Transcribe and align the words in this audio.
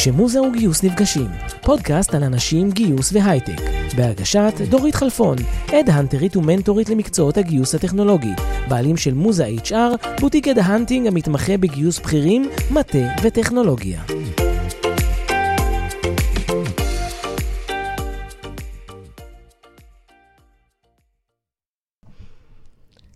כשמוזה 0.00 0.42
וגיוס 0.42 0.84
נפגשים, 0.84 1.26
פודקאסט 1.62 2.14
על 2.14 2.24
אנשים, 2.24 2.70
גיוס 2.70 3.12
והייטק, 3.12 3.60
בהגשת 3.96 4.52
דורית 4.70 4.94
חלפון, 4.94 5.36
הד-הנטרית 5.72 6.36
ומנטורית 6.36 6.88
למקצועות 6.88 7.36
הגיוס 7.36 7.74
הטכנולוגי, 7.74 8.32
בעלים 8.68 8.96
של 8.96 9.14
מוזה 9.14 9.46
HR, 9.64 10.20
בוטיק 10.20 10.48
head-hunting 10.48 11.06
המתמחה 11.06 11.56
בגיוס 11.56 11.98
בכירים, 11.98 12.50
מטה 12.70 12.98
וטכנולוגיה. 13.22 14.02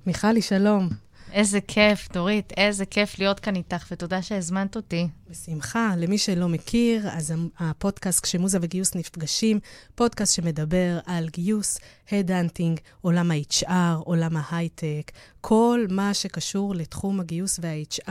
מיכלי, 0.07 0.43
שלום. 0.43 1.04
איזה 1.35 1.61
כיף, 1.61 2.09
דורית, 2.13 2.53
איזה 2.57 2.87
כיף 2.87 3.19
להיות 3.19 3.41
כאן 3.41 3.57
איתך, 3.57 3.87
ותודה 3.91 4.23
שהזמנת 4.23 4.77
אותי. 4.77 5.09
בשמחה. 5.31 5.95
למי 5.97 6.19
שלא 6.19 6.49
מכיר, 6.49 7.09
אז 7.11 7.35
הפודקאסט 7.59 8.25
כשמוזה 8.25 8.59
וגיוס 8.61 8.95
נפגשים, 8.95 9.59
פודקאסט 9.95 10.35
שמדבר 10.35 10.99
על 11.07 11.29
גיוס, 11.29 11.79
headhunting, 12.13 12.81
עולם 13.01 13.31
ה-HR, 13.31 13.97
עולם 14.05 14.37
ההייטק, 14.37 15.11
כל 15.41 15.87
מה 15.91 16.15
שקשור 16.15 16.75
לתחום 16.75 17.21
הגיוס 17.21 17.61
וה-HR, 17.63 18.11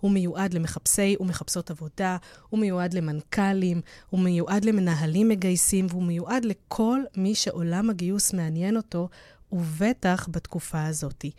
הוא 0.00 0.10
מיועד 0.10 0.54
למחפשי 0.54 1.16
ומחפשות 1.20 1.70
עבודה, 1.70 2.16
הוא 2.48 2.60
מיועד 2.60 2.94
למנכ"לים, 2.94 3.80
הוא 4.10 4.20
מיועד 4.20 4.64
למנהלים 4.64 5.28
מגייסים, 5.28 5.86
והוא 5.90 6.02
מיועד 6.02 6.44
לכל 6.44 7.00
מי 7.16 7.34
שעולם 7.34 7.90
הגיוס 7.90 8.32
מעניין 8.32 8.76
אותו, 8.76 9.08
ובטח 9.52 10.28
בתקופה 10.30 10.86
הזאתי. 10.86 11.30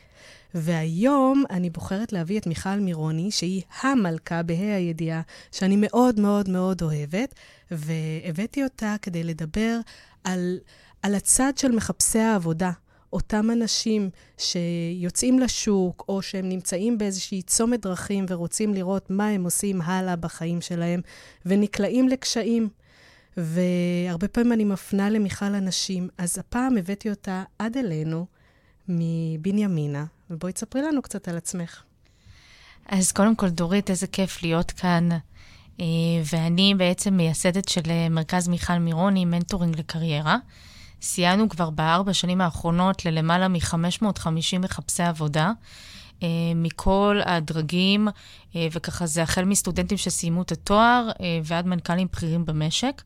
והיום 0.56 1.44
אני 1.50 1.70
בוחרת 1.70 2.14
להביא 2.14 2.40
את 2.40 2.48
מיכל 2.48 2.80
מירוני, 2.80 3.32
שהיא 3.32 3.62
המלכה 3.82 4.44
בה"א 4.44 4.76
הידיעה, 4.76 5.22
שאני 5.52 5.76
מאוד 5.78 6.20
מאוד 6.20 6.50
מאוד 6.50 6.82
אוהבת, 6.82 7.36
והבאתי 7.72 8.64
אותה 8.64 8.96
כדי 9.02 9.24
לדבר 9.24 9.80
על, 10.24 10.58
על 11.02 11.16
הצד 11.16 11.54
של 11.58 11.72
מחפשי 11.72 12.20
העבודה. 12.20 12.72
אותם 13.14 13.52
אנשים 13.52 14.10
שיוצאים 14.38 15.40
לשוק, 15.40 16.06
או 16.10 16.22
שהם 16.22 16.50
נמצאים 16.50 16.98
באיזושהי 16.98 17.42
צומת 17.42 17.82
דרכים 17.82 18.26
ורוצים 18.30 18.74
לראות 18.74 19.10
מה 19.10 19.28
הם 19.28 19.44
עושים 19.44 19.82
הלאה 19.82 20.16
בחיים 20.16 20.62
שלהם, 20.62 21.02
ונקלעים 21.46 22.08
לקשיים. 22.08 22.70
והרבה 23.38 24.28
פעמים 24.28 24.54
אני 24.54 24.64
מפנה 24.64 25.10
למיכל 25.10 25.46
אנשים, 25.46 26.10
אז 26.18 26.38
הפעם 26.38 26.78
הבאתי 26.78 27.10
אותה 27.10 27.44
עד 27.60 27.78
אלינו, 27.78 28.26
מבנימינה, 28.88 30.06
ובואי 30.32 30.54
תספרי 30.54 30.82
לנו 30.82 31.02
קצת 31.02 31.28
על 31.28 31.38
עצמך. 31.38 31.84
אז 32.86 33.12
קודם 33.12 33.36
כל, 33.36 33.50
דורית, 33.50 33.90
איזה 33.90 34.08
כיף 34.08 34.44
להיות 34.44 34.72
כאן. 34.72 35.10
אה, 35.80 35.86
ואני 36.34 36.74
בעצם 36.78 37.14
מייסדת 37.14 37.68
של 37.68 37.82
אה, 37.90 38.10
מרכז 38.10 38.48
מיכל 38.48 38.78
מירוני, 38.78 39.26
מנטורינג 39.26 39.80
לקריירה. 39.80 40.38
סייענו 41.02 41.50
כבר 41.50 41.70
בארבע 41.70 42.14
שנים 42.14 42.42
האחרונות 42.42 43.06
ללמעלה 43.06 43.48
מ-550 43.48 44.60
מחפשי 44.60 45.04
עבודה, 45.04 45.52
אה, 46.24 46.28
מכל 46.56 47.20
הדרגים, 47.26 48.08
וככה 48.72 49.06
זה 49.06 49.24
החל 49.24 49.46
מסטודנטים 49.46 49.98
שסיימו 49.98 50.42
את 50.42 50.52
התואר 50.52 51.10
ועד 51.44 51.68
מנכ"לים 51.68 52.08
בכירים 52.12 52.46
במשק. 52.46 53.02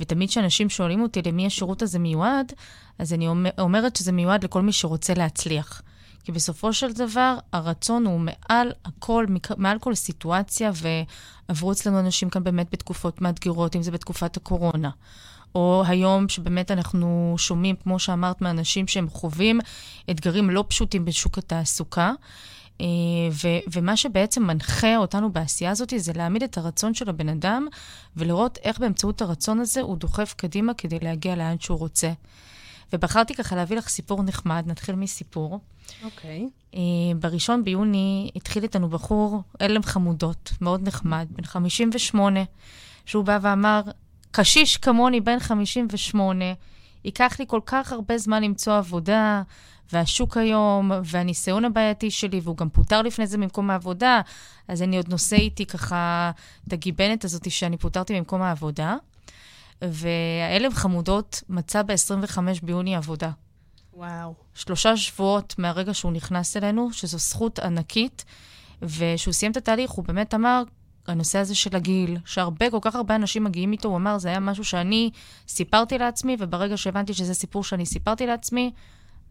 ותמיד 0.00 0.28
כשאנשים 0.28 0.70
שואלים 0.70 1.02
אותי 1.02 1.22
למי 1.26 1.46
השירות 1.46 1.82
הזה 1.82 1.98
מיועד, 1.98 2.52
אז 2.98 3.12
אני 3.12 3.28
אומרת 3.58 3.96
שזה 3.96 4.12
מיועד 4.12 4.44
לכל 4.44 4.62
מי 4.62 4.72
שרוצה 4.72 5.14
להצליח. 5.14 5.82
כי 6.24 6.32
בסופו 6.32 6.72
של 6.72 6.92
דבר, 6.92 7.36
הרצון 7.52 8.06
הוא 8.06 8.20
מעל 8.20 8.72
הכל, 8.84 9.26
מעל 9.56 9.78
כל 9.78 9.94
סיטואציה, 9.94 10.70
ועברו 11.48 11.72
אצלנו 11.72 12.00
אנשים 12.00 12.30
כאן 12.30 12.44
באמת 12.44 12.66
בתקופות 12.72 13.20
מאתגרות, 13.20 13.76
אם 13.76 13.82
זה 13.82 13.90
בתקופת 13.90 14.36
הקורונה. 14.36 14.90
או 15.54 15.82
היום 15.86 16.28
שבאמת 16.28 16.70
אנחנו 16.70 17.34
שומעים, 17.38 17.76
כמו 17.76 17.98
שאמרת, 17.98 18.40
מאנשים 18.40 18.88
שהם 18.88 19.08
חווים 19.08 19.60
אתגרים 20.10 20.50
לא 20.50 20.64
פשוטים 20.68 21.04
בשוק 21.04 21.38
התעסוקה. 21.38 22.12
אה, 22.80 22.86
ו- 23.30 23.72
ומה 23.72 23.96
שבעצם 23.96 24.42
מנחה 24.42 24.96
אותנו 24.96 25.32
בעשייה 25.32 25.70
הזאת 25.70 25.92
זה 25.96 26.12
להעמיד 26.12 26.42
את 26.42 26.58
הרצון 26.58 26.94
של 26.94 27.08
הבן 27.08 27.28
אדם 27.28 27.66
ולראות 28.16 28.58
איך 28.62 28.78
באמצעות 28.78 29.22
הרצון 29.22 29.60
הזה 29.60 29.80
הוא 29.80 29.96
דוחף 29.96 30.34
קדימה 30.36 30.74
כדי 30.74 30.98
להגיע 31.02 31.36
לאן 31.36 31.56
שהוא 31.60 31.78
רוצה. 31.78 32.12
ובחרתי 32.92 33.34
ככה 33.34 33.56
להביא 33.56 33.76
לך 33.76 33.88
סיפור 33.88 34.22
נחמד, 34.22 34.64
נתחיל 34.66 34.94
מסיפור. 34.94 35.60
אוקיי. 36.04 36.48
Okay. 36.48 36.74
אה, 36.74 36.80
בראשון 37.20 37.64
ביוני 37.64 38.30
התחיל 38.36 38.62
איתנו 38.62 38.88
בחור, 38.88 39.42
אלם 39.60 39.82
חמודות, 39.82 40.52
מאוד 40.60 40.88
נחמד, 40.88 41.26
בן 41.30 41.44
58, 41.44 42.40
שהוא 43.06 43.24
בא 43.24 43.38
ואמר, 43.42 43.82
קשיש 44.30 44.76
כמוני, 44.76 45.20
בן 45.20 45.38
58, 45.38 46.44
ייקח 47.04 47.36
לי 47.38 47.44
כל 47.48 47.60
כך 47.66 47.92
הרבה 47.92 48.18
זמן 48.18 48.42
למצוא 48.42 48.76
עבודה, 48.76 49.42
והשוק 49.92 50.36
היום, 50.36 50.90
והניסיון 51.04 51.64
הבעייתי 51.64 52.10
שלי, 52.10 52.40
והוא 52.42 52.56
גם 52.56 52.68
פוטר 52.68 53.02
לפני 53.02 53.26
זה 53.26 53.38
ממקום 53.38 53.70
העבודה, 53.70 54.20
אז 54.68 54.82
אני 54.82 54.96
עוד 54.96 55.08
נושא 55.08 55.36
איתי 55.36 55.66
ככה 55.66 56.30
את 56.68 56.72
הגיבנת 56.72 57.24
הזאת 57.24 57.50
שאני 57.50 57.76
פוטרתי 57.76 58.18
ממקום 58.20 58.42
העבודה. 58.42 58.96
והעלם 59.90 60.72
חמודות 60.72 61.42
מצא 61.48 61.82
ב-25 61.82 62.38
ביוני 62.62 62.96
עבודה. 62.96 63.30
וואו. 63.94 64.34
שלושה 64.54 64.96
שבועות 64.96 65.54
מהרגע 65.58 65.94
שהוא 65.94 66.12
נכנס 66.12 66.56
אלינו, 66.56 66.92
שזו 66.92 67.18
זכות 67.18 67.58
ענקית, 67.58 68.24
וכשהוא 68.82 69.32
סיים 69.32 69.52
את 69.52 69.56
התהליך, 69.56 69.90
הוא 69.90 70.04
באמת 70.04 70.34
אמר, 70.34 70.62
הנושא 71.06 71.38
הזה 71.38 71.54
של 71.54 71.76
הגיל, 71.76 72.18
שהרבה, 72.24 72.70
כל 72.70 72.78
כך 72.80 72.94
הרבה 72.94 73.14
אנשים 73.14 73.44
מגיעים 73.44 73.72
איתו, 73.72 73.88
הוא 73.88 73.96
אמר, 73.96 74.18
זה 74.18 74.28
היה 74.28 74.40
משהו 74.40 74.64
שאני 74.64 75.10
סיפרתי 75.48 75.98
לעצמי, 75.98 76.36
וברגע 76.38 76.76
שהבנתי 76.76 77.14
שזה 77.14 77.34
סיפור 77.34 77.64
שאני 77.64 77.86
סיפרתי 77.86 78.26
לעצמי, 78.26 78.72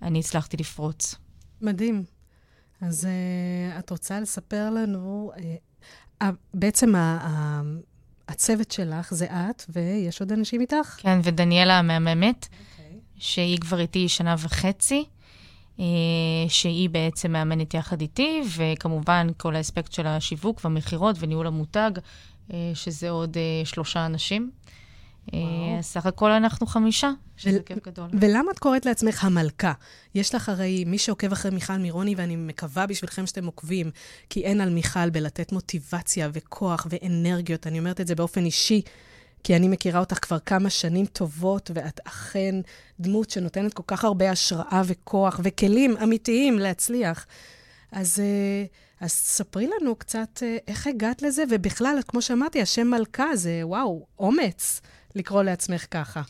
אני 0.01 0.19
הצלחתי 0.19 0.57
לפרוץ. 0.57 1.16
מדהים. 1.62 2.03
אז 2.81 3.07
uh, 3.07 3.79
את 3.79 3.89
רוצה 3.89 4.19
לספר 4.19 4.69
לנו, 4.69 5.31
uh, 5.35 6.23
uh, 6.23 6.25
בעצם 6.53 6.94
הצוות 8.31 8.72
שלך 8.72 9.14
זה 9.14 9.25
את, 9.25 9.66
ויש 9.69 10.22
עוד 10.22 10.31
אנשים 10.31 10.62
איתך? 10.62 10.96
כן, 10.97 11.19
ודניאלה 11.24 11.80
המהממת, 11.80 12.47
okay. 12.52 12.81
אוקיי. 12.81 13.00
שהיא 13.18 13.59
כבר 13.59 13.80
איתי 13.80 14.09
שנה 14.09 14.36
וחצי, 14.40 15.06
אה, 15.80 15.86
שהיא 16.47 16.90
בעצם 16.90 17.31
מאמנת 17.31 17.74
יחד 17.74 18.02
איתי, 18.02 18.42
וכמובן 18.58 19.28
כל 19.38 19.56
האספקט 19.56 19.92
של 19.92 20.08
השיווק 20.08 20.62
והמכירות 20.64 21.16
וניהול 21.19 21.47
המותג, 21.47 21.92
אה, 22.53 22.72
שזה 22.74 23.09
עוד 23.09 23.38
אה, 23.38 23.66
שלושה 23.66 24.06
אנשים. 24.06 24.52
אז 25.80 25.86
סך 25.86 26.06
הכל 26.06 26.32
אנחנו 26.32 26.68
חמישה, 26.68 27.12
שזה 27.38 27.59
ו- 27.62 27.66
כיף 27.66 27.86
גדול. 27.86 28.09
ולמה 28.14 28.52
את 28.52 28.59
קוראת 28.59 28.86
לעצמך 28.86 29.24
המלכה? 29.24 29.74
יש 30.16 30.36
לך 30.36 30.50
הרי, 30.50 30.86
מי 30.86 30.98
שעוקב 30.98 31.32
אחרי 31.32 31.52
מיכל 31.52 31.78
מירוני, 31.78 32.16
ואני 32.16 32.36
מקווה 32.36 32.88
בשבילכם 32.88 33.26
שאתם 33.26 33.46
עוקבים, 33.46 33.92
כי 34.30 34.44
אין 34.44 34.62
על 34.62 34.70
מיכל 34.70 35.10
בלתת 35.10 35.52
מוטיבציה 35.52 36.30
וכוח 36.34 36.88
ואנרגיות, 36.90 37.68
אני 37.68 37.80
אומרת 37.80 38.02
את 38.02 38.08
זה 38.08 38.16
באופן 38.16 38.46
אישי, 38.46 38.81
כי 39.44 39.56
אני 39.56 39.68
מכירה 39.68 40.00
אותך 40.00 40.18
כבר 40.22 40.40
כמה 40.40 40.70
שנים 40.70 41.06
טובות, 41.06 41.72
ואת 41.74 42.00
אכן 42.04 42.56
דמות 43.00 43.30
שנותנת 43.30 43.74
כל 43.74 43.84
כך 43.88 44.04
הרבה 44.04 44.31
השראה 44.31 44.81
וכוח 44.86 45.40
וכלים 45.44 45.98
אמיתיים 46.04 46.60
להצליח. 46.60 47.26
אז, 47.92 48.20
אה, 48.20 48.66
אז 49.00 49.12
ספרי 49.12 49.68
לנו 49.68 49.96
קצת 49.96 50.44
אה, 50.44 50.58
איך 50.68 50.88
הגעת 50.88 51.22
לזה, 51.22 51.44
ובכלל, 51.50 52.00
כמו 52.08 52.22
שאמרתי, 52.22 52.62
השם 52.62 52.88
מלכה 52.88 53.36
זה, 53.36 53.62
וואו, 53.64 54.06
אומץ. 54.20 54.81
לקרוא 55.16 55.44
לעצמך 55.44 55.86
ככה. 55.92 56.22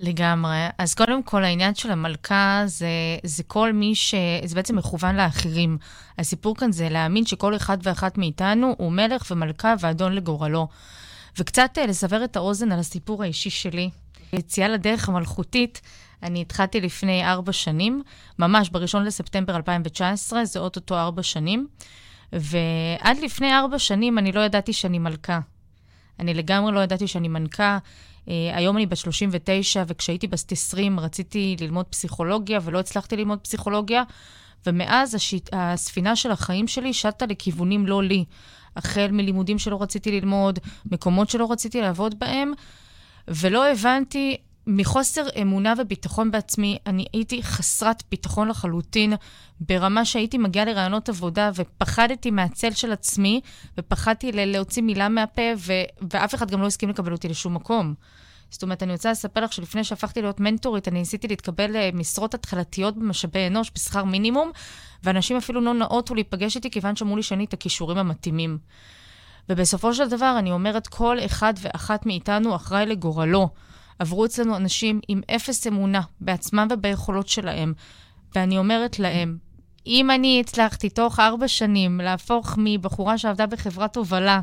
לגמרי. 0.00 0.66
אז 0.78 0.94
קודם 0.94 1.22
כל, 1.22 1.44
העניין 1.44 1.74
של 1.74 1.90
המלכה 1.90 2.62
זה, 2.66 2.88
זה 3.22 3.42
כל 3.42 3.72
מי 3.72 3.94
ש... 3.94 4.14
זה 4.44 4.54
בעצם 4.54 4.76
מכוון 4.76 5.16
לאחרים. 5.16 5.78
הסיפור 6.18 6.56
כאן 6.56 6.72
זה 6.72 6.88
להאמין 6.88 7.26
שכל 7.26 7.56
אחד 7.56 7.78
ואחת 7.82 8.18
מאיתנו 8.18 8.74
הוא 8.78 8.92
מלך 8.92 9.26
ומלכה 9.30 9.74
ואדון 9.80 10.12
לגורלו. 10.12 10.68
וקצת 11.38 11.70
אה, 11.78 11.86
לסבר 11.86 12.24
את 12.24 12.36
האוזן 12.36 12.72
על 12.72 12.78
הסיפור 12.78 13.22
האישי 13.22 13.50
שלי. 13.50 13.90
יציאה 14.32 14.68
לדרך 14.68 15.08
המלכותית, 15.08 15.80
אני 16.22 16.40
התחלתי 16.40 16.80
לפני 16.80 17.24
ארבע 17.24 17.52
שנים, 17.52 18.02
ממש 18.38 18.68
בראשון 18.70 19.04
לספטמבר 19.04 19.56
2019, 19.56 20.44
זה 20.44 20.58
אוטוטו 20.58 20.98
ארבע 20.98 21.22
שנים. 21.22 21.68
ועד 22.32 23.18
לפני 23.22 23.54
ארבע 23.54 23.78
שנים 23.78 24.18
אני 24.18 24.32
לא 24.32 24.40
ידעתי 24.40 24.72
שאני 24.72 24.98
מלכה. 24.98 25.40
אני 26.18 26.34
לגמרי 26.34 26.72
לא 26.72 26.80
ידעתי 26.80 27.06
שאני 27.06 27.28
מנכה. 27.28 27.78
Uh, 28.30 28.56
היום 28.56 28.76
אני 28.76 28.86
בת 28.86 28.96
39, 28.96 29.84
וכשהייתי 29.86 30.26
בת 30.26 30.52
20 30.52 31.00
רציתי 31.00 31.56
ללמוד 31.60 31.86
פסיכולוגיה, 31.86 32.58
ולא 32.62 32.78
הצלחתי 32.78 33.16
ללמוד 33.16 33.38
פסיכולוגיה, 33.38 34.02
ומאז 34.66 35.14
השיט, 35.14 35.48
הספינה 35.52 36.16
של 36.16 36.30
החיים 36.30 36.68
שלי 36.68 36.92
שטה 36.92 37.26
לכיוונים 37.26 37.86
לא 37.86 38.02
לי. 38.02 38.24
החל 38.76 39.08
מלימודים 39.10 39.58
שלא 39.58 39.82
רציתי 39.82 40.20
ללמוד, 40.20 40.58
מקומות 40.90 41.30
שלא 41.30 41.52
רציתי 41.52 41.80
לעבוד 41.80 42.18
בהם, 42.18 42.52
ולא 43.28 43.70
הבנתי 43.70 44.36
מחוסר 44.66 45.26
אמונה 45.42 45.74
וביטחון 45.78 46.30
בעצמי, 46.30 46.78
אני 46.86 47.04
הייתי 47.12 47.42
חסרת 47.42 48.02
ביטחון 48.10 48.48
לחלוטין, 48.48 49.12
ברמה 49.60 50.04
שהייתי 50.04 50.38
מגיעה 50.38 50.64
לרעיונות 50.64 51.08
עבודה 51.08 51.50
ופחדתי 51.54 52.30
מהצל 52.30 52.70
של 52.70 52.92
עצמי, 52.92 53.40
ופחדתי 53.78 54.32
להוציא 54.32 54.82
מילה 54.82 55.08
מהפה, 55.08 55.42
ו- 55.56 56.06
ואף 56.10 56.34
אחד 56.34 56.50
גם 56.50 56.62
לא 56.62 56.66
הסכים 56.66 56.88
לקבל 56.88 57.12
אותי 57.12 57.28
לשום 57.28 57.54
מקום. 57.54 57.94
זאת 58.50 58.62
אומרת, 58.62 58.82
אני 58.82 58.92
רוצה 58.92 59.10
לספר 59.10 59.40
לך 59.40 59.52
שלפני 59.52 59.84
שהפכתי 59.84 60.22
להיות 60.22 60.40
מנטורית, 60.40 60.88
אני 60.88 60.98
ניסיתי 60.98 61.28
להתקבל 61.28 61.70
למשרות 61.76 62.34
התחלתיות 62.34 62.96
במשאבי 62.96 63.46
אנוש 63.46 63.70
בשכר 63.74 64.04
מינימום, 64.04 64.50
ואנשים 65.04 65.36
אפילו 65.36 65.60
לא 65.60 65.74
נאותו 65.74 66.14
להיפגש 66.14 66.56
איתי, 66.56 66.70
כיוון 66.70 66.96
שאמרו 66.96 67.16
לי 67.16 67.22
שאני 67.22 67.44
את 67.44 67.52
הכישורים 67.52 67.98
המתאימים. 67.98 68.58
ובסופו 69.48 69.94
של 69.94 70.08
דבר, 70.08 70.36
אני 70.38 70.52
אומרת, 70.52 70.86
כל 70.86 71.16
אחד 71.26 71.54
ואחת 71.60 72.06
מאיתנו 72.06 72.56
אחראי 72.56 72.86
לגורלו. 72.86 73.48
עברו 74.00 74.24
אצלנו 74.24 74.56
אנשים 74.56 75.00
עם 75.08 75.20
אפס 75.36 75.66
אמונה 75.66 76.00
בעצמם 76.20 76.68
וביכולות 76.70 77.28
שלהם, 77.28 77.72
ואני 78.34 78.58
אומרת 78.58 78.98
להם, 78.98 79.38
אם 79.86 80.10
אני 80.10 80.40
הצלחתי 80.40 80.90
תוך 80.90 81.20
ארבע 81.20 81.48
שנים 81.48 82.00
להפוך 82.00 82.54
מבחורה 82.58 83.18
שעבדה 83.18 83.46
בחברת 83.46 83.96
הובלה, 83.96 84.40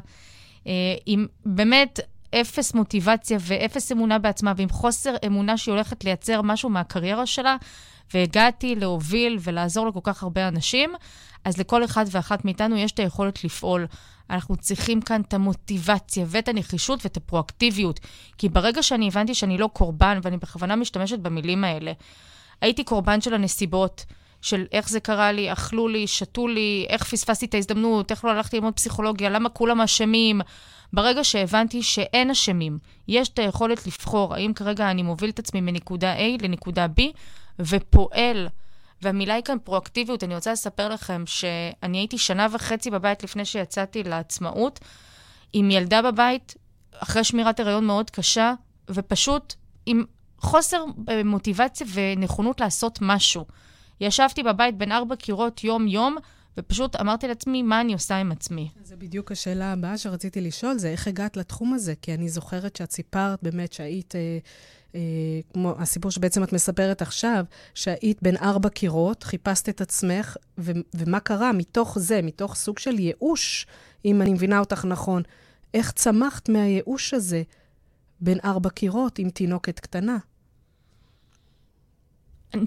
אה, 0.68 0.72
עם 1.06 1.28
באמת 1.46 2.00
אפס 2.36 2.74
מוטיבציה 2.74 3.38
ואפס 3.42 3.92
אמונה 3.92 4.20
בעצמה, 4.20 4.54
ועם 4.58 4.70
חוסר 4.70 5.16
אמונה 5.26 5.58
שהיא 5.58 5.74
הולכת 5.74 6.04
לייצר 6.04 6.42
משהו 6.42 6.70
מהקריירה 6.70 7.26
שלה, 7.26 7.56
והגעתי 8.14 8.76
להוביל 8.76 9.38
ולעזור 9.42 9.88
לכל 9.88 10.00
כך 10.04 10.24
הרבה 10.24 10.48
אנשים, 10.48 10.94
אז 11.46 11.58
לכל 11.58 11.86
אחד 11.86 12.06
ואחת 12.12 12.46
מאיתנו 12.46 12.78
יש 12.78 12.92
את 12.92 13.00
היכולת 13.00 13.44
לפעול. 13.44 13.86
אנחנו 14.30 14.56
צריכים 14.56 15.02
כאן 15.02 15.22
את 15.22 15.34
המוטיבציה 15.34 16.26
ואת 16.28 16.48
הנחישות 16.48 17.00
ואת 17.04 17.18
הפרואקטיביות. 17.18 18.00
כי 18.38 18.50
ברגע 18.50 18.84
שאני 18.84 19.08
הבנתי 19.08 19.34
שאני 19.34 19.58
לא 19.58 19.70
קורבן, 19.74 20.20
ואני 20.24 20.38
בכוונה 20.38 20.76
משתמשת 20.76 21.20
במילים 21.20 21.64
האלה, 21.64 21.92
הייתי 22.62 22.84
קורבן 22.84 23.22
של 23.22 23.34
הנסיבות, 23.34 24.06
של 24.42 24.66
איך 24.72 24.90
זה 24.90 25.00
קרה 25.00 25.32
לי, 25.32 25.54
אכלו 25.54 25.88
לי, 25.88 26.08
שתו 26.08 26.48
לי, 26.48 26.86
איך 26.90 27.04
פספסתי 27.04 27.46
את 27.46 27.54
ההזדמנות, 27.54 28.12
איך 28.12 28.26
לא 28.26 28.32
הלכתי 28.32 28.58
ללמוד 28.58 28.74
פסיכולוגיה, 28.74 29.30
למה 29.30 29.50
כולם 29.50 29.82
אשמים. 29.82 30.42
ברגע 30.94 31.24
שהבנתי 31.24 31.84
שאין 31.84 32.30
אשמים, 32.30 32.78
יש 33.08 33.30
את 33.30 33.40
היכולת 33.40 33.88
לבחור 33.88 34.36
האם 34.36 34.54
כרגע 34.54 34.92
אני 34.92 35.04
מוביל 35.04 35.30
את 35.30 35.40
עצמי 35.40 35.62
מנקודה 35.62 36.16
A 36.16 36.44
לנקודה 36.44 36.88
B, 37.00 37.02
ופועל. 37.60 38.48
והמילה 39.02 39.34
היא 39.34 39.44
כאן 39.44 39.58
פרואקטיביות. 39.64 40.24
אני 40.24 40.36
רוצה 40.36 40.52
לספר 40.52 40.90
לכם 40.90 41.24
שאני 41.26 41.98
הייתי 41.98 42.18
שנה 42.18 42.48
וחצי 42.52 42.92
בבית 42.92 43.24
לפני 43.24 43.46
שיצאתי 43.46 44.04
לעצמאות, 44.04 44.80
עם 45.54 45.72
ילדה 45.72 46.02
בבית, 46.02 46.56
אחרי 46.94 47.24
שמירת 47.24 47.60
הריון 47.60 47.86
מאוד 47.86 48.10
קשה, 48.10 48.54
ופשוט 48.90 49.54
עם 49.86 50.04
חוסר 50.40 50.86
מוטיבציה 51.26 51.88
ונכונות 51.94 52.60
לעשות 52.60 53.00
משהו. 53.02 53.46
ישבתי 54.02 54.44
בבית 54.44 54.78
בין 54.78 54.92
ארבע 54.92 55.16
קירות 55.16 55.64
יום-יום, 55.64 56.18
ופשוט 56.58 56.96
אמרתי 56.96 57.28
לעצמי, 57.28 57.62
מה 57.62 57.82
אני 57.82 57.94
עושה 57.94 58.18
עם 58.18 58.32
עצמי? 58.32 58.70
זה 58.84 58.96
בדיוק 58.96 59.32
השאלה 59.32 59.74
הבאה 59.74 59.98
שרציתי 59.98 60.42
לשאול, 60.42 60.78
זה 60.78 60.90
איך 60.90 61.08
הגעת 61.08 61.38
לתחום 61.38 61.74
הזה? 61.74 61.94
כי 62.02 62.14
אני 62.14 62.30
זוכרת 62.30 62.76
שאת 62.76 62.92
סיפרת 62.92 63.40
באמת 63.44 63.74
שהיית... 63.74 64.16
אה, 64.16 64.22
אה, 64.22 64.38
כמו 65.54 65.76
הסיפור 65.80 66.12
שבעצם 66.12 66.44
את 66.44 66.54
מספרת 66.54 67.02
עכשיו, 67.02 67.46
שהיית 67.74 68.18
בין 68.22 68.38
ארבע 68.38 68.70
קירות, 68.70 69.24
חיפשת 69.24 69.70
את 69.70 69.82
עצמך, 69.82 70.36
ו- 70.58 70.72
ומה 70.94 71.20
קרה 71.20 71.52
מתוך 71.52 72.00
זה, 72.00 72.22
מתוך 72.22 72.56
סוג 72.56 72.80
של 72.80 73.00
ייאוש, 73.00 73.68
אם 74.06 74.22
אני 74.22 74.34
מבינה 74.34 74.60
אותך 74.60 74.86
נכון, 74.86 75.24
איך 75.74 75.92
צמחת 75.92 76.50
מהייאוש 76.50 77.14
הזה 77.14 77.44
בין 78.22 78.38
ארבע 78.46 78.70
קירות 78.70 79.20
עם 79.20 79.30
תינוקת 79.30 79.80
קטנה? 79.80 80.18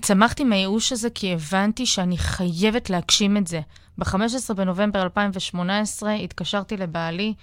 צמחתי 0.03 0.45
מהייאוש 0.45 0.93
הזה 0.93 1.11
כי 1.11 1.33
הבנתי 1.33 1.87
שאני 1.87 2.19
חייבת 2.19 2.91
להגשים 2.91 3.37
את 3.37 3.47
זה. 3.47 3.61
ב-15 3.99 4.55
בנובמבר 4.55 5.03
2018 5.03 6.13
התקשרתי 6.13 6.77
לבעלי 6.77 7.35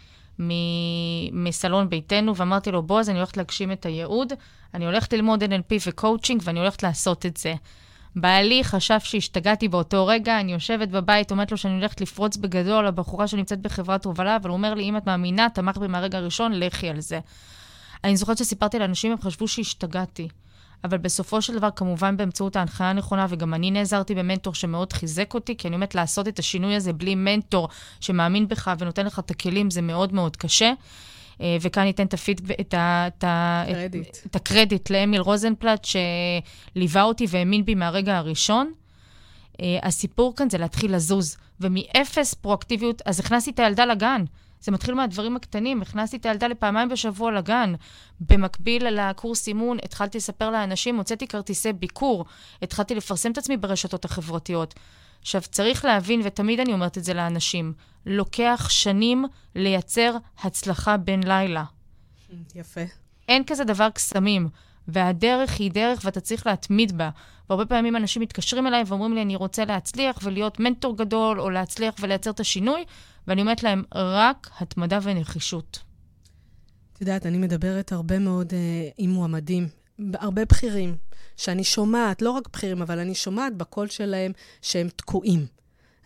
מסלון 1.32 1.90
ביתנו 1.90 2.36
ואמרתי 2.36 2.72
לו, 2.72 2.84
בועז, 2.84 3.10
אני 3.10 3.18
הולכת 3.18 3.38
להגשים 3.38 3.72
את 3.72 3.86
הייעוד, 3.86 4.34
אני 4.74 4.86
הולכת 4.86 5.14
ללמוד 5.14 5.44
NLP 5.44 5.76
וקואוצ'ינג 5.88 6.42
ואני 6.44 6.60
הולכת 6.60 6.84
לעשות 6.84 7.26
את 7.26 7.38
זה. 7.38 7.54
בעלי 8.16 8.64
חשב 8.64 9.00
שהשתגעתי 9.00 9.68
באותו 9.68 10.08
רגע, 10.08 10.40
אני 10.40 10.54
יושבת 10.54 10.90
בבית, 10.90 11.32
אומרת 11.32 11.52
לו 11.52 11.58
שאני 11.58 11.74
הולכת 11.74 12.02
לפרוץ 12.02 12.38
בגדול, 12.38 12.88
הבחורה 12.88 13.28
שנמצאת 13.28 13.62
בחברת 13.62 14.06
הובלה, 14.06 14.36
אבל 14.36 14.50
הוא 14.50 14.58
אומר 14.58 14.74
לי, 14.74 14.84
אם 14.84 14.98
את 14.98 15.08
מאמינה, 15.08 15.48
תמכת 15.54 15.78
בי 15.78 15.88
מהרגע 15.88 16.18
הראשון, 16.18 16.54
לכי 16.54 16.90
על 16.90 17.00
זה. 17.00 17.20
אני 18.04 18.18
זוכרת 18.18 18.38
שסיפרתי 18.38 18.80
לאנשים, 18.80 19.12
הם 19.12 19.22
חשבו 19.22 19.48
שהשתגעתי. 19.48 20.28
אבל 20.84 20.98
בסופו 20.98 21.42
של 21.42 21.58
דבר, 21.58 21.70
כמובן 21.76 22.18
באמצעות 22.18 22.56
ההנחיה 22.56 22.90
הנכונה, 22.90 23.26
וגם 23.30 23.54
אני 23.54 23.72
נעזרתי 23.72 24.16
במנטור 24.16 24.54
שמאוד 24.54 24.94
חיזק 24.94 25.34
אותי, 25.34 25.58
כי 25.58 25.68
אני 25.68 25.76
אומרת, 25.76 25.96
לעשות 25.96 26.28
את 26.28 26.40
השינוי 26.40 26.76
הזה 26.76 26.94
בלי 26.94 27.16
מנטור 27.16 27.70
שמאמין 28.00 28.48
בך 28.48 28.72
ונותן 28.80 29.06
לך 29.06 29.20
את 29.20 29.32
הכלים, 29.32 29.70
זה 29.72 29.82
מאוד 29.82 30.14
מאוד 30.14 30.36
קשה. 30.36 30.74
אה, 31.42 31.58
וכאן 31.62 31.84
ניתן 31.84 32.06
את, 32.06 32.14
הפיד, 32.14 32.52
את, 32.62 32.74
ה, 32.74 33.08
את, 33.08 33.24
ה, 33.24 33.64
את, 33.86 33.96
את 34.26 34.36
הקרדיט 34.36 34.90
לאמיל 34.90 35.22
רוזנפלט, 35.22 35.88
שליווה 36.76 37.04
אותי 37.04 37.26
והאמין 37.30 37.66
בי 37.66 37.76
מהרגע 37.76 38.18
הראשון. 38.18 38.72
אה, 39.62 39.80
הסיפור 39.84 40.36
כאן 40.36 40.50
זה 40.50 40.58
להתחיל 40.58 40.96
לזוז, 40.96 41.38
ומאפס 41.60 42.34
פרואקטיביות, 42.34 43.02
אז 43.06 43.20
הכנסתי 43.20 43.52
את 43.52 43.60
הילדה 43.60 43.86
לגן. 43.86 44.24
זה 44.62 44.72
מתחיל 44.72 44.96
מהדברים 44.96 45.36
הקטנים. 45.36 45.82
הכנסתי 45.82 46.18
את 46.18 46.26
הילדה 46.26 46.48
לפעמיים 46.48 46.90
בשבוע 46.90 47.32
לגן. 47.32 47.74
במקביל 48.20 48.88
לקורס 48.88 49.48
אימון, 49.48 49.78
התחלתי 49.84 50.18
לספר 50.18 50.50
לאנשים, 50.50 50.96
הוצאתי 50.98 51.28
כרטיסי 51.28 51.74
ביקור, 51.74 52.26
התחלתי 52.62 52.96
לפרסם 52.96 53.32
את 53.32 53.38
עצמי 53.38 53.58
ברשתות 53.58 54.06
החברתיות. 54.06 54.74
עכשיו, 55.22 55.42
צריך 55.42 55.86
להבין, 55.86 56.22
ותמיד 56.24 56.60
אני 56.60 56.74
אומרת 56.74 56.98
את 56.98 57.04
זה 57.04 57.14
לאנשים, 57.14 57.74
לוקח 58.06 58.68
שנים 58.70 59.26
לייצר 59.56 60.18
הצלחה 60.44 60.98
בין 60.98 61.24
לילה. 61.24 61.64
יפה. 62.56 62.82
אין 63.28 63.44
כזה 63.44 63.64
דבר 63.64 63.90
קסמים, 63.90 64.50
והדרך 64.88 65.60
היא 65.60 65.72
דרך 65.72 66.02
ואתה 66.04 66.20
צריך 66.20 66.48
להתמיד 66.48 66.98
בה. 66.98 67.10
והרבה 67.50 67.66
פעמים 67.66 67.96
אנשים 67.96 68.22
מתקשרים 68.22 68.68
אליי 68.68 68.84
ואומרים 68.88 69.14
לי, 69.14 69.22
אני 69.22 69.36
רוצה 69.36 69.66
להצליח 69.66 70.20
ולהיות 70.24 70.60
מנטור 70.60 70.98
גדול, 70.98 71.42
או 71.42 71.50
להצליח 71.50 71.96
ולייצר 72.00 72.30
את 72.30 72.40
השינוי, 72.40 72.84
ואני 73.28 73.42
אומרת 73.42 73.64
להם, 73.64 73.84
רק 73.96 74.50
התמדה 74.60 75.00
ונחישות. 75.04 75.80
את 76.94 77.02
יודעת, 77.02 77.26
אני 77.26 77.38
מדברת 77.38 77.92
הרבה 77.92 78.20
מאוד 78.20 78.52
uh, 78.52 78.56
עם 78.98 79.10
מועמדים, 79.10 79.68
הרבה 80.14 80.46
בכירים, 80.46 80.96
שאני 81.38 81.64
שומעת, 81.64 82.22
לא 82.22 82.32
רק 82.32 82.50
בכירים, 82.54 82.82
אבל 82.82 83.00
אני 83.00 83.16
שומעת 83.16 83.58
בקול 83.58 83.88
שלהם 83.88 84.32
שהם 84.62 84.88
תקועים. 84.96 85.57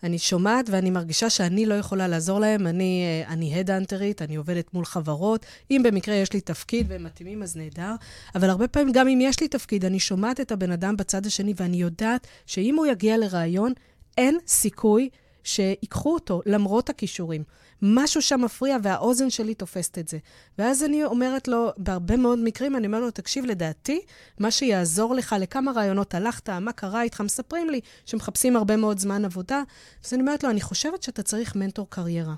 אני 0.02 0.18
שומעת 0.18 0.66
ואני 0.70 0.90
מרגישה 0.90 1.30
שאני 1.30 1.66
לא 1.66 1.74
יכולה 1.74 2.08
לעזור 2.08 2.40
להם. 2.40 2.66
אני, 2.66 3.04
אה, 3.04 3.32
אני 3.32 3.60
הדאנטרית, 3.60 4.22
אני 4.22 4.36
עובדת 4.36 4.74
מול 4.74 4.84
חברות. 4.84 5.46
אם 5.70 5.82
במקרה 5.84 6.14
יש 6.14 6.32
לי 6.32 6.40
תפקיד 6.40 6.86
והם 6.88 7.04
מתאימים, 7.04 7.42
אז 7.42 7.56
נהדר. 7.56 7.94
אבל 8.34 8.50
הרבה 8.50 8.68
פעמים, 8.68 8.92
גם 8.92 9.08
אם 9.08 9.18
יש 9.22 9.40
לי 9.40 9.48
תפקיד, 9.48 9.84
אני 9.84 10.00
שומעת 10.00 10.40
את 10.40 10.52
הבן 10.52 10.70
אדם 10.70 10.96
בצד 10.96 11.26
השני, 11.26 11.54
ואני 11.56 11.76
יודעת 11.76 12.26
שאם 12.46 12.76
הוא 12.76 12.86
יגיע 12.86 13.18
לראיון, 13.18 13.72
אין 14.18 14.38
סיכוי 14.46 15.08
שיקחו 15.44 16.14
אותו, 16.14 16.42
למרות 16.46 16.90
הכישורים. 16.90 17.44
משהו 17.82 18.22
שם 18.22 18.40
מפריע 18.40 18.76
והאוזן 18.82 19.30
שלי 19.30 19.54
תופסת 19.54 19.98
את 19.98 20.08
זה. 20.08 20.18
ואז 20.58 20.84
אני 20.84 21.04
אומרת 21.04 21.48
לו, 21.48 21.70
בהרבה 21.76 22.16
מאוד 22.16 22.38
מקרים, 22.38 22.76
אני 22.76 22.86
אומרת 22.86 23.02
לו, 23.02 23.10
תקשיב, 23.10 23.44
לדעתי, 23.44 24.00
מה 24.38 24.50
שיעזור 24.50 25.14
לך, 25.14 25.36
לכמה 25.40 25.72
רעיונות 25.72 26.14
הלכת, 26.14 26.50
מה 26.50 26.72
קרה 26.72 27.02
איתך, 27.02 27.20
מספרים 27.20 27.70
לי 27.70 27.80
שמחפשים 28.06 28.56
הרבה 28.56 28.76
מאוד 28.76 28.98
זמן 28.98 29.24
עבודה. 29.24 29.62
אז 30.04 30.14
אני 30.14 30.22
אומרת 30.22 30.44
לו, 30.44 30.50
אני 30.50 30.60
חושבת 30.60 31.02
שאתה 31.02 31.22
צריך 31.22 31.56
מנטור 31.56 31.86
קריירה. 31.90 32.34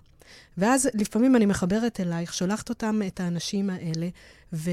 ואז 0.58 0.88
לפעמים 0.94 1.36
אני 1.36 1.46
מחברת 1.46 2.00
אלייך, 2.00 2.34
שולחת 2.34 2.68
אותם, 2.68 3.00
את 3.06 3.20
האנשים 3.20 3.70
האלה, 3.70 4.08
ו... 4.52 4.70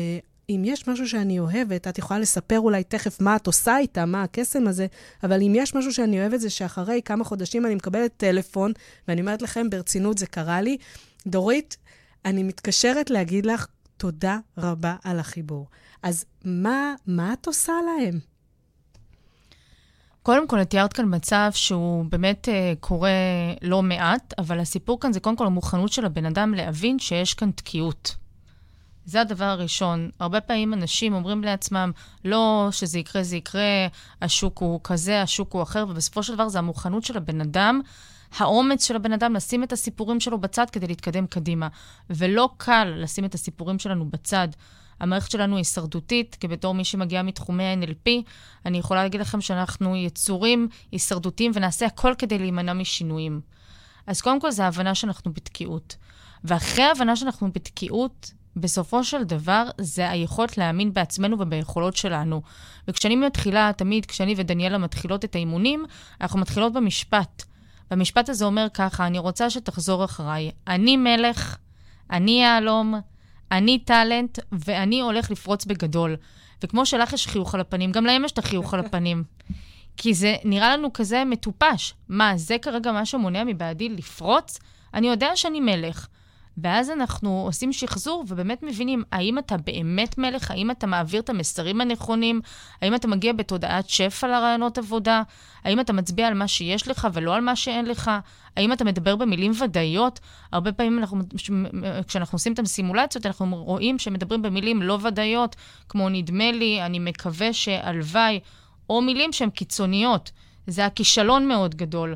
אם 0.56 0.62
יש 0.66 0.88
משהו 0.88 1.08
שאני 1.08 1.40
אוהבת, 1.40 1.88
את 1.88 1.98
יכולה 1.98 2.20
לספר 2.20 2.60
אולי 2.60 2.84
תכף 2.84 3.22
מה 3.22 3.36
את 3.36 3.48
עושה 3.48 3.78
איתה, 3.78 4.06
מה 4.06 4.24
הקסם 4.24 4.68
הזה, 4.68 4.88
אבל 5.24 5.42
אם 5.42 5.54
יש 5.56 5.76
משהו 5.76 5.94
שאני 5.94 6.22
אוהבת, 6.22 6.40
זה 6.40 6.50
שאחרי 6.50 7.02
כמה 7.06 7.24
חודשים 7.24 7.66
אני 7.66 7.76
מקבלת 7.76 8.12
טלפון, 8.18 8.72
ואני 9.08 9.22
אומרת 9.22 9.42
לכם, 9.42 9.70
ברצינות, 9.70 10.18
זה 10.18 10.26
קרה 10.26 10.62
לי. 10.62 10.78
דורית, 11.28 11.78
אני 12.26 12.44
מתקשרת 12.44 13.10
להגיד 13.10 13.46
לך 13.46 13.68
תודה 13.98 14.38
רבה 14.58 14.96
על 15.04 15.20
החיבור. 15.20 15.68
אז 16.04 16.26
מה, 16.46 16.94
מה 17.08 17.34
את 17.34 17.48
עושה 17.48 17.74
להם? 17.86 18.20
קודם 20.24 20.48
כל, 20.48 20.62
את 20.62 20.70
תיארת 20.70 20.94
כאן 20.94 21.06
מצב 21.16 21.50
שהוא 21.54 22.06
באמת 22.06 22.48
uh, 22.48 22.80
קורה 22.80 23.10
לא 23.62 23.82
מעט, 23.82 24.34
אבל 24.38 24.60
הסיפור 24.60 25.00
כאן 25.00 25.14
זה 25.14 25.20
קודם 25.20 25.36
כל 25.36 25.46
המוכנות 25.46 25.92
של 25.92 26.06
הבן 26.06 26.26
אדם 26.26 26.54
להבין 26.54 27.00
שיש 27.00 27.34
כאן 27.34 27.52
תקיעות. 27.52 28.16
זה 29.06 29.22
הדבר 29.22 29.46
הראשון. 29.46 30.10
הרבה 30.20 30.42
פעמים 30.42 30.74
אנשים 30.74 31.14
אומרים 31.14 31.44
לעצמם, 31.44 31.92
לא 32.26 32.68
שזה 32.72 33.00
יקרה, 33.00 33.24
זה 33.24 33.36
יקרה, 33.36 33.88
השוק 34.22 34.58
הוא 34.58 34.80
כזה, 34.84 35.22
השוק 35.22 35.54
הוא 35.54 35.64
אחר, 35.64 35.86
ובסופו 35.90 36.24
של 36.24 36.34
דבר 36.34 36.50
זה 36.50 36.60
המוכנות 36.60 37.04
של 37.04 37.18
הבן 37.18 37.42
אדם, 37.42 37.82
האומץ 38.38 38.88
של 38.88 38.96
הבן 38.96 39.14
אדם 39.14 39.34
לשים 39.34 39.64
את 39.64 39.72
הסיפורים 39.72 40.20
שלו 40.20 40.38
בצד 40.38 40.70
כדי 40.70 40.88
להתקדם 40.88 41.28
קדימה. 41.28 41.68
ולא 42.10 42.50
קל 42.58 42.94
לשים 42.98 43.26
את 43.26 43.34
הסיפורים 43.34 43.80
שלנו 43.80 44.10
בצד. 44.10 44.48
המערכת 45.00 45.32
שלנו 45.32 45.56
היא 45.56 45.60
הישרדותית, 45.60 46.38
כי 46.40 46.48
בתור 46.48 46.74
מי 46.74 46.84
שמגיעה 46.84 47.24
מתחומי 47.24 47.64
ה-NLP, 47.64 48.10
אני 48.66 48.78
יכולה 48.78 49.04
להגיד 49.04 49.22
לכם 49.22 49.42
שאנחנו 49.42 49.96
יצורים 49.96 50.68
הישרדותיים 50.92 51.52
ונעשה 51.56 51.86
הכל 51.86 52.14
כדי 52.18 52.40
להימנע 52.40 52.74
משינויים. 52.74 53.42
אז 54.08 54.22
קודם 54.22 54.40
כל, 54.40 54.52
זה 54.52 54.64
ההבנה 54.64 54.96
שאנחנו 54.96 55.34
בתקיעות. 55.34 55.96
ואחרי 56.44 56.84
ההבנה 56.84 57.16
שאנחנו 57.16 57.52
בתקיעות, 57.52 58.32
בסופו 58.56 59.04
של 59.04 59.24
דבר, 59.24 59.64
זה 59.78 60.10
היכולת 60.10 60.58
להאמין 60.58 60.94
בעצמנו 60.94 61.40
וביכולות 61.40 61.96
שלנו. 61.96 62.42
וכשאני 62.88 63.16
מתחילה, 63.16 63.72
תמיד 63.78 64.06
כשאני 64.06 64.34
ודניאלה 64.38 64.78
מתחילות 64.78 65.26
את 65.26 65.36
האימונים, 65.36 65.86
אנחנו 66.22 66.40
מתחילות 66.40 66.74
במשפט. 66.74 67.44
והמשפט 67.92 68.30
הזה 68.30 68.46
אומר 68.46 68.68
ככה, 68.74 69.08
אני 69.08 69.20
רוצה 69.20 69.50
שתחזור 69.50 70.06
אחריי. 70.06 70.52
אני 70.68 70.98
מלך, 70.98 71.58
אני 72.12 72.42
יהלום, 72.42 73.00
אני 73.52 73.80
טאלנט, 73.80 74.40
ואני 74.52 75.02
הולך 75.02 75.32
לפרוץ 75.32 75.66
בגדול. 75.66 76.16
וכמו 76.64 76.86
שלך 76.86 77.14
יש 77.14 77.28
חיוך 77.28 77.56
על 77.56 77.62
הפנים, 77.62 77.92
גם 77.92 78.06
להם 78.06 78.26
יש 78.26 78.32
את 78.32 78.38
החיוך 78.38 78.74
על 78.74 78.80
הפנים. 78.80 79.24
כי 79.98 80.14
זה 80.14 80.36
נראה 80.44 80.78
לנו 80.78 80.94
כזה 80.94 81.24
מטופש. 81.26 81.94
מה, 82.10 82.38
זה 82.38 82.58
כרגע 82.62 82.92
מה 82.92 83.06
שמונע 83.06 83.44
מבעדי 83.44 83.90
לפרוץ? 83.90 84.60
אני 84.94 85.08
יודע 85.08 85.36
שאני 85.36 85.60
מלך. 85.60 86.08
ואז 86.62 86.90
אנחנו 86.90 87.44
עושים 87.46 87.74
שחזור 87.74 88.26
ובאמת 88.28 88.64
מבינים 88.64 89.04
האם 89.12 89.38
אתה 89.38 89.58
באמת 89.58 90.18
מלך, 90.18 90.52
האם 90.52 90.72
אתה 90.72 90.88
מעביר 90.88 91.22
את 91.22 91.30
המסרים 91.30 91.82
הנכונים, 91.82 92.42
האם 92.82 92.96
אתה 92.96 93.08
מגיע 93.08 93.34
בתודעת 93.34 93.90
שפע 93.90 94.28
לרעיונות 94.28 94.78
עבודה, 94.78 95.22
האם 95.64 95.80
אתה 95.80 95.94
מצביע 95.94 96.28
על 96.28 96.34
מה 96.34 96.48
שיש 96.48 96.88
לך 96.88 97.08
ולא 97.14 97.36
על 97.36 97.42
מה 97.42 97.56
שאין 97.56 97.86
לך, 97.86 98.12
האם 98.58 98.74
אתה 98.74 98.84
מדבר 98.84 99.16
במילים 99.16 99.52
ודאיות. 99.64 100.20
הרבה 100.52 100.72
פעמים 100.72 101.00
אנחנו, 101.00 101.24
כשאנחנו 102.08 102.36
עושים 102.36 102.54
את 102.54 102.60
הסימולציות, 102.60 103.26
אנחנו 103.26 103.64
רואים 103.64 104.00
שמדברים 104.00 104.42
במילים 104.42 104.82
לא 104.82 105.00
ודאיות, 105.04 105.56
כמו 105.90 106.10
נדמה 106.10 106.52
לי, 106.52 106.82
אני 106.82 107.00
מקווה 107.00 107.54
שהלוואי, 107.54 108.40
או 108.90 109.02
מילים 109.02 109.34
שהן 109.34 109.50
קיצוניות. 109.50 110.32
זה 110.68 110.86
הכישלון 110.86 111.48
מאוד 111.48 111.76
גדול. 111.76 112.16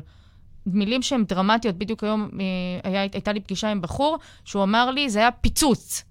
מילים 0.66 1.02
שהן 1.02 1.24
דרמטיות. 1.24 1.76
בדיוק 1.78 2.04
היום 2.04 2.30
אה, 2.40 2.90
היה, 2.90 3.00
הייתה 3.00 3.32
לי 3.32 3.40
פגישה 3.40 3.70
עם 3.70 3.80
בחור, 3.80 4.18
שהוא 4.44 4.62
אמר 4.62 4.90
לי, 4.90 5.10
זה 5.10 5.18
היה 5.18 5.30
פיצוץ. 5.30 6.04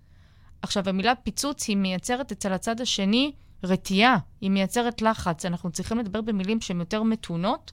עכשיו, 0.61 0.89
המילה 0.89 1.15
פיצוץ 1.15 1.67
היא 1.67 1.77
מייצרת 1.77 2.31
אצל 2.31 2.53
הצד 2.53 2.81
השני 2.81 3.31
רתיעה, 3.63 4.17
היא 4.41 4.51
מייצרת 4.51 5.01
לחץ. 5.01 5.45
אנחנו 5.45 5.71
צריכים 5.71 5.99
לדבר 5.99 6.21
במילים 6.21 6.61
שהן 6.61 6.79
יותר 6.79 7.03
מתונות 7.03 7.71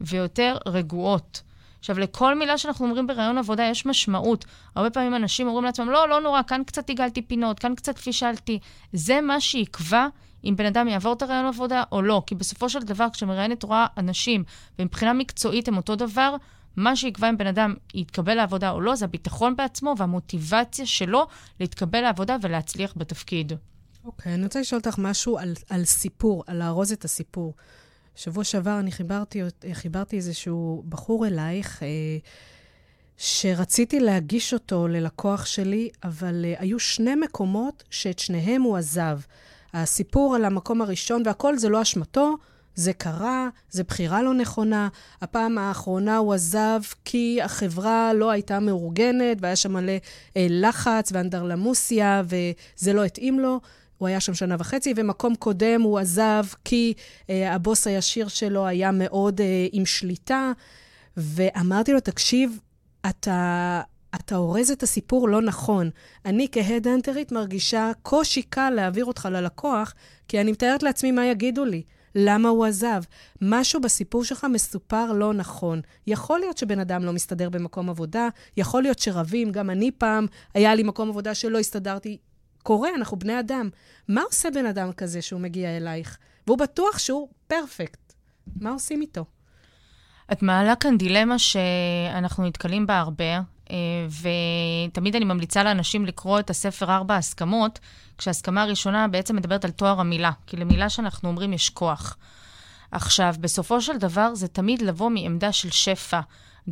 ויותר 0.00 0.56
רגועות. 0.66 1.42
עכשיו, 1.78 1.98
לכל 1.98 2.38
מילה 2.38 2.58
שאנחנו 2.58 2.86
אומרים 2.86 3.06
בראיון 3.06 3.38
עבודה 3.38 3.64
יש 3.64 3.86
משמעות. 3.86 4.44
הרבה 4.74 4.90
פעמים 4.90 5.14
אנשים 5.14 5.46
אומרים 5.46 5.64
לעצמם, 5.64 5.90
לא, 5.90 6.08
לא 6.08 6.20
נורא, 6.20 6.42
כאן 6.42 6.62
קצת 6.66 6.88
עיגלתי 6.88 7.22
פינות, 7.22 7.58
כאן 7.58 7.74
קצת 7.74 7.98
פישלתי. 7.98 8.58
זה 8.92 9.20
מה 9.20 9.40
שיקבע 9.40 10.06
אם 10.44 10.56
בן 10.56 10.66
אדם 10.66 10.88
יעבור 10.88 11.12
את 11.12 11.22
הראיון 11.22 11.46
עבודה 11.46 11.82
או 11.92 12.02
לא. 12.02 12.22
כי 12.26 12.34
בסופו 12.34 12.68
של 12.68 12.80
דבר, 12.80 13.06
כשמראיינת 13.12 13.62
רואה 13.62 13.86
אנשים, 13.98 14.44
ומבחינה 14.78 15.12
מקצועית 15.12 15.68
הם 15.68 15.76
אותו 15.76 15.96
דבר, 15.96 16.36
מה 16.76 16.96
שיקבע 16.96 17.30
אם 17.30 17.36
בן 17.36 17.46
אדם 17.46 17.74
יתקבל 17.94 18.34
לעבודה 18.34 18.70
או 18.70 18.80
לא, 18.80 18.94
זה 18.94 19.04
הביטחון 19.04 19.56
בעצמו 19.56 19.94
והמוטיבציה 19.98 20.86
שלו 20.86 21.26
להתקבל 21.60 22.00
לעבודה 22.00 22.36
ולהצליח 22.42 22.92
בתפקיד. 22.96 23.52
אוקיי, 24.04 24.32
okay, 24.32 24.34
אני 24.34 24.44
רוצה 24.44 24.60
לשאול 24.60 24.80
אותך 24.86 24.98
משהו 24.98 25.38
על, 25.38 25.54
על 25.70 25.84
סיפור, 25.84 26.44
על 26.46 26.56
לארוז 26.58 26.92
את 26.92 27.04
הסיפור. 27.04 27.54
שבוע 28.16 28.44
שעבר 28.44 28.78
אני 28.78 28.92
חיברתי, 28.92 29.42
חיברתי 29.72 30.16
איזשהו 30.16 30.84
בחור 30.88 31.26
אלייך, 31.26 31.82
אה, 31.82 31.88
שרציתי 33.16 34.00
להגיש 34.00 34.54
אותו 34.54 34.88
ללקוח 34.88 35.46
שלי, 35.46 35.88
אבל 36.04 36.44
אה, 36.44 36.54
היו 36.58 36.78
שני 36.78 37.14
מקומות 37.14 37.84
שאת 37.90 38.18
שניהם 38.18 38.62
הוא 38.62 38.76
עזב. 38.76 39.20
הסיפור 39.74 40.34
על 40.34 40.44
המקום 40.44 40.82
הראשון 40.82 41.22
והכל 41.26 41.58
זה 41.58 41.68
לא 41.68 41.82
אשמתו, 41.82 42.36
זה 42.74 42.92
קרה, 42.92 43.48
זה 43.70 43.82
בחירה 43.82 44.22
לא 44.22 44.34
נכונה. 44.34 44.88
הפעם 45.22 45.58
האחרונה 45.58 46.16
הוא 46.16 46.34
עזב 46.34 46.80
כי 47.04 47.42
החברה 47.42 48.12
לא 48.12 48.30
הייתה 48.30 48.60
מאורגנת, 48.60 49.36
והיה 49.40 49.56
שם 49.56 49.72
מלא 49.72 49.92
אה, 50.36 50.46
לחץ 50.50 51.10
ואנדרלמוסיה, 51.12 52.22
וזה 52.24 52.92
לא 52.92 53.04
התאים 53.04 53.40
לו. 53.40 53.60
הוא 53.98 54.08
היה 54.08 54.20
שם 54.20 54.34
שנה 54.34 54.56
וחצי, 54.58 54.94
ומקום 54.96 55.34
קודם 55.34 55.82
הוא 55.82 55.98
עזב 55.98 56.44
כי 56.64 56.94
אה, 57.30 57.54
הבוס 57.54 57.86
הישיר 57.86 58.28
שלו 58.28 58.66
היה 58.66 58.90
מאוד 58.92 59.40
אה, 59.40 59.66
עם 59.72 59.86
שליטה. 59.86 60.52
ואמרתי 61.16 61.92
לו, 61.92 62.00
תקשיב, 62.00 62.58
אתה, 63.08 63.80
אתה 64.14 64.36
אורז 64.36 64.70
את 64.70 64.82
הסיפור 64.82 65.28
לא 65.28 65.42
נכון. 65.42 65.90
אני 66.24 66.48
כהדהנטרית 66.52 67.32
מרגישה 67.32 67.90
קושי 68.02 68.42
קל 68.42 68.70
להעביר 68.70 69.04
אותך 69.04 69.28
ללקוח, 69.32 69.94
כי 70.28 70.40
אני 70.40 70.52
מתארת 70.52 70.82
לעצמי 70.82 71.12
מה 71.12 71.26
יגידו 71.26 71.64
לי. 71.64 71.82
למה 72.14 72.48
הוא 72.48 72.66
עזב? 72.66 73.02
משהו 73.42 73.80
בסיפור 73.80 74.24
שלך 74.24 74.46
מסופר 74.52 75.12
לא 75.12 75.34
נכון. 75.34 75.80
יכול 76.06 76.40
להיות 76.40 76.58
שבן 76.58 76.78
אדם 76.78 77.04
לא 77.04 77.12
מסתדר 77.12 77.50
במקום 77.50 77.90
עבודה, 77.90 78.28
יכול 78.56 78.82
להיות 78.82 78.98
שרבים, 78.98 79.52
גם 79.52 79.70
אני 79.70 79.90
פעם, 79.90 80.26
היה 80.54 80.74
לי 80.74 80.82
מקום 80.82 81.08
עבודה 81.08 81.34
שלא 81.34 81.58
הסתדרתי. 81.58 82.18
קורה, 82.62 82.88
אנחנו 82.94 83.18
בני 83.18 83.40
אדם. 83.40 83.68
מה 84.08 84.22
עושה 84.22 84.50
בן 84.50 84.66
אדם 84.66 84.92
כזה 84.92 85.22
שהוא 85.22 85.40
מגיע 85.40 85.76
אלייך? 85.76 86.18
והוא 86.46 86.58
בטוח 86.58 86.98
שהוא 86.98 87.28
פרפקט. 87.46 88.12
מה 88.60 88.70
עושים 88.70 89.00
איתו? 89.00 89.24
את 90.32 90.42
מעלה 90.42 90.76
כאן 90.76 90.98
דילמה 90.98 91.38
שאנחנו 91.38 92.46
נתקלים 92.46 92.86
בה 92.86 92.98
הרבה, 92.98 93.40
ותמיד 94.90 95.16
אני 95.16 95.24
ממליצה 95.24 95.64
לאנשים 95.64 96.06
לקרוא 96.06 96.38
את 96.40 96.50
הספר 96.50 96.94
ארבע 96.94 97.16
הסכמות, 97.16 97.78
כשההסכמה 98.18 98.62
הראשונה 98.62 99.08
בעצם 99.08 99.36
מדברת 99.36 99.64
על 99.64 99.70
תואר 99.70 100.00
המילה, 100.00 100.30
כי 100.46 100.56
למילה 100.56 100.88
שאנחנו 100.88 101.28
אומרים 101.28 101.52
יש 101.52 101.70
כוח. 101.70 102.16
עכשיו, 102.90 103.34
בסופו 103.40 103.80
של 103.80 103.96
דבר 103.98 104.34
זה 104.34 104.48
תמיד 104.48 104.82
לבוא 104.82 105.10
מעמדה 105.10 105.52
של 105.52 105.70
שפע. 105.70 106.20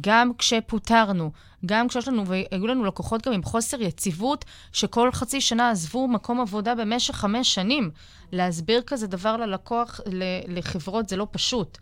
גם 0.00 0.30
כשפוטרנו, 0.38 1.32
גם 1.66 1.88
כשיש 1.88 2.08
לנו, 2.08 2.26
והיו 2.26 2.66
לנו 2.66 2.84
לקוחות 2.84 3.26
גם 3.26 3.32
עם 3.32 3.42
חוסר 3.42 3.82
יציבות, 3.82 4.44
שכל 4.72 5.12
חצי 5.12 5.40
שנה 5.40 5.70
עזבו 5.70 6.08
מקום 6.08 6.40
עבודה 6.40 6.75
במשך 6.75 7.14
חמש 7.14 7.54
שנים. 7.54 7.90
להסביר 8.32 8.82
כזה 8.87 9.06
דבר 9.06 9.37
ללקוח, 9.37 10.00
לחברות, 10.49 11.08
זה 11.08 11.16
לא 11.16 11.26
פשוט. 11.30 11.78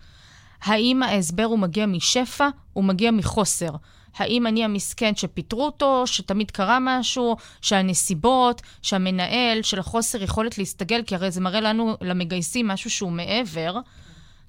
האם 0.63 1.03
ההסבר 1.03 1.45
הוא 1.45 1.59
מגיע 1.59 1.87
משפע, 1.87 2.49
הוא 2.73 2.85
מגיע 2.85 3.11
מחוסר? 3.11 3.71
האם 4.17 4.47
אני 4.47 4.65
המסכן 4.65 5.15
שפיטרו 5.17 5.65
אותו, 5.65 6.07
שתמיד 6.07 6.51
קרה 6.51 6.79
משהו, 6.81 7.37
שהנסיבות, 7.61 8.63
שהמנהל, 8.83 9.63
של 9.63 9.79
החוסר 9.79 10.23
יכולת 10.23 10.59
להסתגל, 10.59 11.03
כי 11.07 11.15
הרי 11.15 11.31
זה 11.31 11.41
מראה 11.41 11.61
לנו, 11.61 11.97
למגייסים, 12.01 12.69
משהו 12.69 12.91
שהוא 12.91 13.13
מעבר. 13.13 13.77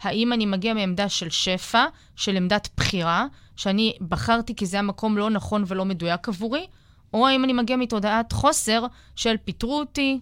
האם 0.01 0.33
אני 0.33 0.45
מגיע 0.45 0.73
מעמדה 0.73 1.09
של 1.09 1.29
שפע, 1.29 1.85
של 2.15 2.35
עמדת 2.35 2.69
בחירה, 2.77 3.25
שאני 3.55 3.93
בחרתי 4.07 4.55
כי 4.55 4.65
זה 4.65 4.79
המקום 4.79 5.17
לא 5.17 5.29
נכון 5.29 5.63
ולא 5.67 5.85
מדויק 5.85 6.29
עבורי, 6.29 6.67
או 7.13 7.27
האם 7.27 7.43
אני 7.43 7.53
מגיע 7.53 7.75
מתודעת 7.75 8.31
חוסר 8.31 8.83
של 9.15 9.35
פיטרו 9.45 9.79
אותי, 9.79 10.19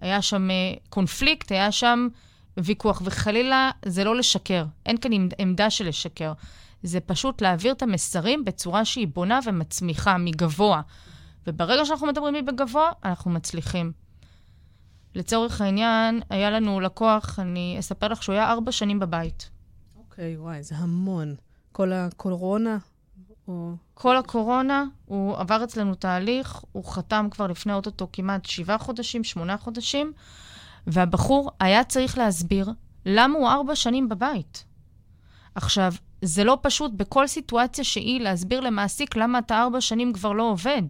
היה 0.00 0.22
שם 0.22 0.48
uh, 0.48 0.78
קונפליקט, 0.88 1.52
היה 1.52 1.72
שם 1.72 2.08
ויכוח, 2.56 3.02
וחלילה 3.04 3.70
זה 3.84 4.04
לא 4.04 4.16
לשקר, 4.16 4.64
אין 4.86 4.96
כאן 4.96 5.10
עמדה 5.38 5.70
של 5.70 5.88
לשקר. 5.88 6.32
זה 6.82 7.00
פשוט 7.00 7.42
להעביר 7.42 7.72
את 7.72 7.82
המסרים 7.82 8.44
בצורה 8.44 8.84
שהיא 8.84 9.08
בונה 9.08 9.40
ומצמיחה 9.44 10.18
מגבוה. 10.18 10.80
וברגע 11.46 11.84
שאנחנו 11.84 12.06
מדברים 12.06 12.34
מבגבוה, 12.34 12.90
אנחנו 13.04 13.30
מצליחים. 13.30 13.92
לצורך 15.14 15.60
העניין, 15.60 16.20
היה 16.30 16.50
לנו 16.50 16.80
לקוח, 16.80 17.38
אני 17.38 17.76
אספר 17.78 18.08
לך 18.08 18.22
שהוא 18.22 18.32
היה 18.32 18.50
ארבע 18.50 18.72
שנים 18.72 18.98
בבית. 18.98 19.50
אוקיי, 19.96 20.34
okay, 20.34 20.38
וואי, 20.38 20.62
זה 20.62 20.76
המון. 20.76 21.34
כל 21.72 21.92
הקורונה? 21.92 22.78
או... 23.48 23.72
כל 23.94 24.16
הקורונה, 24.16 24.84
הוא 25.04 25.36
עבר 25.36 25.64
אצלנו 25.64 25.94
תהליך, 25.94 26.60
הוא 26.72 26.84
חתם 26.84 27.26
כבר 27.30 27.46
לפני 27.46 27.72
אוטוטו 27.72 28.08
כמעט 28.12 28.44
שבעה 28.44 28.78
חודשים, 28.78 29.24
שמונה 29.24 29.56
חודשים, 29.56 30.12
והבחור 30.86 31.50
היה 31.60 31.84
צריך 31.84 32.18
להסביר 32.18 32.70
למה 33.06 33.38
הוא 33.38 33.48
ארבע 33.48 33.76
שנים 33.76 34.08
בבית. 34.08 34.64
עכשיו, 35.54 35.92
זה 36.22 36.44
לא 36.44 36.58
פשוט 36.62 36.92
בכל 36.92 37.26
סיטואציה 37.26 37.84
שהיא 37.84 38.20
להסביר 38.20 38.60
למעסיק 38.60 39.16
למה 39.16 39.38
אתה 39.38 39.62
ארבע 39.62 39.80
שנים 39.80 40.12
כבר 40.12 40.32
לא 40.32 40.50
עובד. 40.50 40.82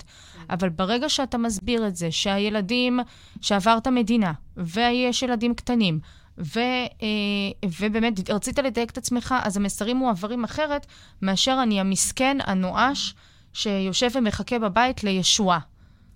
אבל 0.50 0.68
ברגע 0.68 1.08
שאתה 1.08 1.38
מסביר 1.38 1.86
את 1.86 1.96
זה, 1.96 2.10
שהילדים, 2.10 3.00
שעברת 3.40 3.86
מדינה, 3.86 4.32
ויש 4.56 5.22
ילדים 5.22 5.54
קטנים, 5.54 6.00
ו, 6.38 6.60
אה, 7.02 7.68
ובאמת 7.80 8.30
רצית 8.30 8.58
לדייק 8.58 8.90
את 8.90 8.98
עצמך, 8.98 9.34
אז 9.42 9.56
המסרים 9.56 9.96
מועברים 9.96 10.44
אחרת 10.44 10.86
מאשר 11.22 11.58
אני 11.62 11.80
המסכן, 11.80 12.38
הנואש, 12.40 13.14
שיושב 13.52 14.08
ומחכה 14.14 14.58
בבית 14.58 15.04
לישועה. 15.04 15.58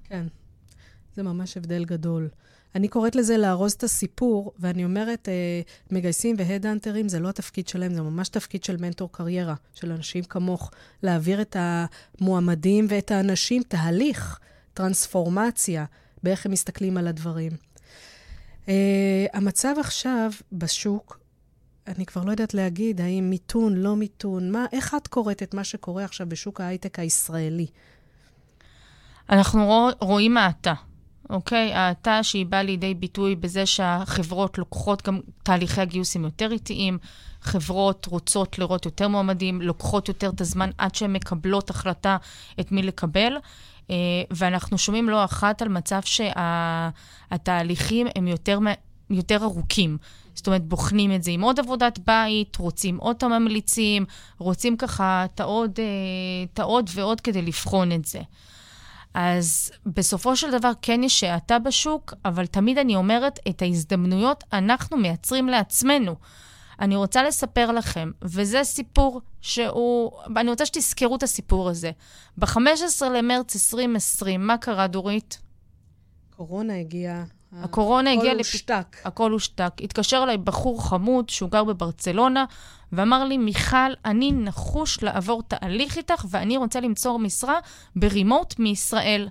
כן, 0.04 0.26
זה 1.14 1.22
ממש 1.22 1.56
הבדל 1.56 1.84
גדול. 1.84 2.28
אני 2.74 2.88
קוראת 2.88 3.16
לזה 3.16 3.38
לארוז 3.38 3.72
את 3.72 3.82
הסיפור, 3.82 4.52
ואני 4.58 4.84
אומרת, 4.84 5.28
אה, 5.28 5.60
מגייסים 5.90 6.36
והדאנטרים 6.38 7.08
זה 7.08 7.20
לא 7.20 7.28
התפקיד 7.28 7.68
שלהם, 7.68 7.94
זה 7.94 8.02
ממש 8.02 8.28
תפקיד 8.28 8.64
של 8.64 8.76
מנטור 8.76 9.12
קריירה, 9.12 9.54
של 9.74 9.92
אנשים 9.92 10.24
כמוך, 10.24 10.70
להעביר 11.02 11.42
את 11.42 11.56
המועמדים 11.58 12.86
ואת 12.88 13.10
האנשים 13.10 13.62
תהליך, 13.62 14.38
טרנספורמציה, 14.74 15.84
באיך 16.22 16.46
הם 16.46 16.52
מסתכלים 16.52 16.96
על 16.96 17.06
הדברים. 17.06 17.52
Uh, 18.66 18.68
המצב 19.32 19.74
עכשיו 19.80 20.30
בשוק, 20.52 21.18
אני 21.86 22.06
כבר 22.06 22.24
לא 22.24 22.30
יודעת 22.30 22.54
להגיד 22.54 23.00
האם 23.00 23.30
מיתון, 23.30 23.74
לא 23.74 23.96
מיתון, 23.96 24.50
מה, 24.50 24.66
איך 24.72 24.94
את 24.94 25.08
קוראת 25.08 25.42
את 25.42 25.54
מה 25.54 25.64
שקורה 25.64 26.04
עכשיו 26.04 26.28
בשוק 26.28 26.60
ההייטק 26.60 26.98
הישראלי? 26.98 27.66
אנחנו 29.30 29.66
רוא, 29.66 29.90
רואים 30.00 30.36
האטה, 30.36 30.74
אוקיי? 31.30 31.74
האטה 31.74 32.22
שהיא 32.22 32.46
באה 32.46 32.62
לידי 32.62 32.94
ביטוי 32.94 33.36
בזה 33.36 33.66
שהחברות 33.66 34.58
לוקחות 34.58 35.06
גם 35.06 35.20
תהליכי 35.42 35.80
הגיוס 35.80 36.16
הם 36.16 36.24
יותר 36.24 36.52
איטיים, 36.52 36.98
חברות 37.40 38.06
רוצות 38.06 38.58
לראות 38.58 38.84
יותר 38.84 39.08
מועמדים, 39.08 39.62
לוקחות 39.62 40.08
יותר 40.08 40.30
את 40.30 40.40
הזמן 40.40 40.70
עד 40.78 40.94
שהן 40.94 41.12
מקבלות 41.12 41.70
החלטה 41.70 42.16
את 42.60 42.72
מי 42.72 42.82
לקבל. 42.82 43.36
אה, 43.90 43.96
ואנחנו 44.30 44.78
שומעים 44.78 45.08
לא 45.08 45.24
אחת 45.24 45.62
על 45.62 45.68
מצב 45.68 46.00
שהתהליכים 47.30 48.06
שה, 48.06 48.12
הם 48.16 48.28
יותר, 48.28 48.58
יותר 49.10 49.42
ארוכים. 49.42 49.98
זאת 50.34 50.46
אומרת, 50.46 50.64
בוחנים 50.64 51.12
את 51.12 51.22
זה 51.22 51.30
עם 51.30 51.40
עוד 51.40 51.60
עבודת 51.60 51.98
בית, 52.06 52.56
רוצים 52.56 52.96
עוד 52.96 53.16
את 53.16 53.22
הממליצים, 53.22 54.04
רוצים 54.38 54.76
ככה 54.76 55.24
את 55.24 55.40
העוד, 55.40 55.78
אה, 56.58 56.82
ועוד 56.94 57.20
כדי 57.20 57.42
לבחון 57.42 57.92
את 57.92 58.04
זה. 58.04 58.20
אז 59.14 59.70
בסופו 59.86 60.36
של 60.36 60.50
דבר 60.50 60.72
כן 60.82 61.02
יש 61.02 61.24
האטה 61.24 61.58
בשוק, 61.58 62.14
אבל 62.24 62.46
תמיד 62.46 62.78
אני 62.78 62.96
אומרת, 62.96 63.38
את 63.48 63.62
ההזדמנויות 63.62 64.44
אנחנו 64.52 64.96
מייצרים 64.96 65.48
לעצמנו. 65.48 66.16
אני 66.80 66.96
רוצה 66.96 67.22
לספר 67.22 67.72
לכם, 67.72 68.10
וזה 68.22 68.64
סיפור 68.64 69.20
שהוא... 69.40 70.12
אני 70.36 70.50
רוצה 70.50 70.66
שתזכרו 70.66 71.16
את 71.16 71.22
הסיפור 71.22 71.68
הזה. 71.68 71.90
ב-15 72.38 73.04
למרץ 73.04 73.72
2020, 73.72 74.46
מה 74.46 74.58
קרה, 74.58 74.86
דורית? 74.86 75.38
קורונה 76.36 76.78
הגיעה. 76.78 77.24
הקורונה 77.52 78.12
הגיעה... 78.12 78.32
הכל 78.32 78.38
הושתק. 78.38 78.96
לפ... 79.00 79.06
הכל 79.06 79.32
הושתק. 79.32 79.72
התקשר 79.80 80.20
אליי 80.22 80.38
בחור 80.38 80.88
חמוד 80.88 81.28
שהוא 81.28 81.50
גר 81.50 81.64
בברצלונה, 81.64 82.44
ואמר 82.92 83.24
לי, 83.24 83.38
מיכל, 83.38 83.92
אני 84.04 84.32
נחוש 84.32 85.02
לעבור 85.02 85.42
תהליך 85.42 85.96
איתך, 85.96 86.24
ואני 86.30 86.56
רוצה 86.56 86.80
למצוא 86.80 87.18
משרה 87.18 87.58
ברימוט 87.96 88.58
מישראל. 88.58 89.28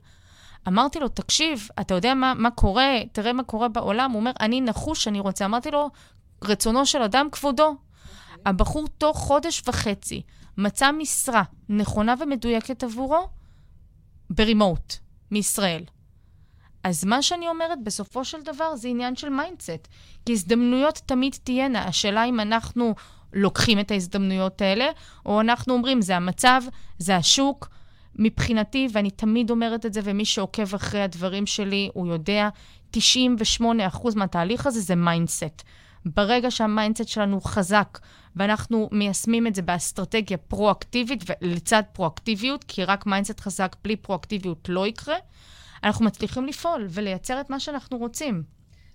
אמרתי 0.68 1.00
לו, 1.00 1.08
תקשיב, 1.08 1.68
אתה 1.80 1.94
יודע 1.94 2.14
מה, 2.14 2.34
מה 2.34 2.52
קורה? 2.52 3.00
תראה 3.12 3.34
מה 3.34 3.44
קורה 3.44 3.68
בעולם. 3.68 4.12
הוא 4.12 4.20
אומר, 4.20 4.32
אני 4.40 4.62
נחוש, 4.62 5.08
אני 5.08 5.20
רוצה. 5.20 5.46
אמרתי 5.46 5.72
לו, 5.72 5.90
רצונו 6.44 6.86
של 6.86 7.02
אדם 7.02 7.28
כבודו. 7.32 7.76
Okay. 7.76 8.40
הבחור 8.46 8.88
תוך 8.98 9.18
חודש 9.18 9.62
וחצי 9.68 10.22
מצא 10.58 10.92
משרה 10.92 11.44
נכונה 11.70 12.16
ומדויקת 12.20 12.84
עבורו 12.84 13.30
ב 14.30 14.38
remote, 14.38 14.94
מישראל. 15.32 15.84
אז 16.84 17.06
מה 17.06 17.22
שאני 17.22 17.48
אומרת, 17.48 17.84
בסופו 17.84 18.26
של 18.26 18.42
דבר, 18.42 18.76
זה 18.76 18.88
עניין 18.88 19.16
של 19.16 19.30
mindset. 19.30 19.88
כי 20.26 20.34
הזדמנויות 20.34 21.02
תמיד 21.06 21.36
תהיינה. 21.44 21.84
השאלה 21.84 22.24
אם 22.24 22.40
אנחנו 22.40 22.96
לוקחים 23.34 23.80
את 23.80 23.92
ההזדמנויות 23.92 24.62
האלה, 24.62 24.86
או 25.26 25.42
אנחנו 25.42 25.74
אומרים, 25.74 26.02
זה 26.02 26.16
המצב, 26.16 26.62
זה 26.98 27.16
השוק. 27.16 27.70
מבחינתי, 28.16 28.88
ואני 28.94 29.12
תמיד 29.12 29.50
אומרת 29.50 29.86
את 29.86 29.94
זה, 29.94 30.02
ומי 30.04 30.26
שעוקב 30.26 30.76
אחרי 30.76 31.02
הדברים 31.02 31.46
שלי, 31.46 31.90
הוא 31.94 32.08
יודע, 32.08 32.50
98% 32.98 33.00
מהתהליך 34.16 34.66
הזה 34.68 34.82
זה 34.82 34.96
mindset. 34.96 35.62
ברגע 36.06 36.52
שה 36.52 36.69
mindset 36.69 37.08
שלנו 37.08 37.42
חזק, 37.42 38.00
ואנחנו 38.36 38.90
מיישמים 38.92 39.48
את 39.48 39.56
זה 39.56 39.62
באסטרטגיה 39.62 40.38
פרואקטיבית 40.38 41.24
ולצד 41.42 41.84
פרואקטיביות, 41.94 42.64
כי 42.64 42.84
רק 42.84 43.06
mindset 43.06 43.40
חזק 43.40 43.76
בלי 43.84 43.96
פרואקטיביות 43.96 44.70
לא 44.70 44.88
יקרה, 44.88 45.16
אנחנו 45.84 46.06
מצליחים 46.06 46.46
לפעול 46.46 46.88
ולייצר 46.90 47.42
את 47.42 47.50
מה 47.50 47.60
שאנחנו 47.60 47.98
רוצים. 47.98 48.44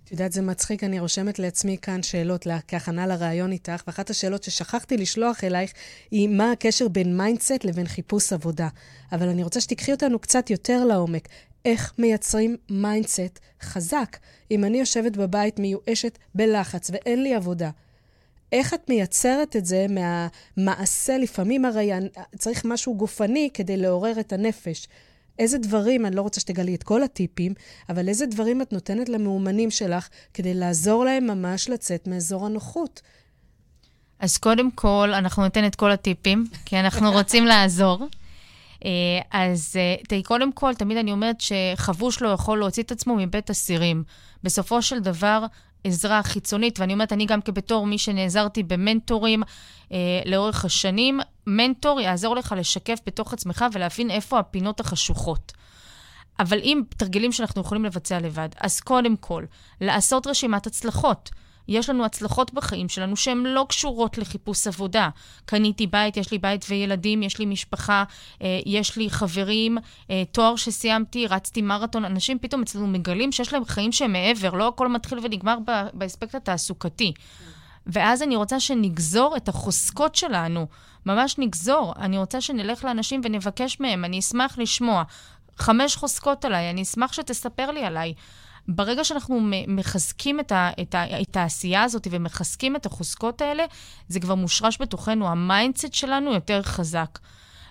את 0.04 0.12
יודעת, 0.12 0.32
זה 0.32 0.42
מצחיק, 0.42 0.84
אני 0.84 1.00
רושמת 1.00 1.38
לעצמי 1.38 1.76
כאן 1.82 2.02
שאלות 2.02 2.46
כהכנה 2.68 3.06
לראיון 3.06 3.52
איתך, 3.52 3.82
ואחת 3.86 4.10
השאלות 4.10 4.42
ששכחתי 4.42 4.96
לשלוח 4.96 5.44
אלייך 5.44 5.72
היא 6.10 6.28
מה 6.28 6.52
הקשר 6.52 6.88
בין 6.88 7.16
mindset 7.16 7.64
לבין 7.64 7.86
חיפוש 7.86 8.32
עבודה. 8.32 8.68
אבל 9.12 9.28
אני 9.28 9.42
רוצה 9.42 9.60
שתיקחי 9.60 9.92
אותנו 9.92 10.18
קצת 10.18 10.50
יותר 10.50 10.84
לעומק. 10.84 11.28
איך 11.64 11.92
מייצרים 11.98 12.56
mindset 12.70 13.38
חזק? 13.62 14.16
אם 14.50 14.64
אני 14.64 14.78
יושבת 14.78 15.16
בבית 15.16 15.58
מיואשת 15.58 16.18
בלחץ 16.34 16.90
ואין 16.90 17.22
לי 17.22 17.34
עבודה, 17.34 17.70
איך 18.52 18.75
את 18.75 18.88
מייצרת 18.88 19.56
את 19.56 19.66
זה 19.66 19.86
מהמעשה? 19.88 21.18
לפעמים 21.18 21.64
הרי 21.64 21.90
צריך 22.38 22.64
משהו 22.64 22.96
גופני 22.96 23.50
כדי 23.54 23.76
לעורר 23.76 24.20
את 24.20 24.32
הנפש. 24.32 24.88
איזה 25.38 25.58
דברים, 25.58 26.06
אני 26.06 26.16
לא 26.16 26.22
רוצה 26.22 26.40
שתגלי 26.40 26.75
את 26.75 26.82
כל 26.82 27.02
הטיפים, 27.02 27.54
אבל 27.88 28.08
איזה 28.08 28.26
דברים 28.26 28.62
את 28.62 28.72
נותנת 28.72 29.08
למאומנים 29.08 29.70
שלך 29.70 30.08
כדי 30.34 30.54
לעזור 30.54 31.04
להם 31.04 31.26
ממש 31.26 31.68
לצאת 31.68 32.06
מאזור 32.06 32.46
הנוחות? 32.46 33.02
אז 34.18 34.38
קודם 34.38 34.70
כל, 34.70 35.10
אנחנו 35.14 35.44
ניתן 35.44 35.66
את 35.66 35.75
כל 35.75 35.90
הטיפים, 35.90 36.44
כי 36.64 36.80
אנחנו 36.80 37.12
רוצים 37.12 37.46
לעזור. 37.52 38.08
אה, 38.84 38.90
אז 39.30 39.76
אה, 39.76 39.96
תראי, 40.08 40.22
קודם 40.22 40.52
כל, 40.52 40.75
תמיד 40.75 40.96
אני 40.96 41.12
אומרת 41.12 41.40
שחבוש 41.40 42.22
לא 42.22 42.28
יכול 42.28 42.58
להוציא 42.58 42.82
את 42.82 42.92
עצמו 42.92 43.16
מבית 43.16 43.50
אסירים. 43.50 44.04
בסופו 44.42 44.82
של 44.82 44.99
דבר, 44.99 45.46
עזרה 45.84 46.23
חיצונית, 46.23 46.80
ואני 46.80 46.93
אומרת, 46.93 47.12
אני 47.12 47.26
גם 47.26 47.41
כבתור 47.43 47.86
מי 47.86 47.99
שנעזרתי 47.99 48.62
במנטורים 48.62 49.43
אה, 49.93 49.97
לאורך 50.25 50.65
השנים, 50.65 51.21
מנטור 51.47 52.00
יעזור 52.00 52.36
לך 52.36 52.54
לשקף 52.58 52.99
בתוך 53.06 53.32
עצמך 53.32 53.65
ולהבין 53.73 54.10
איפה 54.10 54.39
הפינות 54.39 54.80
החשוכות. 54.80 55.52
אבל 56.39 56.58
אם 56.58 56.82
תרגילים 56.97 57.32
שאנחנו 57.32 57.60
יכולים 57.60 57.84
לבצע 57.84 58.21
לבד, 58.21 58.49
אז 58.60 58.80
קודם 58.80 59.17
כל, 59.17 59.45
לעשות 59.80 60.26
רשימת 60.26 60.67
הצלחות. 60.67 61.30
יש 61.68 61.90
לנו 61.90 62.04
הצלחות 62.04 62.54
בחיים 62.54 62.88
שלנו 62.88 63.16
שהן 63.16 63.38
לא 63.38 63.66
קשורות 63.68 64.18
לחיפוש 64.18 64.66
עבודה. 64.66 65.08
קניתי 65.44 65.86
בית, 65.86 66.16
יש 66.16 66.32
לי 66.32 66.38
בית 66.38 66.64
וילדים, 66.68 67.22
יש 67.22 67.38
לי 67.38 67.46
משפחה, 67.46 68.04
אה, 68.42 68.60
יש 68.66 68.96
לי 68.96 69.10
חברים, 69.10 69.78
אה, 70.10 70.22
תואר 70.32 70.56
שסיימתי, 70.56 71.26
רצתי 71.26 71.62
מרתון. 71.62 72.04
אנשים 72.04 72.38
פתאום 72.38 72.62
אצלנו 72.62 72.86
מגלים 72.86 73.32
שיש 73.32 73.52
להם 73.52 73.64
חיים 73.64 73.92
שהם 73.92 74.12
מעבר, 74.12 74.50
לא 74.50 74.68
הכל 74.68 74.88
מתחיל 74.88 75.18
ונגמר 75.22 75.58
באספקט 75.92 76.34
התעסוקתי. 76.34 77.12
ואז 77.86 78.22
אני 78.22 78.36
רוצה 78.36 78.60
שנגזור 78.60 79.36
את 79.36 79.48
החוזקות 79.48 80.14
שלנו, 80.14 80.66
ממש 81.06 81.38
נגזור. 81.38 81.92
אני 81.98 82.18
רוצה 82.18 82.40
שנלך 82.40 82.84
לאנשים 82.84 83.20
ונבקש 83.24 83.80
מהם, 83.80 84.04
אני 84.04 84.18
אשמח 84.18 84.58
לשמוע. 84.58 85.02
חמש 85.58 85.96
חוזקות 85.96 86.44
עליי, 86.44 86.70
אני 86.70 86.82
אשמח 86.82 87.12
שתספר 87.12 87.70
לי 87.70 87.84
עליי. 87.84 88.14
ברגע 88.68 89.04
שאנחנו 89.04 89.40
מחזקים 89.68 90.40
את, 90.40 90.52
ה, 90.52 90.70
את, 90.82 90.94
ה, 90.94 91.20
את 91.22 91.36
העשייה 91.36 91.82
הזאת 91.82 92.06
ומחזקים 92.10 92.76
את 92.76 92.86
החוזקות 92.86 93.40
האלה, 93.40 93.64
זה 94.08 94.20
כבר 94.20 94.34
מושרש 94.34 94.80
בתוכנו, 94.80 95.28
ה 95.28 95.36
mindset 95.36 95.92
שלנו 95.92 96.32
יותר 96.32 96.62
חזק. 96.62 97.18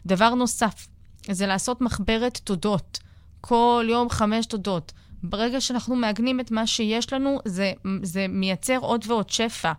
דבר 0.05 0.33
נוסף, 0.33 0.87
זה 1.31 1.47
לעשות 1.47 1.81
מחברת 1.81 2.37
תודות. 2.43 2.99
כל 3.41 3.87
יום 3.89 4.09
חמש 4.09 4.45
תודות. 4.45 4.93
ברגע 5.23 5.61
שאנחנו 5.61 5.95
מעגנים 5.95 6.39
את 6.39 6.51
מה 6.51 6.67
שיש 6.67 7.13
לנו, 7.13 7.39
זה, 7.45 7.73
זה 8.03 8.25
מייצר 8.29 8.77
עוד 8.77 9.05
ועוד 9.07 9.29
שפע. 9.29 9.71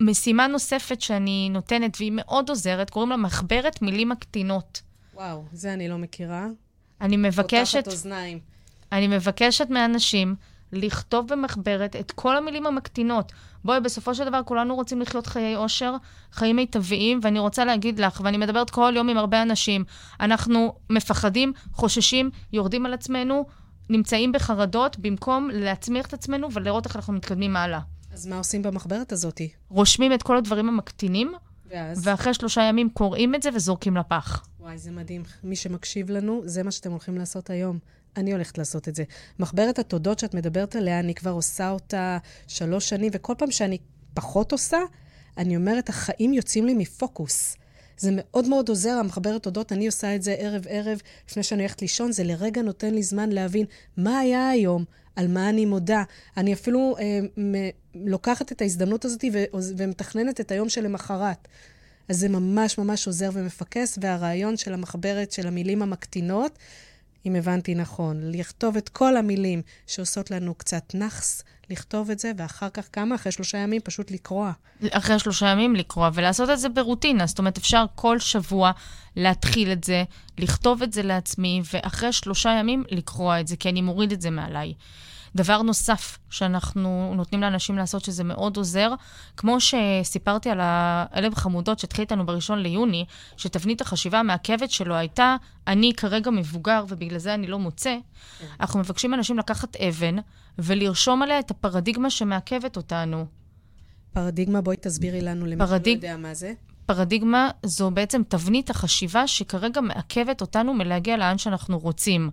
משימה 0.00 0.46
נוספת 0.46 1.00
שאני 1.00 1.48
נותנת, 1.50 1.96
והיא 1.98 2.12
מאוד 2.14 2.48
עוזרת, 2.48 2.90
קוראים 2.90 3.10
לה 3.10 3.16
מחברת 3.16 3.82
מילים 3.82 4.08
מקטינות. 4.08 4.82
וואו, 5.14 5.44
זה 5.52 5.74
אני 5.74 5.88
לא 5.88 5.98
מכירה. 5.98 6.46
אני 7.00 7.16
מבקשת... 7.16 7.76
פותחת 7.76 7.92
אוזניים. 7.92 8.38
אני 8.92 9.08
מבקשת 9.08 9.70
מאנשים 9.70 10.34
לכתוב 10.72 11.28
במחברת 11.28 11.96
את 11.96 12.10
כל 12.10 12.36
המילים 12.36 12.66
המקטינות. 12.66 13.32
בואי, 13.64 13.80
בסופו 13.80 14.14
של 14.14 14.24
דבר 14.24 14.40
כולנו 14.44 14.74
רוצים 14.74 15.00
לחיות 15.00 15.26
חיי 15.26 15.56
אושר, 15.56 15.96
חיים 16.32 16.56
מיטביים, 16.56 17.20
ואני 17.22 17.38
רוצה 17.38 17.64
להגיד 17.64 18.00
לך, 18.00 18.20
ואני 18.24 18.36
מדברת 18.36 18.70
כל 18.70 18.92
יום 18.96 19.08
עם 19.08 19.18
הרבה 19.18 19.42
אנשים, 19.42 19.84
אנחנו 20.20 20.74
מפחדים, 20.90 21.52
חוששים, 21.72 22.30
יורדים 22.52 22.86
על 22.86 22.94
עצמנו, 22.94 23.46
נמצאים 23.90 24.32
בחרדות, 24.32 24.98
במקום 24.98 25.48
להצמיח 25.52 26.06
את 26.06 26.12
עצמנו 26.12 26.52
ולראות 26.52 26.86
איך 26.86 26.96
אנחנו 26.96 27.12
מתקדמים 27.12 27.56
הלאה. 27.56 27.80
אז 28.12 28.26
מה 28.26 28.36
עושים 28.36 28.62
במחברת 28.62 29.12
הזאת? 29.12 29.40
רושמים 29.68 30.12
את 30.12 30.22
כל 30.22 30.36
הדברים 30.36 30.68
המקטינים, 30.68 31.32
ואז? 31.70 32.06
ואחרי 32.06 32.34
שלושה 32.34 32.62
ימים 32.62 32.90
קוראים 32.90 33.34
את 33.34 33.42
זה 33.42 33.50
וזורקים 33.54 33.96
לפח. 33.96 34.46
וואי, 34.60 34.78
זה 34.78 34.90
מדהים. 34.90 35.22
מי 35.44 35.56
שמקשיב 35.56 36.10
לנו, 36.10 36.42
זה 36.44 36.62
מה 36.62 36.70
שאתם 36.70 36.90
הולכים 36.90 37.18
לעשות 37.18 37.50
היום. 37.50 37.78
אני 38.16 38.32
הולכת 38.32 38.58
לעשות 38.58 38.88
את 38.88 38.94
זה. 38.94 39.04
מחברת 39.38 39.78
התודות 39.78 40.18
שאת 40.18 40.34
מדברת 40.34 40.76
עליה, 40.76 41.00
אני 41.00 41.14
כבר 41.14 41.30
עושה 41.30 41.70
אותה 41.70 42.18
שלוש 42.46 42.88
שנים, 42.88 43.10
וכל 43.14 43.34
פעם 43.38 43.50
שאני 43.50 43.78
פחות 44.14 44.52
עושה, 44.52 44.78
אני 45.38 45.56
אומרת, 45.56 45.88
החיים 45.88 46.32
יוצאים 46.32 46.66
לי 46.66 46.74
מפוקוס. 46.74 47.56
זה 47.98 48.10
מאוד 48.12 48.48
מאוד 48.48 48.68
עוזר, 48.68 48.90
המחברת 48.90 49.42
תודות, 49.42 49.72
אני 49.72 49.86
עושה 49.86 50.14
את 50.14 50.22
זה 50.22 50.32
ערב-ערב, 50.32 50.98
לפני 51.28 51.42
שאני 51.42 51.62
הולכת 51.62 51.82
לישון, 51.82 52.12
זה 52.12 52.24
לרגע 52.24 52.62
נותן 52.62 52.94
לי 52.94 53.02
זמן 53.02 53.30
להבין 53.30 53.66
מה 53.96 54.18
היה 54.18 54.48
היום, 54.48 54.84
על 55.16 55.28
מה 55.28 55.48
אני 55.48 55.66
מודה. 55.66 56.02
אני 56.36 56.52
אפילו 56.52 56.96
אה, 56.98 57.20
מ- 57.38 57.70
לוקחת 57.94 58.52
את 58.52 58.62
ההזדמנות 58.62 59.04
הזאת 59.04 59.24
ומתכננת 59.52 60.40
את 60.40 60.50
היום 60.50 60.68
שלמחרת. 60.68 61.48
אז 62.08 62.18
זה 62.18 62.28
ממש 62.28 62.78
ממש 62.78 63.06
עוזר 63.06 63.30
ומפקס, 63.32 63.98
והרעיון 64.00 64.56
של 64.56 64.74
המחברת 64.74 65.32
של 65.32 65.46
המילים 65.46 65.82
המקטינות, 65.82 66.58
אם 67.26 67.34
הבנתי 67.34 67.74
נכון, 67.74 68.20
לכתוב 68.22 68.76
את 68.76 68.88
כל 68.88 69.16
המילים 69.16 69.62
שעושות 69.86 70.30
לנו 70.30 70.54
קצת 70.54 70.94
נאחס, 70.94 71.42
לכתוב 71.70 72.10
את 72.10 72.18
זה, 72.18 72.32
ואחר 72.36 72.68
כך 72.68 72.88
כמה? 72.92 73.14
אחרי 73.14 73.32
שלושה 73.32 73.58
ימים 73.58 73.80
פשוט 73.80 74.10
לקרוע. 74.10 74.52
אחרי 74.90 75.18
שלושה 75.18 75.46
ימים 75.46 75.76
לקרוע, 75.76 76.10
ולעשות 76.14 76.50
את 76.50 76.58
זה 76.58 76.68
ברוטינה. 76.68 77.26
זאת 77.26 77.38
אומרת, 77.38 77.58
אפשר 77.58 77.84
כל 77.94 78.18
שבוע 78.18 78.70
להתחיל 79.16 79.72
את 79.72 79.84
זה, 79.84 80.04
לכתוב 80.38 80.82
את 80.82 80.92
זה 80.92 81.02
לעצמי, 81.02 81.62
ואחרי 81.72 82.12
שלושה 82.12 82.50
ימים 82.50 82.84
לקרוע 82.90 83.40
את 83.40 83.48
זה, 83.48 83.56
כי 83.56 83.68
אני 83.68 83.82
מוריד 83.82 84.12
את 84.12 84.20
זה 84.20 84.30
מעליי. 84.30 84.74
דבר 85.34 85.62
נוסף 85.62 86.18
שאנחנו 86.30 87.12
נותנים 87.16 87.40
לאנשים 87.40 87.76
לעשות, 87.76 88.04
שזה 88.04 88.24
מאוד 88.24 88.56
עוזר, 88.56 88.94
כמו 89.36 89.56
שסיפרתי 89.60 90.50
על 90.50 90.58
האלב 90.62 91.34
חמודות 91.34 91.78
שהתחיל 91.78 92.02
איתנו 92.02 92.26
בראשון 92.26 92.58
ליוני, 92.58 93.04
שתבנית 93.36 93.80
החשיבה 93.80 94.18
המעכבת 94.18 94.70
שלו 94.70 94.94
הייתה, 94.94 95.36
אני 95.66 95.92
כרגע 95.96 96.30
מבוגר 96.30 96.84
ובגלל 96.88 97.18
זה 97.18 97.34
אני 97.34 97.46
לא 97.46 97.58
מוצא, 97.58 97.96
כן. 98.38 98.46
אנחנו 98.60 98.80
מבקשים 98.80 99.14
אנשים 99.14 99.38
לקחת 99.38 99.76
אבן 99.76 100.16
ולרשום 100.58 101.22
עליה 101.22 101.38
את 101.38 101.50
הפרדיגמה 101.50 102.10
שמעכבת 102.10 102.76
אותנו. 102.76 103.26
פרדיגמה, 104.12 104.60
בואי 104.60 104.76
תסבירי 104.76 105.20
לנו 105.20 105.46
למי 105.46 105.58
פרדיג... 105.58 105.98
שלא 106.00 106.08
יודע 106.08 106.16
מה 106.16 106.34
זה. 106.34 106.52
פרדיגמה 106.86 107.50
זו 107.66 107.90
בעצם 107.90 108.22
תבנית 108.28 108.70
החשיבה 108.70 109.26
שכרגע 109.26 109.80
מעכבת 109.80 110.40
אותנו 110.40 110.74
מלהגיע 110.74 111.16
לאן 111.16 111.38
שאנחנו 111.38 111.78
רוצים. 111.78 112.30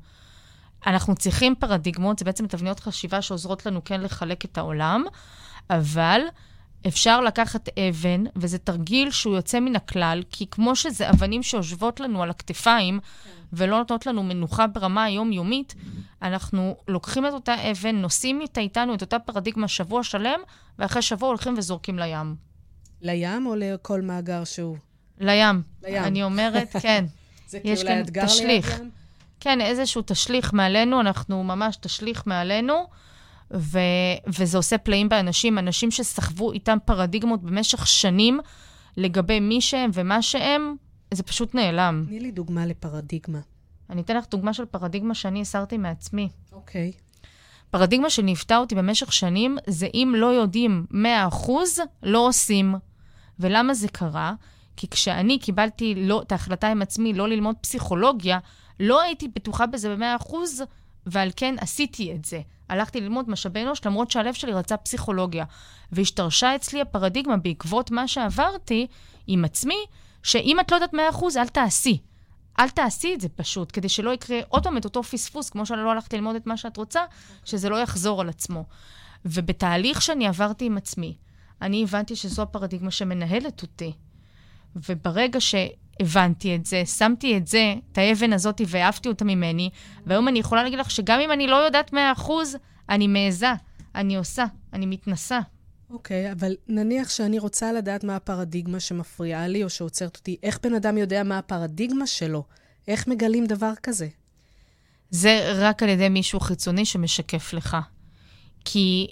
אנחנו 0.87 1.15
צריכים 1.15 1.55
פרדיגמות, 1.55 2.19
זה 2.19 2.25
בעצם 2.25 2.47
תבניות 2.47 2.79
חשיבה 2.79 3.21
שעוזרות 3.21 3.65
לנו 3.65 3.83
כן 3.83 4.01
לחלק 4.01 4.45
את 4.45 4.57
העולם, 4.57 5.03
אבל 5.69 6.21
אפשר 6.87 7.21
לקחת 7.21 7.69
אבן, 7.79 8.23
וזה 8.35 8.57
תרגיל 8.57 9.11
שהוא 9.11 9.35
יוצא 9.35 9.59
מן 9.59 9.75
הכלל, 9.75 10.23
כי 10.29 10.47
כמו 10.51 10.75
שזה 10.75 11.09
אבנים 11.09 11.43
שיושבות 11.43 11.99
לנו 11.99 12.23
על 12.23 12.29
הכתפיים, 12.29 12.99
ולא 13.53 13.77
נותנות 13.77 14.05
לנו 14.05 14.23
מנוחה 14.23 14.67
ברמה 14.67 15.03
היומיומית, 15.03 15.75
אנחנו 16.21 16.77
לוקחים 16.87 17.25
את 17.25 17.33
אותה 17.33 17.71
אבן, 17.71 17.95
נושאים 17.95 18.41
איתה 18.41 18.61
איתנו 18.61 18.93
את 18.93 19.01
אותה 19.01 19.19
פרדיגמה 19.19 19.67
שבוע 19.67 20.03
שלם, 20.03 20.39
ואחרי 20.79 21.01
שבוע 21.01 21.29
הולכים 21.29 21.53
וזורקים 21.57 21.99
לים. 21.99 22.35
לים 23.01 23.45
או 23.45 23.55
לכל 23.55 24.01
מאגר 24.01 24.43
שהוא? 24.43 24.77
לים. 25.19 25.61
לים. 25.83 26.03
אני 26.03 26.23
אומרת, 26.23 26.75
כן. 26.81 27.05
זה 27.49 27.59
כאילו 27.59 27.83
לאתגר 27.83 28.25
ליד 28.45 28.63
ים? 28.79 28.91
כן, 29.47 29.61
איזשהו 29.61 30.01
תשליך 30.05 30.53
מעלינו, 30.53 30.99
אנחנו 30.99 31.43
ממש 31.43 31.77
תשליך 31.77 32.23
מעלינו, 32.25 32.87
ו, 33.53 33.79
וזה 34.27 34.57
עושה 34.57 34.77
פלאים 34.77 35.09
באנשים, 35.09 35.57
אנשים 35.57 35.91
שסחבו 35.91 36.51
איתם 36.51 36.77
פרדיגמות 36.85 37.43
במשך 37.43 37.87
שנים 37.87 38.39
לגבי 38.97 39.39
מי 39.39 39.61
שהם 39.61 39.89
ומה 39.93 40.21
שהם, 40.21 40.75
זה 41.13 41.23
פשוט 41.23 41.55
נעלם. 41.55 42.03
תני 42.07 42.19
לי 42.19 42.31
דוגמה 42.31 42.65
לפרדיגמה. 42.65 43.39
אני 43.89 44.01
אתן 44.01 44.17
לך 44.17 44.25
דוגמה 44.31 44.53
של 44.53 44.65
פרדיגמה 44.65 45.13
שאני 45.15 45.41
הסרתי 45.41 45.77
מעצמי. 45.77 46.29
אוקיי. 46.51 46.91
Okay. 46.95 47.27
פרדיגמה 47.71 48.09
שניווטה 48.09 48.57
אותי 48.57 48.75
במשך 48.75 49.13
שנים, 49.13 49.57
זה 49.67 49.87
אם 49.93 50.13
לא 50.17 50.27
יודעים 50.27 50.85
100%, 50.91 51.49
לא 52.03 52.27
עושים. 52.27 52.75
ולמה 53.39 53.73
זה 53.73 53.87
קרה? 53.87 54.33
כי 54.77 54.87
כשאני 54.87 55.39
קיבלתי 55.39 55.93
לא, 55.97 56.21
את 56.21 56.31
ההחלטה 56.31 56.67
עם 56.67 56.81
עצמי 56.81 57.13
לא 57.13 57.27
ללמוד 57.27 57.55
פסיכולוגיה, 57.61 58.39
לא 58.79 59.01
הייתי 59.01 59.27
בטוחה 59.27 59.65
בזה 59.65 59.95
ב-100%, 59.95 60.35
ועל 61.05 61.29
כן 61.35 61.55
עשיתי 61.59 62.13
את 62.13 62.25
זה. 62.25 62.41
הלכתי 62.69 63.01
ללמוד 63.01 63.29
משאבי 63.29 63.63
אנוש, 63.63 63.85
למרות 63.85 64.11
שהלב 64.11 64.33
שלי 64.33 64.53
רצה 64.53 64.77
פסיכולוגיה. 64.77 65.45
והשתרשה 65.91 66.55
אצלי 66.55 66.81
הפרדיגמה 66.81 67.37
בעקבות 67.37 67.91
מה 67.91 68.07
שעברתי 68.07 68.87
עם 69.27 69.45
עצמי, 69.45 69.85
שאם 70.23 70.59
את 70.59 70.71
לא 70.71 70.75
יודעת 70.75 70.93
100%, 70.93 70.97
אל 71.37 71.47
תעשי. 71.47 71.97
אל 72.59 72.69
תעשי 72.69 73.13
את 73.13 73.21
זה 73.21 73.29
פשוט, 73.29 73.69
כדי 73.73 73.89
שלא 73.89 74.13
יקרה 74.13 74.39
עוד 74.49 74.63
פעם 74.63 74.77
את 74.77 74.85
אותו 74.85 75.03
פספוס, 75.03 75.49
כמו 75.49 75.65
שאני 75.65 75.83
לא 75.83 75.91
הלכתי 75.91 76.15
ללמוד 76.15 76.35
את 76.35 76.47
מה 76.47 76.57
שאת 76.57 76.77
רוצה, 76.77 77.01
שזה 77.45 77.69
לא 77.69 77.75
יחזור 77.75 78.21
על 78.21 78.29
עצמו. 78.29 78.63
ובתהליך 79.25 80.01
שאני 80.01 80.27
עברתי 80.27 80.65
עם 80.65 80.77
עצמי, 80.77 81.17
אני 81.61 81.83
הבנתי 81.83 82.15
שזו 82.15 82.41
הפרדיגמה 82.41 82.91
שמנהלת 82.91 83.61
אותי. 83.61 83.93
וברגע 84.75 85.39
שהבנתי 86.01 86.55
את 86.55 86.65
זה, 86.65 86.85
שמתי 86.85 87.37
את 87.37 87.47
זה, 87.47 87.73
את 87.91 87.97
האבן 87.97 88.33
הזאת, 88.33 88.61
והעפתי 88.67 89.09
אותה 89.09 89.25
ממני, 89.25 89.69
והיום 90.05 90.27
אני 90.27 90.39
יכולה 90.39 90.63
להגיד 90.63 90.79
לך 90.79 90.91
שגם 90.91 91.19
אם 91.19 91.31
אני 91.31 91.47
לא 91.47 91.55
יודעת 91.55 91.93
100%, 91.93 91.97
אני 92.89 93.07
מעיזה, 93.07 93.53
אני 93.95 94.15
עושה, 94.15 94.45
אני 94.73 94.85
מתנסה. 94.85 95.39
אוקיי, 95.89 96.29
okay, 96.29 96.31
אבל 96.31 96.55
נניח 96.67 97.09
שאני 97.09 97.39
רוצה 97.39 97.73
לדעת 97.73 98.03
מה 98.03 98.15
הפרדיגמה 98.15 98.79
שמפריעה 98.79 99.47
לי 99.47 99.63
או 99.63 99.69
שעוצרת 99.69 100.17
אותי, 100.17 100.37
איך 100.43 100.59
בן 100.63 100.73
אדם 100.73 100.97
יודע 100.97 101.23
מה 101.23 101.37
הפרדיגמה 101.37 102.07
שלו? 102.07 102.43
איך 102.87 103.07
מגלים 103.07 103.45
דבר 103.45 103.71
כזה? 103.83 104.07
זה 105.09 105.51
רק 105.55 105.83
על 105.83 105.89
ידי 105.89 106.09
מישהו 106.09 106.39
חיצוני 106.39 106.85
שמשקף 106.85 107.53
לך. 107.53 107.77
כי 108.65 109.07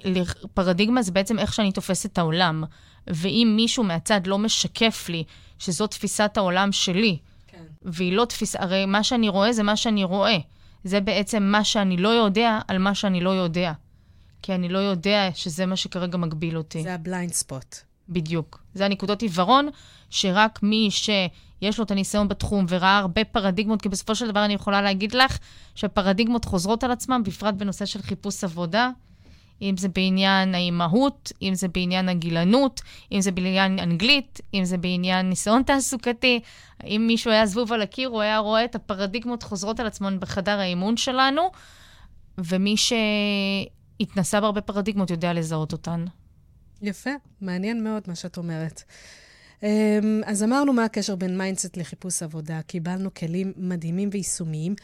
פרדיגמה 0.54 1.02
זה 1.02 1.12
בעצם 1.12 1.40
איך 1.40 1.54
שאני 1.54 1.72
תופסת 1.72 2.12
את 2.12 2.18
העולם. 2.18 2.64
ואם 3.08 3.54
מישהו 3.56 3.84
מהצד 3.84 4.28
לא 4.28 4.38
משקף 4.38 5.06
לי 5.10 5.24
שזו 5.60 5.88
תפיסת 5.88 6.32
העולם 6.38 6.72
שלי, 6.72 7.18
כן. 7.48 7.64
והיא 7.82 8.14
לא 8.14 8.26
תפיסה, 8.26 8.60
הרי 8.62 8.86
מה 8.86 9.04
שאני 9.04 9.30
רואה 9.30 9.54
זה 9.54 9.64
מה 9.64 9.76
שאני 9.76 10.04
רואה. 10.04 10.38
זה 10.84 11.02
בעצם 11.02 11.44
מה 11.44 11.64
שאני 11.64 11.98
לא 11.98 12.10
יודע 12.10 12.60
על 12.68 12.78
מה 12.78 12.96
שאני 12.96 13.22
לא 13.22 13.30
יודע. 13.30 13.74
כי 14.42 14.56
אני 14.56 14.70
לא 14.70 14.80
יודע 14.80 15.30
שזה 15.34 15.66
מה 15.66 15.76
שכרגע 15.76 16.18
מגביל 16.18 16.58
אותי. 16.58 16.84
זה 16.84 16.94
ה 16.94 17.00
blind 17.00 17.34
spot. 17.34 17.76
בדיוק. 18.10 18.64
זה 18.74 18.86
הנקודות 18.86 19.22
עיוורון, 19.22 19.70
שרק 20.10 20.60
מי 20.64 20.88
שיש 20.92 21.78
לו 21.78 21.84
את 21.84 21.92
הניסיון 21.92 22.28
בתחום 22.28 22.66
וראה 22.70 22.98
הרבה 22.98 23.24
פרדיגמות, 23.24 23.82
כי 23.82 23.90
בסופו 23.90 24.16
של 24.16 24.32
דבר 24.32 24.46
אני 24.46 24.54
יכולה 24.54 24.82
להגיד 24.82 25.14
לך 25.14 25.38
שפרדיגמות 25.76 26.46
חוזרות 26.46 26.84
על 26.84 26.92
עצמם, 26.92 27.22
בפרט 27.26 27.54
בנושא 27.54 27.86
של 27.86 28.02
חיפוש 28.02 28.44
עבודה. 28.44 28.90
אם 29.62 29.78
זה 29.78 29.88
בעניין 29.88 30.56
האימהות, 30.56 31.32
אם 31.42 31.56
זה 31.56 31.68
בעניין 31.68 32.10
הגילנות, 32.10 32.82
אם 33.12 33.22
זה 33.22 33.32
בעניין 33.32 33.80
אנגלית, 33.80 34.42
אם 34.54 34.66
זה 34.66 34.78
בעניין 34.78 35.30
ניסיון 35.30 35.64
תעסוקתי. 35.64 36.40
אם 36.84 37.04
מישהו 37.08 37.32
היה 37.32 37.46
זבוב 37.46 37.74
על 37.74 37.82
הקיר, 37.82 38.10
הוא 38.10 38.22
היה 38.22 38.38
רואה 38.38 38.66
את 38.66 38.76
הפרדיגמות 38.76 39.44
חוזרות 39.44 39.80
על 39.80 39.88
עצמן 39.88 40.20
בחדר 40.20 40.60
האימון 40.60 40.98
שלנו, 40.98 41.42
ומי 42.38 42.76
שהתנסה 42.78 44.42
בהרבה 44.42 44.62
פרדיגמות 44.62 45.10
יודע 45.10 45.34
לזהות 45.34 45.72
אותן. 45.72 46.06
יפה, 46.82 47.10
מעניין 47.42 47.84
מאוד 47.84 48.04
מה 48.08 48.16
שאת 48.16 48.38
אומרת. 48.38 48.84
אמ, 49.64 50.22
אז 50.26 50.44
אמרנו 50.44 50.74
מה 50.74 50.84
הקשר 50.86 51.16
בין 51.16 51.38
mindset 51.38 51.78
לחיפוש 51.78 52.24
עבודה, 52.24 52.62
קיבלנו 52.62 53.14
כלים 53.14 53.54
מדהימים 53.58 54.10
ויישומיים. 54.12 54.76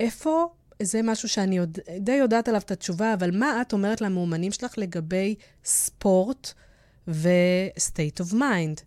איפה 0.00 0.46
זה 0.82 1.00
משהו 1.04 1.28
שאני 1.28 1.56
יודע, 1.56 1.82
די 2.00 2.12
יודעת 2.12 2.48
עליו 2.48 2.60
את 2.60 2.70
התשובה, 2.70 3.14
אבל 3.14 3.38
מה 3.38 3.60
את 3.60 3.72
אומרת 3.72 4.00
למאומנים 4.00 4.52
שלך 4.52 4.72
לגבי 4.76 5.34
ספורט 5.64 6.52
ו-state 7.08 8.20
of 8.20 8.32
mind? 8.32 8.80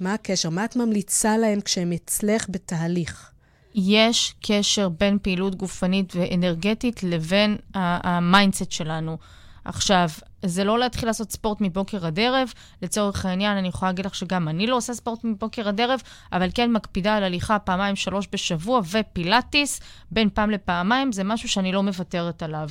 מה 0.00 0.14
הקשר? 0.14 0.50
מה 0.50 0.64
את 0.64 0.76
ממליצה 0.76 1.36
להם 1.36 1.60
כשהם 1.60 1.92
אצלך 1.92 2.46
בתהליך? 2.48 3.30
יש 3.74 4.34
קשר 4.42 4.88
בין 4.88 5.18
פעילות 5.22 5.54
גופנית 5.54 6.16
ואנרגטית 6.16 7.02
לבין 7.02 7.56
ה 7.74 7.86
mindset 7.86 8.72
שלנו. 8.72 9.18
עכשיו, 9.64 10.08
זה 10.46 10.64
לא 10.64 10.78
להתחיל 10.78 11.08
לעשות 11.08 11.32
ספורט 11.32 11.58
מבוקר 11.60 12.06
עד 12.06 12.20
ערב. 12.20 12.52
לצורך 12.82 13.26
העניין, 13.26 13.56
אני 13.56 13.68
יכולה 13.68 13.90
להגיד 13.90 14.06
לך 14.06 14.14
שגם 14.14 14.48
אני 14.48 14.66
לא 14.66 14.76
עושה 14.76 14.94
ספורט 14.94 15.24
מבוקר 15.24 15.68
עד 15.68 15.80
ערב, 15.80 16.02
אבל 16.32 16.48
כן 16.54 16.72
מקפידה 16.72 17.16
על 17.16 17.24
הליכה 17.24 17.58
פעמיים, 17.58 17.96
שלוש 17.96 18.28
בשבוע, 18.32 18.80
ופילאטיס 18.90 19.80
בין 20.10 20.28
פעם 20.34 20.50
לפעמיים, 20.50 21.12
זה 21.12 21.24
משהו 21.24 21.48
שאני 21.48 21.72
לא 21.72 21.82
מוותרת 21.82 22.42
עליו. 22.42 22.68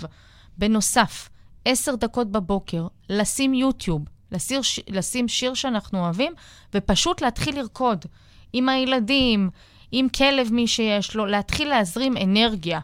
בנוסף, 0.58 1.30
עשר 1.66 1.96
דקות 1.96 2.32
בבוקר, 2.32 2.88
לשים 3.10 3.54
יוטיוב, 3.54 4.02
לסיר, 4.32 4.62
לשים 4.88 5.28
שיר 5.28 5.54
שאנחנו 5.54 6.00
אוהבים, 6.00 6.34
ופשוט 6.74 7.22
להתחיל 7.22 7.60
לרקוד 7.60 8.06
עם 8.54 8.70
הילדים, 8.70 9.50
עם 9.92 10.10
כלב 10.10 10.54
מי 10.54 10.68
שיש 10.68 11.16
לו, 11.16 11.26
להתחיל 11.26 11.70
להזרים 11.70 12.18
אנרגיה. 12.18 12.80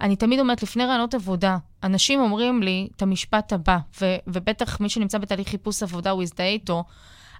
אני 0.00 0.16
תמיד 0.16 0.40
אומרת, 0.40 0.62
לפני 0.62 0.86
רעיונות 0.86 1.14
עבודה, 1.14 1.56
אנשים 1.82 2.20
אומרים 2.20 2.62
לי 2.62 2.88
את 2.96 3.02
המשפט 3.02 3.52
הבא, 3.52 3.78
ו- 4.00 4.16
ובטח 4.26 4.80
מי 4.80 4.88
שנמצא 4.88 5.18
בתהליך 5.18 5.48
חיפוש 5.48 5.82
עבודה, 5.82 6.10
הוא 6.10 6.22
יזדהה 6.22 6.48
איתו, 6.48 6.84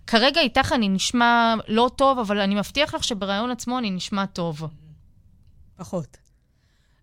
כרגע 0.07 0.41
איתך 0.41 0.73
אני 0.73 0.89
נשמע 0.89 1.55
לא 1.69 1.91
טוב, 1.97 2.19
אבל 2.19 2.41
אני 2.41 2.55
מבטיח 2.55 2.95
לך 2.95 3.05
שברעיון 3.05 3.51
עצמו 3.51 3.79
אני 3.79 3.91
נשמע 3.91 4.27
טוב. 4.27 4.63
פחות. 5.77 6.17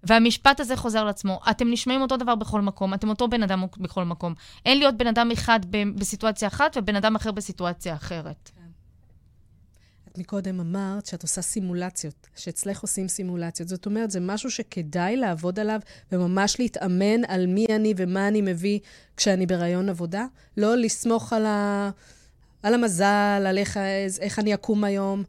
והמשפט 0.04 0.60
הזה 0.60 0.76
חוזר 0.76 1.04
לעצמו. 1.04 1.40
אתם 1.50 1.72
נשמעים 1.72 2.02
אותו 2.02 2.18
דבר 2.18 2.36
בכל 2.36 2.62
מקום, 2.62 2.94
אתם 2.94 3.10
אותו 3.10 3.28
בן 3.28 3.44
אדם 3.44 3.64
בכל 3.78 4.04
מקום. 4.04 4.34
אין 4.66 4.78
להיות 4.78 4.98
בן 4.98 5.08
אדם 5.08 5.32
אחד 5.32 5.60
בסיטואציה 5.96 6.48
אחת 6.48 6.78
ובן 6.78 6.96
אדם 6.96 7.16
אחר 7.16 7.32
בסיטואציה 7.32 7.96
אחרת. 7.96 8.52
את 10.12 10.18
מקודם 10.18 10.60
אמרת 10.60 11.06
שאת 11.06 11.24
עושה 11.24 11.42
סימולציות, 11.42 12.28
שאצלך 12.36 12.82
עושים 12.82 13.08
סימולציות. 13.08 13.70
זאת 13.70 13.86
אומרת, 13.86 14.12
זה 14.12 14.20
משהו 14.20 14.52
שכדאי 14.52 15.18
לעבוד 15.18 15.60
עליו 15.60 15.80
וממש 16.12 16.60
להתאמן 16.60 17.26
על 17.28 17.48
מי 17.48 17.66
אני 17.76 17.94
ומה 17.98 18.28
אני 18.28 18.42
מביא 18.42 18.80
כשאני 19.18 19.46
בראיון 19.46 19.90
עבודה. 19.90 20.26
לא 20.58 20.76
לסמוך 20.76 21.34
על, 21.34 21.46
ה... 21.46 21.90
על 22.64 22.74
המזל, 22.74 23.46
על 23.48 23.58
איך, 23.58 23.78
איך 24.22 24.40
אני 24.40 24.54
אקום 24.54 24.84
היום. 24.84 25.24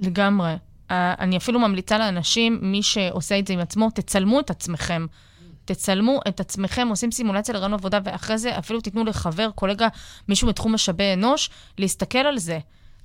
לגמרי. 0.00 0.54
אני 0.90 1.36
אפילו 1.36 1.60
ממליצה 1.60 1.98
לאנשים, 1.98 2.58
מי 2.62 2.82
שעושה 2.82 3.38
את 3.38 3.46
זה 3.46 3.52
עם 3.52 3.60
עצמו, 3.60 3.90
תצלמו 3.90 4.40
את 4.40 4.50
עצמכם. 4.50 5.06
תצלמו 5.64 6.20
את 6.28 6.40
עצמכם, 6.40 6.88
עושים 6.88 7.10
סימולציה 7.10 7.54
לרעיון 7.54 7.74
עבודה, 7.74 7.98
ואחרי 8.04 8.38
זה 8.38 8.58
אפילו 8.58 8.80
תיתנו 8.80 9.04
לחבר, 9.04 9.50
קולגה, 9.54 9.88
מישהו 10.28 10.48
מתחום 10.48 10.74
משאבי 10.74 11.12
אנוש, 11.12 11.50
להסתכל 11.78 12.18
על 12.18 12.38
זה. 12.38 12.58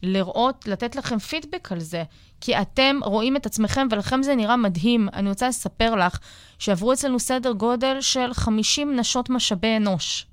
לראות, 0.04 0.68
לתת 0.68 0.96
לכם 0.96 1.20
פידבק 1.20 1.72
על 1.72 1.80
זה. 1.80 2.04
כי 2.42 2.62
אתם 2.62 3.00
רואים 3.04 3.36
את 3.36 3.46
עצמכם, 3.46 3.88
ולכם 3.92 4.24
זה 4.24 4.36
נראה 4.36 4.58
מדהים. 4.58 5.10
אני 5.14 5.30
רוצה 5.30 5.48
לספר 5.48 5.96
לך 5.96 6.20
שעברו 6.60 6.94
אצלנו 6.94 7.20
סדר 7.20 7.52
גודל 7.52 8.02
של 8.02 8.34
50 8.34 8.96
נשות 8.96 9.30
משאבי 9.30 9.78
אנוש. 9.78 10.26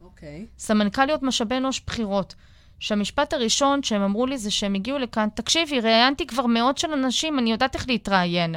אוקיי. 0.00 0.46
Okay. 0.46 0.60
סמנכ"ליות 0.60 1.22
משאבי 1.22 1.56
אנוש 1.56 1.82
בכירות. 1.86 2.34
שהמשפט 2.80 3.32
הראשון 3.32 3.82
שהם 3.82 4.02
אמרו 4.02 4.26
לי 4.26 4.38
זה 4.38 4.50
שהם 4.50 4.74
הגיעו 4.74 4.98
לכאן, 4.98 5.28
תקשיבי, 5.34 5.80
ראיינתי 5.80 6.26
כבר 6.26 6.46
מאות 6.46 6.78
של 6.78 6.92
אנשים, 6.92 7.38
אני 7.38 7.52
יודעת 7.52 7.74
איך 7.74 7.88
להתראיין. 7.88 8.54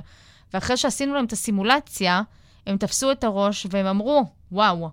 ואחרי 0.54 0.78
שעשינו 0.78 1.14
להם 1.14 1.26
את 1.26 1.32
הסימולציה, 1.32 2.22
הם 2.68 2.78
תפסו 2.78 3.12
את 3.12 3.24
הראש 3.24 3.68
והם 3.70 3.86
אמרו, 3.86 4.26
וואו. 4.52 4.90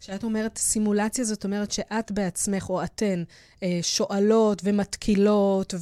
כשאת 0.00 0.24
אומרת 0.24 0.58
סימולציה, 0.58 1.24
זאת 1.24 1.44
אומרת 1.44 1.72
שאת 1.72 2.12
בעצמך, 2.12 2.70
או 2.70 2.84
אתן, 2.84 3.22
אה, 3.62 3.78
שואלות 3.82 4.62
ומתקילות 4.64 5.74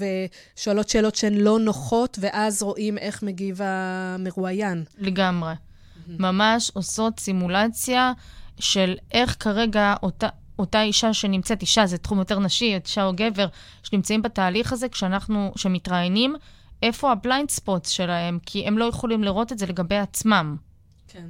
ושואלות 0.56 0.88
שאלות 0.88 1.14
שהן 1.14 1.34
לא 1.34 1.58
נוחות, 1.58 2.18
ואז 2.20 2.62
רואים 2.62 2.98
איך 2.98 3.22
מגיב 3.22 3.60
המרואיין. 3.62 4.84
לגמרי. 4.98 5.54
ממש 6.08 6.70
עושות 6.74 7.20
סימולציה 7.20 8.12
של 8.58 8.96
איך 9.12 9.36
כרגע 9.40 9.94
אותה... 10.02 10.28
אותה 10.58 10.82
אישה 10.82 11.14
שנמצאת, 11.14 11.62
אישה 11.62 11.86
זה 11.86 11.98
תחום 11.98 12.18
יותר 12.18 12.38
נשי, 12.38 12.78
אישה 12.84 13.04
או 13.04 13.12
גבר, 13.16 13.46
שנמצאים 13.82 14.22
בתהליך 14.22 14.72
הזה 14.72 14.88
כשאנחנו, 14.88 15.52
כשמתראיינים, 15.54 16.34
איפה 16.82 17.12
ה 17.12 17.18
blind 17.18 17.50
spot 17.50 17.84
שלהם, 17.84 18.38
כי 18.46 18.66
הם 18.66 18.78
לא 18.78 18.84
יכולים 18.84 19.24
לראות 19.24 19.52
את 19.52 19.58
זה 19.58 19.66
לגבי 19.66 19.96
עצמם. 19.96 20.56
כן. 21.08 21.26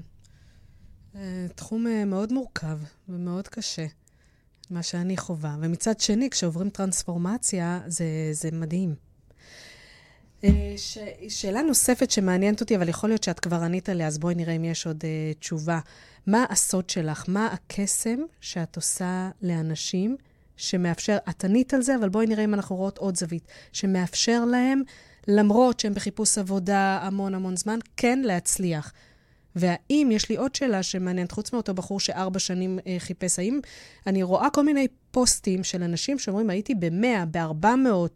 אה, 1.18 1.46
תחום 1.54 1.86
אה, 1.86 2.04
מאוד 2.04 2.32
מורכב 2.32 2.78
ומאוד 3.08 3.48
קשה, 3.48 3.86
מה 4.70 4.82
שאני 4.82 5.16
חווה. 5.16 5.56
ומצד 5.60 6.00
שני, 6.00 6.30
כשעוברים 6.30 6.70
טרנספורמציה, 6.70 7.80
זה, 7.86 8.04
זה 8.32 8.48
מדהים. 8.52 8.94
אה, 10.44 10.74
ש... 10.76 10.98
שאלה 11.28 11.62
נוספת 11.62 12.10
שמעניינת 12.10 12.60
אותי, 12.60 12.76
אבל 12.76 12.88
יכול 12.88 13.10
להיות 13.10 13.22
שאת 13.22 13.40
כבר 13.40 13.56
ענית 13.56 13.88
עליה, 13.88 14.06
אז 14.06 14.18
בואי 14.18 14.34
נראה 14.34 14.56
אם 14.56 14.64
יש 14.64 14.86
עוד 14.86 15.04
uh, 15.04 15.38
תשובה. 15.38 15.80
מה 16.26 16.44
הסוד 16.50 16.90
שלך? 16.90 17.24
מה 17.28 17.46
הקסם 17.46 18.18
שאת 18.40 18.76
עושה 18.76 19.30
לאנשים 19.42 20.16
שמאפשר, 20.56 21.16
את 21.28 21.44
ענית 21.44 21.74
על 21.74 21.82
זה, 21.82 21.96
אבל 21.96 22.08
בואי 22.08 22.26
נראה 22.26 22.44
אם 22.44 22.54
אנחנו 22.54 22.76
רואות 22.76 22.98
עוד 22.98 23.16
זווית, 23.16 23.46
שמאפשר 23.72 24.44
להם, 24.44 24.82
למרות 25.28 25.80
שהם 25.80 25.94
בחיפוש 25.94 26.38
עבודה 26.38 26.98
המון 27.02 27.34
המון 27.34 27.56
זמן, 27.56 27.78
כן 27.96 28.18
להצליח. 28.18 28.92
והאם, 29.58 30.08
יש 30.12 30.28
לי 30.28 30.36
עוד 30.36 30.54
שאלה 30.54 30.82
שמעניינת, 30.82 31.32
חוץ 31.32 31.52
מאותו 31.52 31.74
בחור 31.74 32.00
שארבע 32.00 32.38
שנים 32.38 32.78
אה, 32.86 32.96
חיפש, 32.98 33.38
האם 33.38 33.60
אני 34.06 34.22
רואה 34.22 34.50
כל 34.50 34.64
מיני 34.64 34.86
פוסטים 35.10 35.64
של 35.64 35.82
אנשים 35.82 36.18
שאומרים, 36.18 36.50
הייתי 36.50 36.74
ב-100, 36.74 37.24
ב-400, 37.30 37.66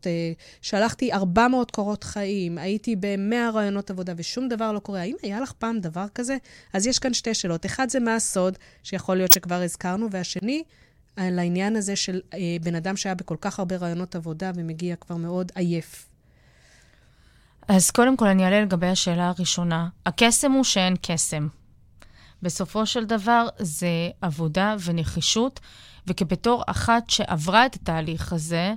אה, 0.06 0.32
שלחתי 0.62 1.12
400 1.12 1.70
קורות 1.70 2.04
חיים, 2.04 2.58
הייתי 2.58 2.96
ב-100 2.96 3.52
רעיונות 3.54 3.90
עבודה 3.90 4.12
ושום 4.16 4.48
דבר 4.48 4.72
לא 4.72 4.78
קורה. 4.78 5.00
האם 5.00 5.16
היה 5.22 5.40
לך 5.40 5.52
פעם 5.52 5.80
דבר 5.80 6.06
כזה? 6.14 6.36
אז 6.72 6.86
יש 6.86 6.98
כאן 6.98 7.14
שתי 7.14 7.34
שאלות. 7.34 7.66
אחד 7.66 7.88
זה 7.88 8.00
מה 8.00 8.14
הסוד, 8.14 8.58
שיכול 8.82 9.16
להיות 9.16 9.32
שכבר 9.32 9.62
הזכרנו, 9.62 10.10
והשני, 10.10 10.62
על 11.16 11.38
העניין 11.38 11.76
הזה 11.76 11.96
של 11.96 12.20
אה, 12.34 12.38
בן 12.62 12.74
אדם 12.74 12.96
שהיה 12.96 13.14
בכל 13.14 13.36
כך 13.40 13.58
הרבה 13.58 13.76
רעיונות 13.76 14.14
עבודה 14.14 14.50
ומגיע 14.54 14.96
כבר 14.96 15.16
מאוד 15.16 15.52
עייף. 15.54 16.11
אז 17.68 17.90
קודם 17.90 18.16
כל 18.16 18.26
אני 18.26 18.44
אעלה 18.44 18.60
לגבי 18.60 18.86
השאלה 18.86 19.28
הראשונה. 19.28 19.88
הקסם 20.06 20.52
הוא 20.52 20.64
שאין 20.64 20.94
קסם. 21.02 21.48
בסופו 22.42 22.86
של 22.86 23.04
דבר 23.04 23.48
זה 23.58 24.10
עבודה 24.20 24.76
ונחישות, 24.84 25.60
וכבתור 26.06 26.62
אחת 26.66 27.10
שעברה 27.10 27.66
את 27.66 27.74
התהליך 27.74 28.32
הזה, 28.32 28.74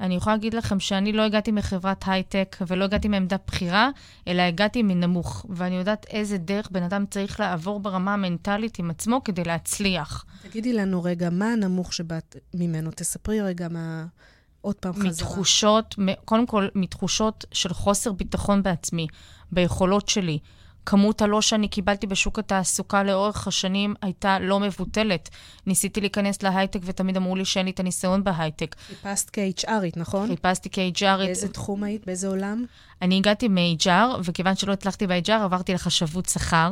אני 0.00 0.14
יכולה 0.14 0.36
להגיד 0.36 0.54
לכם 0.54 0.80
שאני 0.80 1.12
לא 1.12 1.22
הגעתי 1.22 1.52
מחברת 1.52 2.02
הייטק 2.06 2.56
ולא 2.66 2.84
הגעתי 2.84 3.08
מעמדה 3.08 3.36
בכירה, 3.46 3.90
אלא 4.28 4.42
הגעתי 4.42 4.82
מנמוך. 4.82 5.46
ואני 5.48 5.74
יודעת 5.74 6.06
איזה 6.10 6.38
דרך 6.38 6.68
בן 6.70 6.82
אדם 6.82 7.04
צריך 7.10 7.40
לעבור 7.40 7.80
ברמה 7.80 8.14
המנטלית 8.14 8.78
עם 8.78 8.90
עצמו 8.90 9.24
כדי 9.24 9.44
להצליח. 9.44 10.24
תגידי 10.42 10.72
לנו 10.72 11.02
רגע, 11.02 11.30
מה 11.30 11.52
הנמוך 11.52 11.92
שבאת 11.92 12.36
ממנו? 12.54 12.90
תספרי 12.90 13.40
רגע 13.40 13.68
מה... 13.68 14.06
עוד 14.66 14.74
פעם 14.74 14.92
חזרה. 14.92 15.28
מתחושות, 15.28 15.94
קודם 16.24 16.46
כל, 16.46 16.68
מתחושות 16.74 17.44
של 17.52 17.72
חוסר 17.72 18.12
ביטחון 18.12 18.62
בעצמי, 18.62 19.06
ביכולות 19.52 20.08
שלי. 20.08 20.38
כמות 20.86 21.22
הלא 21.22 21.40
שאני 21.40 21.68
קיבלתי 21.68 22.06
בשוק 22.06 22.38
התעסוקה 22.38 23.02
לאורך 23.02 23.48
השנים 23.48 23.94
הייתה 24.02 24.38
לא 24.38 24.60
מבוטלת. 24.60 25.28
ניסיתי 25.66 26.00
להיכנס 26.00 26.42
להייטק 26.42 26.80
ותמיד 26.84 27.16
אמרו 27.16 27.36
לי 27.36 27.44
שאין 27.44 27.66
לי 27.66 27.72
את 27.72 27.80
הניסיון 27.80 28.24
בהייטק. 28.24 28.76
חיפשת 28.88 29.30
כ-HRית, 29.32 29.92
נכון? 29.96 30.28
חיפשתי 30.28 30.68
כ-HRית. 30.72 31.18
באיזה 31.18 31.48
תחום 31.48 31.82
היית? 31.82 32.06
באיזה 32.06 32.28
עולם? 32.28 32.64
אני 33.02 33.16
הגעתי 33.16 33.48
מ-HR, 33.48 34.20
וכיוון 34.24 34.56
שלא 34.56 34.72
הצלחתי 34.72 35.06
ב-HR, 35.06 35.32
עברתי 35.32 35.74
לחשבות 35.74 36.26
שכר. 36.26 36.70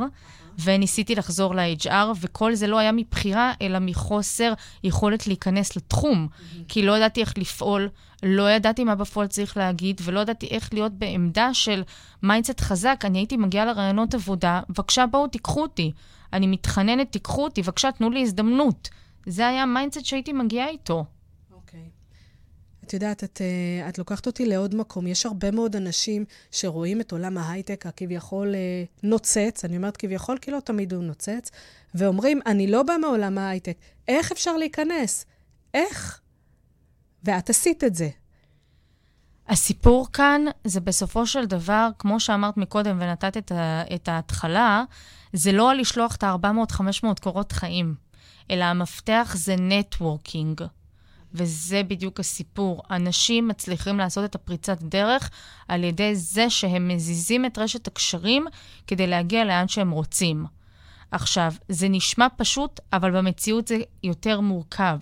וניסיתי 0.62 1.14
לחזור 1.14 1.54
ל-HR, 1.54 2.06
וכל 2.20 2.54
זה 2.54 2.66
לא 2.66 2.78
היה 2.78 2.92
מבחירה, 2.92 3.52
אלא 3.62 3.78
מחוסר 3.78 4.52
יכולת 4.84 5.26
להיכנס 5.26 5.76
לתחום. 5.76 6.28
Mm-hmm. 6.30 6.58
כי 6.68 6.82
לא 6.82 6.96
ידעתי 6.96 7.20
איך 7.20 7.38
לפעול, 7.38 7.88
לא 8.22 8.50
ידעתי 8.50 8.84
מה 8.84 8.94
בפועל 8.94 9.26
צריך 9.26 9.56
להגיד, 9.56 10.00
ולא 10.04 10.20
ידעתי 10.20 10.46
איך 10.46 10.74
להיות 10.74 10.92
בעמדה 10.92 11.54
של 11.54 11.82
mindset 12.22 12.61
חזק. 12.60 13.02
אני 13.04 13.18
הייתי 13.18 13.36
מגיעה 13.36 13.64
לראיונות 13.64 14.14
עבודה, 14.14 14.60
בבקשה, 14.68 15.06
בואו, 15.06 15.26
תיקחו 15.26 15.62
אותי. 15.62 15.92
אני 16.32 16.46
מתחננת, 16.46 17.12
תיקחו 17.12 17.44
אותי, 17.44 17.62
בבקשה, 17.62 17.92
תנו 17.92 18.10
לי 18.10 18.22
הזדמנות. 18.22 18.88
זה 19.26 19.48
היה 19.48 19.62
ה 19.62 19.68
mindset 19.68 20.04
שהייתי 20.04 20.32
מגיעה 20.32 20.68
איתו. 20.68 21.04
את 22.85 22.92
יודעת, 22.92 23.25
את, 23.25 23.40
אה, 23.40 23.88
את 23.88 23.99
לוקחת 23.99 24.27
אותי 24.27 24.47
לעוד 24.47 24.75
מקום. 24.75 25.07
יש 25.07 25.27
הרבה 25.27 25.51
מאוד 25.51 25.77
אנשים 25.77 26.25
שרואים 26.51 27.01
את 27.01 27.12
עולם 27.12 27.38
ההייטק 27.38 27.87
הכביכול 27.87 28.55
אה, 28.55 28.85
נוצץ, 29.03 29.64
אני 29.64 29.77
אומרת 29.77 29.97
כביכול 29.97 30.38
כי 30.38 30.51
לא 30.51 30.61
תמיד 30.61 30.92
הוא 30.92 31.03
נוצץ, 31.03 31.51
ואומרים, 31.94 32.40
אני 32.47 32.66
לא 32.66 32.83
באה 32.83 32.99
מעולם 32.99 33.38
ההייטק, 33.38 33.77
איך 34.09 34.33
אפשר 34.33 34.57
להיכנס? 34.57 35.27
איך? 35.75 36.20
ואת 37.25 37.51
עשית 37.51 37.85
את 37.85 37.94
זה. 37.94 38.09
הסיפור 39.49 40.07
כאן 40.12 40.44
זה 40.64 40.81
בסופו 40.81 41.27
של 41.27 41.47
דבר, 41.47 41.88
כמו 41.99 42.20
שאמרת 42.20 42.57
מקודם 42.57 42.99
ונתת 43.01 43.37
את, 43.37 43.53
ה, 43.53 43.83
את 43.94 44.09
ההתחלה, 44.09 44.85
זה 45.33 45.53
לא 45.53 45.75
לשלוח 45.75 46.16
את 46.16 46.23
ה-400-500 46.23 47.07
קורות 47.23 47.53
חיים, 47.53 47.94
אלא 48.51 48.64
המפתח 48.64 49.35
זה 49.37 49.57
נטוורקינג. 49.59 50.61
וזה 51.35 51.83
בדיוק 51.83 52.20
הסיפור. 52.20 52.83
אנשים 52.90 53.49
מצליחים 53.49 53.99
לעשות 53.99 54.25
את 54.25 54.35
הפריצת 54.35 54.83
דרך 54.83 55.31
על 55.68 55.85
ידי 55.85 56.14
זה 56.14 56.51
שהם 56.51 56.88
מזיזים 56.88 57.44
את 57.44 57.59
רשת 57.59 57.87
הקשרים 57.87 58.44
כדי 58.87 59.07
להגיע 59.07 59.44
לאן 59.44 59.68
שהם 59.68 59.90
רוצים. 59.90 60.47
עכשיו, 61.11 61.53
זה 61.68 61.88
נשמע 61.88 62.27
פשוט, 62.37 62.81
אבל 62.92 63.16
במציאות 63.16 63.68
זה 63.68 63.79
יותר 64.05 64.40
מורכב. 64.40 64.99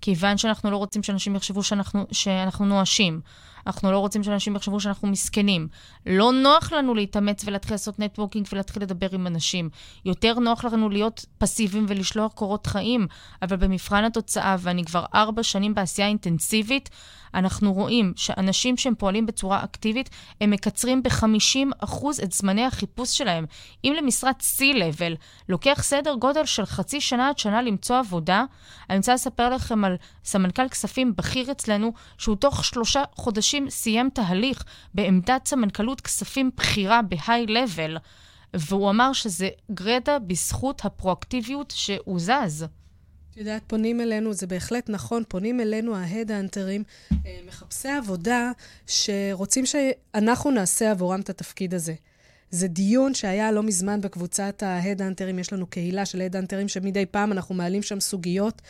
כיוון 0.00 0.38
שאנחנו 0.38 0.70
לא 0.70 0.76
רוצים 0.76 1.02
שאנשים 1.02 1.36
יחשבו 1.36 1.62
שאנחנו, 1.62 2.06
שאנחנו 2.12 2.66
נואשים. 2.66 3.20
אנחנו 3.66 3.92
לא 3.92 3.98
רוצים 3.98 4.22
שאנשים 4.22 4.56
יחשבו 4.56 4.80
שאנחנו 4.80 5.08
מסכנים. 5.08 5.68
לא 6.06 6.32
נוח 6.32 6.72
לנו 6.72 6.94
להתאמץ 6.94 7.44
ולהתחיל 7.46 7.74
לעשות 7.74 7.98
נטוורקינג 7.98 8.46
ולהתחיל 8.52 8.82
לדבר 8.82 9.08
עם 9.12 9.26
אנשים. 9.26 9.70
יותר 10.04 10.38
נוח 10.38 10.64
לנו 10.64 10.88
להיות 10.88 11.26
פסיביים 11.38 11.86
ולשלוח 11.88 12.32
קורות 12.32 12.66
חיים, 12.66 13.06
אבל 13.42 13.56
במבחן 13.56 14.04
התוצאה, 14.04 14.56
ואני 14.58 14.84
כבר 14.84 15.04
ארבע 15.14 15.42
שנים 15.42 15.74
בעשייה 15.74 16.08
אינטנסיבית, 16.08 16.90
אנחנו 17.34 17.72
רואים 17.72 18.12
שאנשים 18.16 18.76
שהם 18.76 18.94
פועלים 18.94 19.26
בצורה 19.26 19.64
אקטיבית, 19.64 20.10
הם 20.40 20.50
מקצרים 20.50 21.02
ב-50% 21.02 21.94
את 22.22 22.32
זמני 22.32 22.64
החיפוש 22.64 23.18
שלהם. 23.18 23.46
אם 23.84 23.94
למשרת 23.98 24.40
C-Level 24.40 25.16
לוקח 25.48 25.82
סדר 25.82 26.14
גודל 26.14 26.44
של 26.44 26.66
חצי 26.66 27.00
שנה 27.00 27.28
עד 27.28 27.38
שנה 27.38 27.62
למצוא 27.62 27.98
עבודה, 27.98 28.44
אני 28.90 28.98
רוצה 28.98 29.14
לספר 29.14 29.48
לכם 29.48 29.84
על 29.84 29.96
סמנכ"ל 30.24 30.68
כספים 30.68 31.16
בכיר 31.16 31.50
אצלנו, 31.50 31.92
שהוא 32.18 32.36
תוך 32.36 32.64
שלושה 32.64 33.02
חודשים 33.14 33.47
סיים 33.68 34.10
תהליך 34.14 34.64
בעמדת 34.94 35.46
סמנכ"לות 35.46 36.00
כספים 36.00 36.50
בכירה 36.56 37.02
ב-high-level. 37.02 37.98
והוא 38.54 38.90
אמר 38.90 39.12
שזה 39.12 39.48
גרדה 39.70 40.18
בזכות 40.18 40.84
הפרואקטיביות 40.84 41.72
שהוא 41.76 42.20
זז. 42.20 42.66
את 43.30 43.36
יודעת, 43.36 43.62
פונים 43.66 44.00
אלינו, 44.00 44.32
זה 44.32 44.46
בהחלט 44.46 44.90
נכון, 44.90 45.22
פונים 45.28 45.60
אלינו 45.60 45.96
ההדאנטרים, 45.96 46.82
אה, 47.12 47.38
מחפשי 47.46 47.88
עבודה, 47.88 48.52
שרוצים 48.86 49.66
שאנחנו 49.66 50.50
נעשה 50.50 50.90
עבורם 50.90 51.20
את 51.20 51.30
התפקיד 51.30 51.74
הזה. 51.74 51.94
זה 52.50 52.68
דיון 52.68 53.14
שהיה 53.14 53.52
לא 53.52 53.62
מזמן 53.62 54.00
בקבוצת 54.00 54.62
ההדאנטרים, 54.62 55.38
יש 55.38 55.52
לנו 55.52 55.66
קהילה 55.66 56.06
של 56.06 56.20
הדאנטרים 56.20 56.68
שמדי 56.68 57.06
פעם 57.06 57.32
אנחנו 57.32 57.54
מעלים 57.54 57.82
שם 57.82 58.00
סוגיות, 58.00 58.62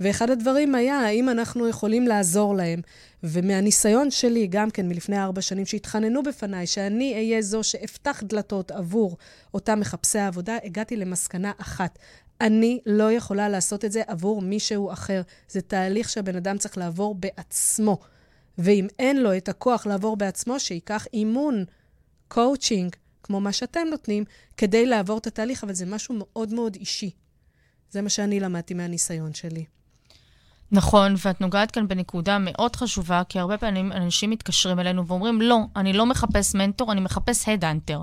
ואחד 0.00 0.30
הדברים 0.30 0.74
היה, 0.74 1.00
האם 1.00 1.28
אנחנו 1.28 1.68
יכולים 1.68 2.06
לעזור 2.06 2.56
להם. 2.56 2.80
ומהניסיון 3.22 4.10
שלי, 4.10 4.46
גם 4.46 4.70
כן 4.70 4.88
מלפני 4.88 5.22
ארבע 5.22 5.40
שנים, 5.40 5.66
שהתחננו 5.66 6.22
בפניי, 6.22 6.66
שאני 6.66 7.14
אהיה 7.14 7.42
זו 7.42 7.62
שאפתח 7.62 8.22
דלתות 8.24 8.70
עבור 8.70 9.16
אותם 9.54 9.80
מחפשי 9.80 10.18
העבודה, 10.18 10.56
הגעתי 10.64 10.96
למסקנה 10.96 11.52
אחת. 11.58 11.98
אני 12.40 12.80
לא 12.86 13.12
יכולה 13.12 13.48
לעשות 13.48 13.84
את 13.84 13.92
זה 13.92 14.02
עבור 14.06 14.42
מישהו 14.42 14.92
אחר. 14.92 15.22
זה 15.48 15.60
תהליך 15.60 16.08
שהבן 16.08 16.36
אדם 16.36 16.58
צריך 16.58 16.78
לעבור 16.78 17.14
בעצמו. 17.14 17.98
ואם 18.58 18.86
אין 18.98 19.22
לו 19.22 19.36
את 19.36 19.48
הכוח 19.48 19.86
לעבור 19.86 20.16
בעצמו, 20.16 20.60
שייקח 20.60 21.06
אימון, 21.12 21.64
קואוצ'ינג, 22.28 22.96
כמו 23.22 23.40
מה 23.40 23.52
שאתם 23.52 23.86
נותנים, 23.90 24.24
כדי 24.56 24.86
לעבור 24.86 25.18
את 25.18 25.26
התהליך, 25.26 25.64
אבל 25.64 25.74
זה 25.74 25.86
משהו 25.86 26.14
מאוד 26.18 26.54
מאוד 26.54 26.74
אישי. 26.74 27.10
זה 27.90 28.02
מה 28.02 28.08
שאני 28.08 28.40
למדתי 28.40 28.74
מהניסיון 28.74 29.34
שלי. 29.34 29.64
נכון, 30.72 31.14
ואת 31.24 31.40
נוגעת 31.40 31.70
כאן 31.70 31.88
בנקודה 31.88 32.38
מאוד 32.40 32.76
חשובה, 32.76 33.22
כי 33.28 33.38
הרבה 33.38 33.58
פעמים 33.58 33.92
אנשים 33.92 34.30
מתקשרים 34.30 34.80
אלינו 34.80 35.06
ואומרים, 35.06 35.40
לא, 35.40 35.58
אני 35.76 35.92
לא 35.92 36.06
מחפש 36.06 36.54
מנטור, 36.54 36.92
אני 36.92 37.00
מחפש 37.00 37.48
הדאנטר. 37.48 38.02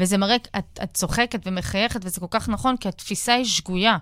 וזה 0.00 0.18
מראה, 0.18 0.36
את, 0.36 0.80
את 0.82 0.94
צוחקת 0.94 1.40
ומחייכת, 1.46 2.00
וזה 2.04 2.20
כל 2.20 2.26
כך 2.30 2.48
נכון, 2.48 2.76
כי 2.76 2.88
התפיסה 2.88 3.34
היא 3.34 3.44
שגויה. 3.44 3.96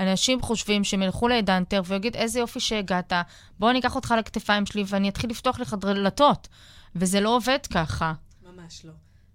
אנשים 0.00 0.42
חושבים 0.42 0.84
שהם 0.84 1.02
ילכו 1.02 1.28
לדאנטר 1.28 1.82
ויגיד, 1.86 2.16
איזה 2.16 2.38
יופי 2.38 2.60
שהגעת, 2.60 3.12
בוא 3.58 3.70
אני 3.70 3.78
אקח 3.78 3.96
אותך 3.96 4.14
לכתפיים 4.18 4.66
שלי 4.66 4.84
ואני 4.86 5.08
אתחיל 5.08 5.30
לפתוח 5.30 5.60
לך 5.60 5.74
דלתות. 5.80 6.48
וזה 6.96 7.20
לא 7.20 7.36
עובד 7.36 7.58
ככה. 7.72 8.12
ממש 8.42 8.84
לא. 8.84 8.92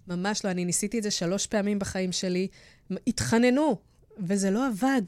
ממש 0.08 0.46
לא. 0.46 0.52
אני 0.52 0.66
ניסיתי 0.66 0.98
את 0.98 1.04
זה 1.04 1.12
שלוש 1.12 1.48
פעמים 1.48 1.80
בחיים 1.80 2.12
שלי. 2.12 2.48
התחננו, 3.08 3.78
וזה 4.20 4.52
לא 4.52 4.68
עבד. 4.68 5.02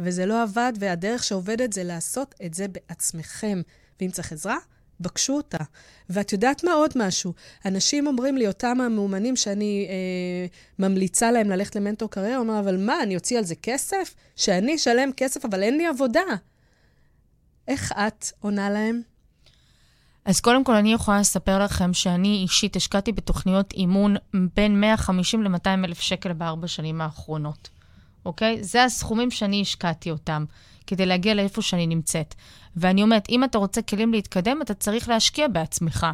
וזה 0.00 0.26
לא 0.26 0.42
עבד, 0.42 0.72
והדרך 0.78 1.24
שעובדת 1.24 1.72
זה 1.72 1.84
לעשות 1.84 2.34
את 2.46 2.54
זה 2.54 2.66
בעצמכם. 2.68 3.62
ואם 4.00 4.10
צריך 4.10 4.32
עזרה, 4.32 4.56
בקשו 5.00 5.32
אותה. 5.32 5.64
ואת 6.10 6.32
יודעת 6.32 6.64
מה 6.64 6.72
עוד 6.72 6.90
משהו? 6.96 7.32
אנשים 7.64 8.06
אומרים 8.06 8.36
לי, 8.36 8.46
אותם 8.46 8.80
המאומנים 8.80 9.36
שאני 9.36 9.86
אה, 9.88 10.46
ממליצה 10.78 11.30
להם 11.30 11.50
ללכת 11.50 11.76
למנטור 11.76 12.10
קריירה, 12.10 12.38
אומר, 12.38 12.58
אבל 12.60 12.76
מה, 12.76 13.02
אני 13.02 13.16
אוציא 13.16 13.38
על 13.38 13.44
זה 13.44 13.54
כסף? 13.54 14.14
שאני 14.36 14.74
אשלם 14.74 15.10
כסף, 15.16 15.44
אבל 15.44 15.62
אין 15.62 15.76
לי 15.76 15.86
עבודה. 15.86 16.20
איך 17.68 17.92
את 17.92 18.26
עונה 18.40 18.70
להם? 18.70 19.02
אז 20.24 20.40
קודם 20.40 20.64
כל, 20.64 20.74
אני 20.74 20.92
יכולה 20.92 21.20
לספר 21.20 21.64
לכם 21.64 21.92
שאני 21.92 22.28
אישית 22.42 22.76
השקעתי 22.76 23.12
בתוכניות 23.12 23.72
אימון 23.72 24.16
בין 24.56 24.80
150 24.80 25.42
ל-200 25.42 25.84
אלף 25.84 26.00
שקל 26.00 26.32
בארבע 26.32 26.68
שנים 26.68 27.00
האחרונות. 27.00 27.68
אוקיי? 28.28 28.64
זה 28.64 28.84
הסכומים 28.84 29.30
שאני 29.30 29.62
השקעתי 29.62 30.10
אותם 30.10 30.44
כדי 30.86 31.06
להגיע 31.06 31.34
לאיפה 31.34 31.62
שאני 31.62 31.86
נמצאת. 31.86 32.34
ואני 32.76 33.02
אומרת, 33.02 33.28
אם 33.28 33.44
אתה 33.44 33.58
רוצה 33.58 33.82
כלים 33.82 34.12
להתקדם, 34.12 34.62
אתה 34.62 34.74
צריך 34.74 35.08
להשקיע 35.08 35.48
בעצמך. 35.48 36.06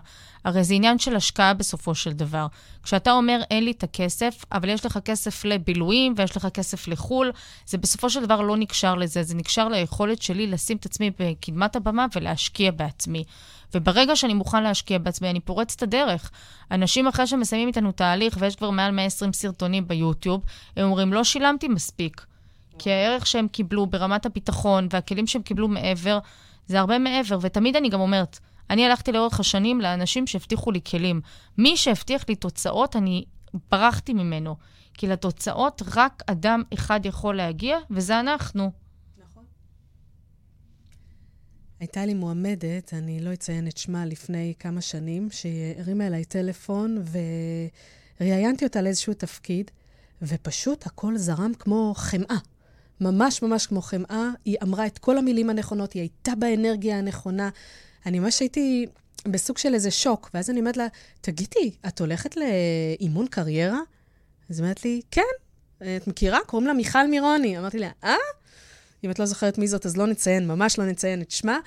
הרי 0.44 0.64
זה 0.64 0.74
עניין 0.74 0.98
של 0.98 1.16
השקעה 1.16 1.54
בסופו 1.54 1.94
של 1.94 2.12
דבר. 2.12 2.46
כשאתה 2.82 3.12
אומר, 3.12 3.40
אין 3.50 3.64
לי 3.64 3.70
את 3.70 3.82
הכסף, 3.82 4.44
אבל 4.52 4.68
יש 4.68 4.86
לך 4.86 4.98
כסף 5.04 5.44
לבילויים 5.44 6.14
ויש 6.16 6.36
לך 6.36 6.46
כסף 6.54 6.88
לחו"ל, 6.88 7.32
זה 7.66 7.78
בסופו 7.78 8.10
של 8.10 8.24
דבר 8.24 8.40
לא 8.40 8.56
נקשר 8.56 8.94
לזה, 8.94 9.22
זה 9.22 9.34
נקשר 9.34 9.68
ליכולת 9.68 10.22
שלי 10.22 10.46
לשים 10.46 10.76
את 10.76 10.86
עצמי 10.86 11.10
בקדמת 11.18 11.76
הבמה 11.76 12.06
ולהשקיע 12.16 12.70
בעצמי. 12.70 13.24
וברגע 13.74 14.16
שאני 14.16 14.34
מוכן 14.34 14.62
להשקיע 14.62 14.98
בעצמי, 14.98 15.30
אני 15.30 15.40
פורץ 15.40 15.74
את 15.74 15.82
הדרך. 15.82 16.30
אנשים 16.70 17.06
אחרי 17.06 17.26
שמסיימים 17.26 17.68
איתנו 17.68 17.92
תהליך, 17.92 18.36
ויש 18.38 18.56
כבר 18.56 18.70
מעל 18.70 18.90
120 18.90 19.32
סרטונים 19.32 19.88
ביוטיוב, 19.88 20.42
הם 20.76 20.84
אומרים, 20.84 21.12
לא 21.12 21.24
שילמתי 21.24 21.68
מספיק. 21.68 22.26
כי 22.78 22.90
הערך 22.90 23.26
שהם 23.26 23.48
קיבלו 23.48 23.86
ברמת 23.86 24.26
הביטחון 24.26 24.88
והכלים 24.90 25.26
שהם 25.26 25.42
קיבלו 25.42 25.68
מעבר, 25.68 26.18
זה 26.66 26.80
הרבה 26.80 26.98
מעבר. 26.98 27.38
ותמיד 27.40 27.76
אני 27.76 27.88
גם 27.88 28.00
אומרת, 28.00 28.38
אני 28.70 28.86
הלכתי 28.86 29.12
לאורך 29.12 29.40
השנים 29.40 29.80
לאנשים 29.80 30.26
שהבטיחו 30.26 30.70
לי 30.70 30.80
כלים. 30.90 31.20
מי 31.58 31.76
שהבטיח 31.76 32.24
לי 32.28 32.34
תוצאות, 32.34 32.96
אני 32.96 33.24
ברחתי 33.70 34.12
ממנו. 34.12 34.56
כי 34.94 35.06
לתוצאות 35.06 35.82
רק 35.96 36.22
אדם 36.26 36.62
אחד 36.74 37.06
יכול 37.06 37.36
להגיע, 37.36 37.78
וזה 37.90 38.20
אנחנו. 38.20 38.70
נכון. 39.18 39.44
הייתה 41.84 42.06
לי 42.06 42.14
מועמדת, 42.14 42.94
אני 42.94 43.20
לא 43.20 43.32
אציין 43.32 43.68
את 43.68 43.76
שמה, 43.76 44.06
לפני 44.06 44.54
כמה 44.58 44.80
שנים, 44.80 45.28
שהרימה 45.30 46.06
אליי 46.06 46.24
טלפון 46.24 47.02
וראיינתי 48.20 48.64
אותה 48.64 48.82
לאיזשהו 48.82 49.14
תפקיד, 49.14 49.70
ופשוט 50.22 50.86
הכל 50.86 51.16
זרם 51.16 51.52
כמו 51.58 51.94
חמאה. 51.96 52.36
ממש 53.00 53.42
ממש 53.42 53.66
כמו 53.66 53.82
חמאה. 53.82 54.28
היא 54.44 54.56
אמרה 54.62 54.86
את 54.86 54.98
כל 54.98 55.18
המילים 55.18 55.50
הנכונות, 55.50 55.92
היא 55.92 56.00
הייתה 56.00 56.32
באנרגיה 56.38 56.98
הנכונה. 56.98 57.50
אני 58.06 58.18
ממש 58.18 58.40
הייתי 58.40 58.86
בסוג 59.28 59.58
של 59.58 59.74
איזה 59.74 59.90
שוק, 59.90 60.30
ואז 60.34 60.50
אני 60.50 60.60
אומרת 60.60 60.76
לה, 60.76 60.86
תגידי, 61.20 61.70
את 61.88 62.00
הולכת 62.00 62.36
לאימון 62.36 63.26
קריירה? 63.26 63.80
אז 64.50 64.58
היא 64.58 64.64
אומרת 64.64 64.84
לי, 64.84 65.00
כן. 65.10 65.22
את 65.78 66.06
מכירה? 66.06 66.38
קוראים 66.46 66.66
לה 66.66 66.72
מיכל 66.74 67.06
מירוני. 67.06 67.58
אמרתי 67.58 67.78
לה, 67.78 67.90
אה? 68.04 68.16
אם 69.04 69.10
את 69.10 69.18
לא 69.18 69.26
זוכרת 69.26 69.58
מי 69.58 69.68
זאת, 69.68 69.86
אז 69.86 69.96
לא 69.96 70.06
נציין, 70.06 70.46
ממש 70.46 70.78
לא 70.78 70.86
נציין 70.86 71.22
את 71.22 71.30
שמה. 71.30 71.58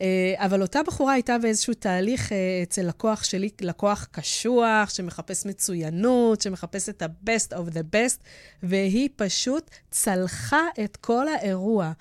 אה, 0.00 0.34
אבל 0.36 0.62
אותה 0.62 0.82
בחורה 0.82 1.12
הייתה 1.12 1.38
באיזשהו 1.38 1.74
תהליך 1.74 2.32
אה, 2.32 2.36
אצל 2.62 2.82
לקוח 2.82 3.24
שלי, 3.24 3.48
לקוח 3.60 4.08
קשוח, 4.10 4.90
שמחפש 4.90 5.46
מצוינות, 5.46 6.40
שמחפש 6.40 6.88
את 6.88 7.02
ה-best 7.02 7.52
of 7.52 7.74
the 7.74 7.96
best, 7.96 8.18
והיא 8.62 9.08
פשוט 9.16 9.70
צלחה 9.90 10.62
את 10.84 10.96
כל 10.96 11.28
האירוע. 11.28 11.92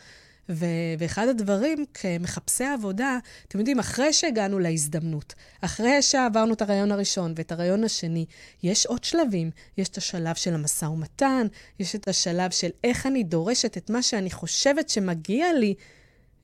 ו- 0.50 0.66
ואחד 1.00 1.28
הדברים, 1.28 1.86
כמחפשי 1.94 2.64
עבודה, 2.64 3.18
אתם 3.48 3.60
יודעים, 3.60 3.80
אחרי 3.80 4.14
שהגענו 4.14 4.60
להזדמנות, 4.60 5.34
אחרי 5.62 6.02
שעברנו 6.02 6.54
את 6.54 6.62
הרעיון 6.62 6.92
הראשון 6.92 7.34
ואת 7.36 7.52
הרעיון 7.52 7.84
השני, 7.84 8.26
יש 8.64 8.86
עוד 8.86 9.04
שלבים. 9.04 9.52
יש 9.78 9.90
את 9.90 9.98
השלב 9.98 10.36
של 10.36 10.54
המשא 10.54 10.86
ומתן, 10.86 11.48
יש 11.80 11.96
את 11.96 12.08
השלב 12.08 12.52
של 12.52 12.70
איך 12.84 13.06
אני 13.06 13.24
דורשת 13.24 13.78
את 13.78 13.90
מה 13.90 14.02
שאני 14.02 14.32
חושבת 14.32 14.90
שמגיע 14.90 15.54
לי. 15.54 15.74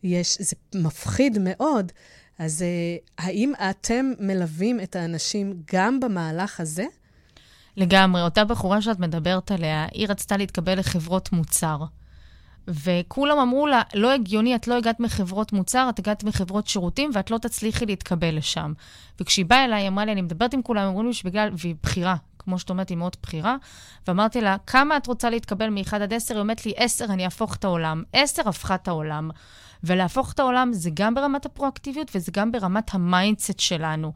יש, 0.04 0.38
זה 0.42 0.56
מפחיד 0.76 1.38
מאוד. 1.42 1.92
אז 2.40 2.62
uh, 2.62 3.10
האם 3.18 3.54
אתם 3.70 4.12
מלווים 4.20 4.80
את 4.80 4.96
האנשים 4.96 5.62
גם 5.74 6.00
במהלך 6.00 6.60
הזה? 6.60 6.86
לגמרי. 7.78 8.22
אותה 8.22 8.46
בחורה 8.46 8.82
שאת 8.82 9.00
מדברת 9.00 9.52
עליה, 9.52 9.88
היא 9.92 10.08
רצתה 10.10 10.38
להתקבל 10.38 10.80
לחברות 10.80 11.32
מוצר. 11.32 11.78
וכולם 12.68 13.40
אמרו 13.40 13.68
לה, 13.68 13.82
לא 13.94 14.14
הגיוני, 14.14 14.56
את 14.56 14.68
לא 14.68 14.78
הגעת 14.78 15.00
מחברות 15.00 15.54
מוצר, 15.54 15.90
את 15.90 16.00
הגעת 16.00 16.24
מחברות 16.24 16.68
שירותים, 16.68 17.10
ואת 17.14 17.32
לא 17.32 17.38
תצליחי 17.38 17.86
להתקבל 17.86 18.38
לשם. 18.38 18.74
וכשהיא 19.20 19.46
באה 19.46 19.66
אליי, 19.66 19.82
היא 19.82 19.88
אמרה 19.88 20.06
לי, 20.06 20.12
אני 20.12 20.22
מדברת 20.22 20.54
עם 20.54 20.62
כולם, 20.62 20.88
אמרו 20.88 21.04
לי 21.04 21.14
שבגלל, 21.14 21.50
והיא 21.58 21.76
בכירה, 21.84 22.16
כמו 22.40 22.60
שאת 22.60 22.70
אומרת, 22.70 22.90
היא 22.90 22.98
מאוד 22.98 23.16
בכירה, 23.24 23.56
ואמרתי 24.08 24.42
לה, 24.42 24.56
כמה 24.68 24.98
את 24.98 25.08
רוצה 25.08 25.30
להתקבל 25.30 25.70
מ-1 25.70 25.96
עד 25.96 26.14
10? 26.14 26.34
היא 26.34 26.42
אומרת 26.42 26.66
לי, 26.66 26.74
10, 26.76 27.06
אני 27.06 27.26
אהפוך 27.26 27.56
את 27.56 27.64
העולם. 27.64 28.04
10 28.14 28.50
הפכה 28.50 28.76
את 28.76 28.88
העולם. 28.88 29.30
ולהפוך 29.84 30.34
את 30.34 30.40
העולם 30.40 30.74
זה 30.74 30.90
גם 30.94 31.16
ברמת 31.16 31.46
הפרואקטיביות 31.46 32.12
וזה 32.16 32.32
גם 32.36 32.52
ברמת 32.52 32.94
ה 32.94 33.02
mindset 33.02 33.60
שלנו. 33.60 34.14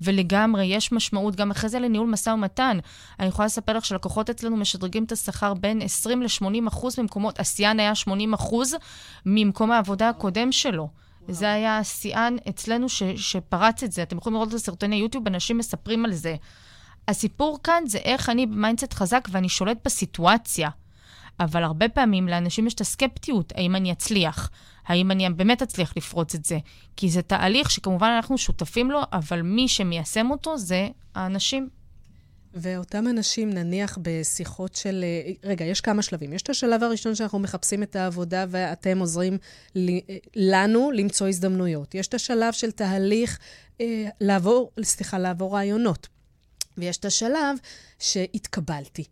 ולגמרי, 0.00 0.64
יש 0.64 0.92
משמעות 0.92 1.36
גם 1.36 1.50
אחרי 1.50 1.70
זה 1.70 1.78
לניהול 1.78 2.10
משא 2.10 2.30
ומתן. 2.30 2.78
אני 3.20 3.28
יכולה 3.28 3.46
לספר 3.46 3.72
לך 3.76 3.84
שלקוחות 3.84 4.30
אצלנו 4.30 4.56
משדרגים 4.56 5.04
את 5.04 5.12
השכר 5.12 5.54
בין 5.54 5.82
20 5.82 6.22
ל-80 6.22 6.68
אחוז 6.68 6.98
ממקומות, 6.98 7.40
השיאן 7.40 7.80
היה 7.80 7.94
80 7.94 8.34
אחוז 8.34 8.74
ממקום 9.26 9.70
העבודה 9.70 10.08
הקודם 10.08 10.52
שלו. 10.52 10.88
וואו. 11.22 11.34
זה 11.34 11.52
היה 11.52 11.78
השיאן 11.78 12.36
אצלנו 12.48 12.88
ש, 12.88 13.02
שפרץ 13.16 13.82
את 13.82 13.92
זה. 13.92 14.02
אתם 14.02 14.16
יכולים 14.16 14.34
לראות 14.34 14.48
את 14.48 14.54
הסרטוני 14.54 14.96
יוטיוב, 14.96 15.26
אנשים 15.26 15.58
מספרים 15.58 16.04
על 16.04 16.12
זה. 16.12 16.36
הסיפור 17.08 17.58
כאן 17.62 17.82
זה 17.86 17.98
איך 17.98 18.28
אני 18.28 18.46
ב 18.46 18.52
mindset 18.52 18.94
חזק 18.94 19.28
ואני 19.30 19.48
שולט 19.48 19.78
בסיטואציה. 19.84 20.68
אבל 21.40 21.62
הרבה 21.62 21.88
פעמים 21.88 22.28
לאנשים 22.28 22.66
יש 22.66 22.74
את 22.74 22.80
הסקפטיות, 22.80 23.52
האם 23.56 23.76
אני 23.76 23.92
אצליח? 23.92 24.50
האם 24.86 25.10
אני 25.10 25.30
באמת 25.30 25.62
אצליח 25.62 25.92
לפרוץ 25.96 26.34
את 26.34 26.44
זה? 26.44 26.58
כי 26.96 27.10
זה 27.10 27.22
תהליך 27.22 27.70
שכמובן 27.70 28.08
אנחנו 28.16 28.38
שותפים 28.38 28.90
לו, 28.90 29.00
אבל 29.12 29.42
מי 29.42 29.68
שמיישם 29.68 30.30
אותו 30.30 30.58
זה 30.58 30.88
האנשים. 31.14 31.68
ואותם 32.54 33.08
אנשים, 33.08 33.50
נניח 33.50 33.98
בשיחות 34.02 34.74
של... 34.74 35.04
רגע, 35.44 35.64
יש 35.64 35.80
כמה 35.80 36.02
שלבים. 36.02 36.32
יש 36.32 36.42
את 36.42 36.50
השלב 36.50 36.82
הראשון 36.82 37.14
שאנחנו 37.14 37.38
מחפשים 37.38 37.82
את 37.82 37.96
העבודה 37.96 38.44
ואתם 38.48 38.98
עוזרים 38.98 39.38
לנו 40.36 40.90
למצוא 40.90 41.28
הזדמנויות. 41.28 41.94
יש 41.94 42.06
את 42.06 42.14
השלב 42.14 42.52
של 42.52 42.70
תהליך 42.70 43.38
אה, 43.80 44.08
לעבור, 44.20 44.70
סליחה, 44.82 45.18
לעבור 45.18 45.54
רעיונות. 45.54 46.08
ויש 46.78 46.96
את 46.96 47.04
השלב 47.04 47.56
שהתקבלתי. 47.98 49.04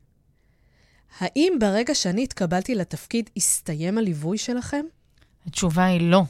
האם 1.20 1.52
ברגע 1.60 1.94
שאני 1.94 2.22
התקבלתי 2.22 2.74
לתפקיד, 2.74 3.30
הסתיים 3.36 3.98
הליווי 3.98 4.38
שלכם? 4.38 4.84
התשובה 5.46 5.84
היא 5.84 6.10
לא. 6.10 6.22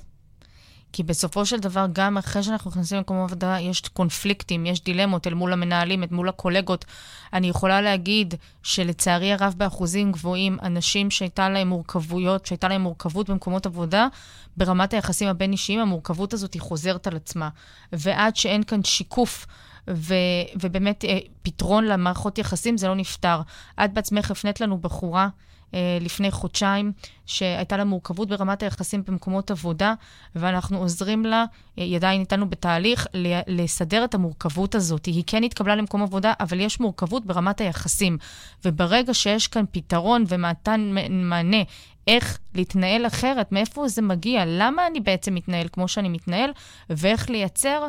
כי 0.93 1.03
בסופו 1.03 1.47
של 1.47 1.61
דבר, 1.61 1.87
גם 1.93 2.19
אחרי 2.19 2.43
שאנחנו 2.43 2.71
נכנסים 2.71 2.97
למקום 2.99 3.17
עבודה, 3.23 3.57
יש 3.61 3.81
קונפליקטים, 3.81 4.67
יש 4.67 4.85
דילמות 4.85 5.27
אל 5.27 5.35
מול 5.35 5.53
המנהלים, 5.53 6.03
אל 6.03 6.09
מול 6.11 6.29
הקולגות. 6.29 6.85
אני 7.33 7.49
יכולה 7.49 7.81
להגיד 7.81 8.35
שלצערי 8.63 9.33
הרב, 9.33 9.55
באחוזים 9.57 10.13
גבוהים, 10.13 10.59
אנשים 10.63 11.11
שהייתה 11.11 11.49
להם 11.49 11.69
מורכבויות, 11.69 12.47
שהייתה 12.47 12.69
להם 12.69 12.81
מורכבות 12.81 13.31
במקומות 13.31 13.67
עבודה, 13.67 14.09
ברמת 14.57 14.95
היחסים 14.95 15.29
הבין-אישיים, 15.29 15.81
המורכבות 15.81 16.33
הזאת 16.33 16.55
היא 16.55 16.63
חוזרת 16.63 17.07
על 17.07 17.17
עצמה. 17.17 17.49
ועד 17.93 18.37
שאין 18.37 18.63
כאן 18.63 18.85
שיקוף 18.85 19.47
ו, 19.91 20.15
ובאמת 20.61 21.05
אה, 21.05 21.19
פתרון 21.43 21.85
למערכות 21.85 22.39
יחסים, 22.39 22.79
זה 22.79 22.89
לא 22.89 22.95
נפתר. 22.95 23.41
את 23.85 23.93
בעצמך 23.93 24.31
הפנית 24.31 24.61
לנו 24.61 24.79
בחורה 24.79 25.29
אה, 25.75 25.99
לפני 26.01 26.31
חודשיים, 26.31 26.93
שהייתה 27.27 27.77
לה 27.77 27.85
מורכבות 27.85 28.29
ברמת 28.29 28.63
היחסים 28.63 29.03
במקומות 29.07 29.51
עבודה, 29.51 29.95
ואנחנו 30.35 30.79
עוזרים 30.79 31.25
לה, 31.25 31.45
אה, 31.79 31.85
היא 31.85 31.97
עדיין 31.97 32.21
איתנו 32.21 32.51
בתהליך, 32.51 33.07
לסדר 33.47 34.05
את 34.05 34.15
המורכבות 34.15 34.75
הזאת. 34.75 35.07
היא 35.07 35.25
כן 35.27 35.45
התקבלה 35.45 35.77
למקום 35.77 36.03
עבודה, 36.03 36.33
אבל 36.41 36.61
יש 36.61 36.81
מורכבות 36.81 37.27
ברמת 37.27 37.61
היחסים. 37.61 38.19
וברגע 38.65 39.15
שיש 39.15 39.49
כאן 39.49 39.65
פתרון 39.71 40.25
ומתן 40.29 40.95
מענה 41.11 41.63
איך 42.07 42.39
להתנהל 42.55 43.07
אחרת, 43.07 43.53
מאיפה 43.53 43.89
זה 43.89 44.03
מגיע, 44.03 44.43
למה 44.47 44.87
אני 44.87 45.01
בעצם 45.01 45.35
מתנהל 45.35 45.69
כמו 45.73 45.89
שאני 45.89 46.09
מתנהל, 46.09 46.51
ואיך 46.91 47.31
לייצר 47.31 47.89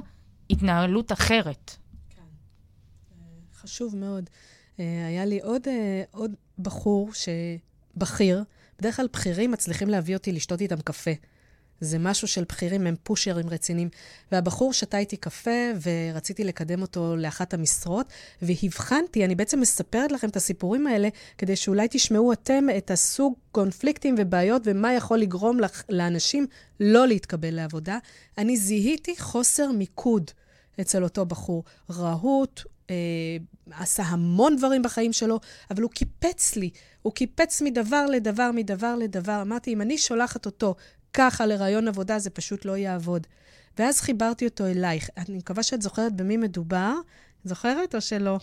התנהלות 0.50 1.12
אחרת. 1.12 1.83
חשוב 3.64 3.96
מאוד. 3.96 4.30
אה, 4.80 5.08
היה 5.08 5.26
לי 5.26 5.40
עוד, 5.40 5.68
אה, 5.68 6.04
עוד 6.12 6.36
בחור, 6.60 7.10
בכיר, 7.98 8.44
בדרך 8.80 8.96
כלל 8.96 9.08
בכירים 9.14 9.52
מצליחים 9.52 9.90
להביא 9.90 10.16
אותי 10.16 10.32
לשתות 10.32 10.62
איתם 10.62 10.82
קפה. 10.82 11.12
זה 11.80 12.00
משהו 12.00 12.28
של 12.28 12.44
בכירים, 12.44 12.88
הם 12.88 12.96
פושרים 13.04 13.50
רציניים. 13.50 13.90
והבחור 14.32 14.74
שתה 14.74 14.98
איתי 14.98 15.18
קפה, 15.18 15.72
ורציתי 15.82 16.44
לקדם 16.44 16.82
אותו 16.82 17.16
לאחת 17.16 17.54
המשרות, 17.54 18.08
והבחנתי, 18.42 19.26
אני 19.26 19.36
בעצם 19.36 19.60
מספרת 19.60 20.12
לכם 20.12 20.30
את 20.30 20.36
הסיפורים 20.36 20.88
האלה, 20.88 21.10
כדי 21.38 21.56
שאולי 21.56 21.88
תשמעו 21.90 22.34
אתם 22.34 22.66
את 22.78 22.92
הסוג 22.92 23.34
קונפליקטים 23.52 24.16
ובעיות, 24.18 24.62
ומה 24.66 24.94
יכול 24.94 25.18
לגרום 25.20 25.60
לאנשים 25.90 26.48
לא 26.80 27.08
להתקבל 27.08 27.54
לעבודה. 27.56 27.98
אני 28.38 28.58
זיהיתי 28.58 29.16
חוסר 29.18 29.72
מיקוד 29.72 30.32
אצל 30.82 31.04
אותו 31.04 31.26
בחור. 31.26 31.64
רהוט, 31.90 32.62
אה, 32.90 32.96
עשה 33.72 34.04
המון 34.04 34.56
דברים 34.56 34.82
בחיים 34.82 35.14
שלו, 35.14 35.40
אבל 35.72 35.84
הוא 35.84 35.92
קיפץ 35.92 36.56
לי. 36.56 36.70
הוא 37.02 37.14
קיפץ 37.14 37.62
מדבר 37.62 38.06
לדבר, 38.06 38.52
מדבר 38.54 38.96
לדבר. 38.96 39.42
אמרתי, 39.42 39.74
אם 39.74 39.82
אני 39.82 39.98
שולחת 39.98 40.46
אותו 40.46 40.76
ככה 41.14 41.46
לרעיון 41.46 41.88
עבודה, 41.88 42.20
זה 42.20 42.30
פשוט 42.30 42.66
לא 42.66 42.78
יעבוד. 42.78 43.28
ואז 43.78 44.02
חיברתי 44.02 44.46
אותו 44.46 44.66
אלייך. 44.66 45.10
אני 45.18 45.38
מקווה 45.38 45.64
שאת 45.64 45.82
זוכרת 45.82 46.14
במי 46.14 46.38
מדובר. 46.38 46.94
זוכרת 47.44 47.96
או 47.96 48.02
שלא? 48.02 48.40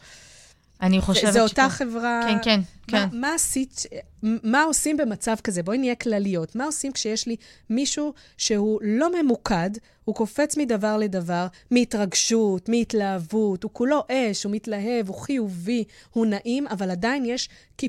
אני 0.83 1.01
חושבת 1.01 1.33
זו 1.33 1.41
אותה 1.41 1.69
חברה... 1.69 2.21
כן, 2.29 2.39
כן, 2.43 2.61
כן. 2.87 2.97
מה, 2.97 3.07
מה 3.13 3.35
עשית, 3.35 3.83
מה 4.23 4.63
עושים 4.63 4.97
במצב 4.97 5.37
כזה? 5.45 5.63
בואי 5.63 5.79
נהיה 5.79 5.95
כלליות. 5.95 6.57
מה 6.57 6.65
עושים 6.65 6.93
כשיש 6.93 7.27
לי 7.27 7.37
מישהו 7.71 8.13
שהוא 8.37 8.81
לא 8.83 9.23
ממוקד, 9.23 9.71
הוא 10.05 10.15
קופץ 10.15 10.57
מדבר 10.57 10.97
לדבר, 10.97 11.47
מהתרגשות, 11.71 12.69
מהתלהבות, 12.69 13.63
הוא 13.63 13.71
כולו 13.73 14.03
אש, 14.11 14.45
הוא 14.45 14.53
מתלהב, 14.53 15.09
הוא 15.09 15.17
חיובי, 15.17 15.85
הוא 16.11 16.27
נעים, 16.27 16.67
אבל 16.67 16.91
עדיין 16.91 17.25
יש 17.25 17.49
אה, 17.83 17.89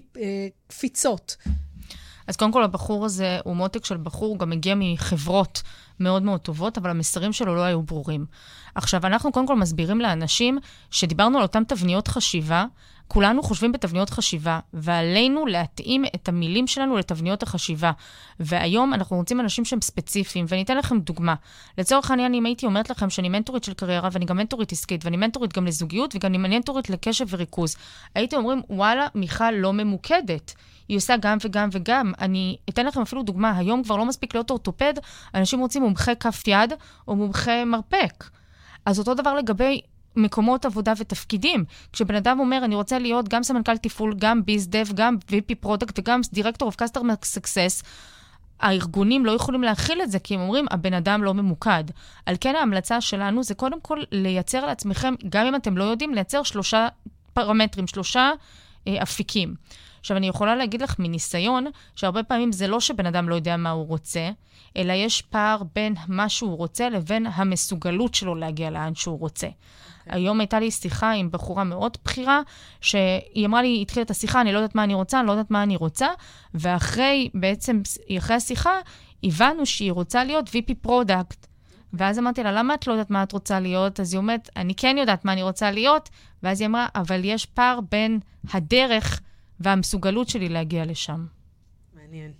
קפיצות. 0.68 1.38
אז 2.28 2.36
קודם 2.36 2.52
כל, 2.52 2.64
הבחור 2.64 3.06
הזה 3.06 3.40
הוא 3.44 3.56
מותק 3.56 3.86
של 3.86 3.98
בחור, 3.98 4.30
הוא 4.30 4.40
גם 4.40 4.50
מגיע 4.50 4.76
מחברות 4.78 5.62
מאוד 6.00 6.24
מאוד 6.24 6.40
טובות, 6.40 6.78
אבל 6.78 6.90
המסרים 6.90 7.34
שלו 7.34 7.56
לא 7.56 7.62
היו 7.62 7.82
ברורים. 7.82 8.26
עכשיו, 8.76 9.06
אנחנו 9.06 9.32
קודם 9.32 9.48
כל 9.48 9.56
מסבירים 9.56 10.02
לאנשים 10.02 10.58
שדיברנו 10.92 11.38
על 11.38 11.44
אותן 11.44 11.64
תבניות 11.64 12.08
חשיבה, 12.08 12.66
כולנו 13.08 13.44
חושבים 13.44 13.72
בתבניות 13.72 14.10
חשיבה, 14.10 14.60
ועלינו 14.74 15.46
להתאים 15.46 16.06
את 16.16 16.30
המילים 16.30 16.68
שלנו 16.68 16.98
לתבניות 16.98 17.44
החשיבה. 17.44 17.92
והיום 18.40 18.94
אנחנו 18.94 19.18
רוצים 19.18 19.40
אנשים 19.40 19.66
שהם 19.66 19.82
ספציפיים, 19.82 20.46
ואני 20.48 20.62
אתן 20.62 20.78
לכם 20.78 21.00
דוגמה. 21.00 21.36
לצורך 21.78 22.12
העניין, 22.12 22.34
אם 22.34 22.46
הייתי 22.46 22.66
אומרת 22.66 22.90
לכם 22.90 23.10
שאני 23.10 23.30
מנטורית 23.30 23.64
של 23.64 23.74
קריירה, 23.74 24.10
ואני 24.12 24.26
גם 24.26 24.38
מנטורית 24.38 24.72
עסקית, 24.72 25.06
ואני 25.06 25.18
מנטורית 25.18 25.54
גם 25.54 25.66
לזוגיות, 25.66 26.16
וגם 26.16 26.30
אני 26.30 26.38
מנטורית 26.38 26.90
לקשב 26.90 27.26
וריכוז, 27.30 27.76
הייתם 28.16 28.38
אומרים, 28.38 28.62
וואלה, 28.70 29.08
מיכל 29.16 29.52
לא 29.52 29.74
ממוקדת. 29.74 30.54
היא 30.88 30.98
עושה 30.98 31.18
גם 31.18 31.38
וגם 31.42 31.70
וגם. 31.72 32.12
אני 32.22 32.58
אתן 32.70 32.86
לכם 32.86 33.02
אפילו 33.02 33.24
דוגמה, 33.24 33.58
היום 33.58 33.84
כבר 33.84 33.98
לא 33.98 34.06
מספיק 34.06 34.36
להיות 34.36 34.50
אורתופד, 34.50 34.94
אנשים 35.36 35.60
רוצים 35.60 35.82
מומחה 35.84 36.16
כף 36.16 36.44
יד 36.48 36.74
או 37.08 37.16
מומחה 37.16 37.66
מרפק. 37.66 38.24
אז 38.86 39.00
אותו 39.00 39.14
דבר 39.14 39.34
לגבי 39.34 39.82
מקומות 40.16 40.66
עבודה 40.66 40.94
ותפקידים. 40.98 41.66
כשבן 41.94 42.16
אדם 42.16 42.40
אומר, 42.40 42.62
אני 42.66 42.76
רוצה 42.76 43.00
להיות 43.00 43.30
גם 43.30 43.44
סמנכ"ל 43.44 43.78
תפעול, 43.78 44.16
גם 44.20 44.46
bizdev, 44.46 44.88
גם 44.94 45.18
VP 45.30 45.56
product 45.60 46.00
וגם 46.00 46.22
director 46.34 46.66
of 46.66 46.76
customer 46.76 47.02
success, 47.24 47.84
הארגונים 48.60 49.26
לא 49.26 49.32
יכולים 49.32 49.64
להכיל 49.64 50.02
את 50.02 50.12
זה, 50.12 50.20
כי 50.20 50.36
הם 50.36 50.42
אומרים, 50.42 50.66
הבן 50.72 50.94
אדם 50.94 51.24
לא 51.24 51.34
ממוקד. 51.34 51.84
על 52.26 52.36
כן 52.42 52.56
ההמלצה 52.56 53.02
שלנו 53.02 53.44
זה 53.44 53.56
קודם 53.56 53.82
כל 53.82 54.04
לייצר 54.12 54.66
לעצמכם, 54.66 55.14
גם 55.30 55.46
אם 55.46 55.56
אתם 55.56 55.78
לא 55.78 55.84
יודעים, 55.84 56.14
לייצר 56.14 56.44
שלושה 56.44 56.88
פרמטרים, 57.34 57.88
שלושה 57.88 58.32
אה, 58.88 59.04
אפיקים. 59.04 59.56
עכשיו, 60.02 60.18
אני 60.18 60.28
יכולה 60.28 60.56
להגיד 60.56 60.82
לך 60.82 60.96
מניסיון, 61.00 61.66
שהרבה 61.96 62.24
פעמים 62.24 62.52
זה 62.52 62.68
לא 62.68 62.80
שבן 62.80 63.06
אדם 63.06 63.30
לא 63.30 63.36
יודע 63.36 63.58
מה 63.58 63.70
הוא 63.70 63.88
רוצה, 63.88 64.30
אלא 64.78 64.94
יש 64.94 65.22
פער 65.22 65.62
בין 65.76 65.96
מה 66.08 66.30
שהוא 66.30 66.58
רוצה 66.58 66.90
לבין 66.90 67.26
המסוגלות 67.34 68.14
שלו 68.14 68.36
להגיע 68.36 68.70
לאן 68.70 68.96
שהוא 68.96 69.20
רוצה. 69.20 69.48
Okay. 69.48 69.50
אוקיי. 70.08 70.14
היום 70.20 70.40
הייתה 70.40 70.60
לי 70.60 70.72
שיחה 70.72 71.12
עם 71.12 71.32
בחורה 71.32 71.64
מאוד 71.64 71.98
בכירה, 72.06 72.42
שהיא 72.82 73.46
אמרה 73.46 73.62
לי, 73.62 73.68
היא 73.68 73.82
התחילה 73.82 74.04
את 74.04 74.12
השיחה, 74.12 74.42
אני 74.42 74.54
לא 74.54 74.58
יודעת 74.58 74.76
מה 74.76 74.84
אני 74.84 74.94
רוצה, 74.94 75.20
אני 75.20 75.28
לא 75.28 75.32
יודעת 75.32 75.52
מה 75.52 75.64
אני 75.64 75.76
רוצה, 75.76 76.08
ואחרי, 76.54 77.30
בעצם, 77.34 77.82
אחרי 78.18 78.36
השיחה, 78.36 78.74
הבנו 79.24 79.66
שהיא 79.66 79.92
רוצה 79.92 80.24
להיות 80.24 80.50
VP 80.50 80.74
product. 80.82 81.48
ואז 81.94 82.20
אמרתי 82.20 82.44
לה, 82.44 82.52
למה 82.52 82.74
את 82.74 82.88
לא 82.88 82.94
יודעת 82.94 83.10
מה 83.10 83.24
את 83.24 83.32
רוצה 83.32 83.60
להיות? 83.60 84.00
אז 84.00 84.14
היא 84.14 84.18
אומרת, 84.18 84.50
אני 84.56 84.76
כן 84.76 84.96
יודעת 85.00 85.26
מה 85.26 85.34
אני 85.34 85.44
רוצה 85.44 85.72
להיות. 85.72 86.10
ואז 86.44 86.62
היא 86.62 86.68
אמרה, 86.68 86.88
אבל 86.96 87.22
יש 87.24 87.46
פער 87.46 87.80
בין 87.92 88.20
הדרך 88.54 89.22
והמסוגלות 89.64 90.30
שלי 90.30 90.50
להגיע 90.50 90.86
לשם. 90.86 91.26
מעניין. 91.94 92.32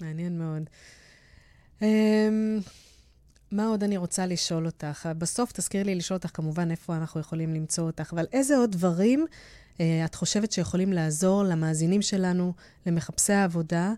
מעניין 0.00 0.38
מאוד. 0.38 0.62
Um, 1.80 1.82
מה 3.52 3.66
עוד 3.66 3.84
אני 3.84 3.96
רוצה 3.96 4.26
לשאול 4.26 4.66
אותך? 4.66 5.08
בסוף 5.18 5.52
תזכיר 5.52 5.82
לי 5.82 5.94
לשאול 5.94 6.16
אותך 6.16 6.30
כמובן 6.34 6.70
איפה 6.70 6.96
אנחנו 6.96 7.20
יכולים 7.20 7.54
למצוא 7.54 7.84
אותך, 7.84 8.12
אבל 8.12 8.26
איזה 8.32 8.56
עוד 8.56 8.72
דברים 8.72 9.26
uh, 9.74 9.80
את 10.04 10.14
חושבת 10.14 10.52
שיכולים 10.52 10.92
לעזור 10.92 11.44
למאזינים 11.44 12.02
שלנו, 12.02 12.52
למחפשי 12.86 13.32
העבודה? 13.32 13.92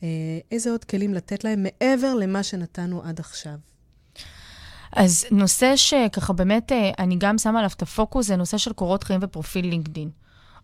Uh, 0.00 0.04
איזה 0.52 0.70
עוד 0.70 0.84
כלים 0.84 1.14
לתת 1.14 1.44
להם 1.44 1.62
מעבר 1.62 2.14
למה 2.14 2.42
שנתנו 2.42 3.02
עד 3.02 3.20
עכשיו? 3.20 3.54
אז 4.92 5.26
נושא 5.30 5.76
שככה 5.76 6.32
באמת 6.32 6.72
אה, 6.72 6.90
אני 6.98 7.16
גם 7.18 7.38
שמה 7.38 7.58
עליו 7.58 7.70
את 7.76 7.82
הפוקוס, 7.82 8.26
זה 8.26 8.36
נושא 8.36 8.58
של 8.58 8.72
קורות 8.72 9.04
חיים 9.04 9.20
ופרופיל 9.22 9.66
לינקדין. 9.66 10.10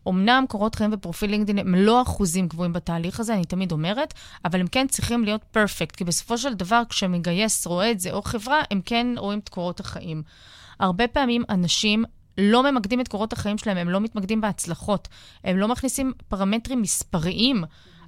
אמנם 0.08 0.44
קורות 0.48 0.74
חיים 0.74 0.90
ופרופיל 0.92 1.30
לינקדאין 1.30 1.58
הם 1.58 1.74
לא 1.74 2.02
אחוזים 2.02 2.48
גבוהים 2.48 2.72
בתהליך 2.72 3.20
הזה, 3.20 3.34
אני 3.34 3.44
תמיד 3.44 3.72
אומרת, 3.72 4.14
אבל 4.44 4.60
הם 4.60 4.66
כן 4.66 4.86
צריכים 4.88 5.24
להיות 5.24 5.44
פרפקט, 5.50 5.96
כי 5.96 6.04
בסופו 6.04 6.38
של 6.38 6.54
דבר, 6.54 6.82
כשמגייס 6.88 7.66
רואה 7.66 7.90
את 7.90 8.00
זה 8.00 8.12
או 8.12 8.22
חברה, 8.22 8.62
הם 8.70 8.80
כן 8.84 9.06
רואים 9.16 9.38
את 9.38 9.48
קורות 9.48 9.80
החיים. 9.80 10.22
הרבה 10.80 11.08
פעמים 11.08 11.42
אנשים 11.48 12.04
לא 12.38 12.70
ממקדים 12.70 13.00
את 13.00 13.08
קורות 13.08 13.32
החיים 13.32 13.58
שלהם, 13.58 13.76
הם 13.76 13.88
לא 13.88 14.00
מתמקדים 14.00 14.40
בהצלחות, 14.40 15.08
הם 15.44 15.56
לא 15.56 15.68
מכניסים 15.68 16.12
פרמטרים 16.28 16.82
מספריים. 16.82 17.64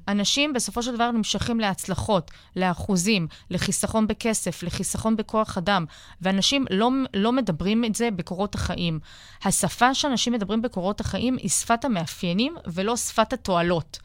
אנשים 0.09 0.53
בסופו 0.53 0.83
של 0.83 0.95
דבר 0.95 1.11
נמשכים 1.11 1.61
להצלחות, 1.61 2.31
לאחוזים, 2.57 3.27
לחיסכון 3.51 4.07
בכסף, 4.07 4.63
לחיסכון 4.63 5.17
בכוח 5.17 5.59
אדם, 5.59 5.85
ואנשים 6.21 6.65
לא, 6.71 6.91
לא 7.15 7.33
מדברים 7.33 7.85
את 7.85 7.95
זה 7.95 8.11
בקורות 8.11 8.55
החיים. 8.55 9.01
השפה 9.45 9.95
שאנשים 9.95 10.33
מדברים 10.33 10.63
בקורות 10.63 11.01
החיים 11.01 11.37
היא 11.37 11.51
שפת 11.51 11.85
המאפיינים 11.85 12.55
ולא 12.67 12.97
שפת 12.97 13.33
התועלות. 13.33 13.99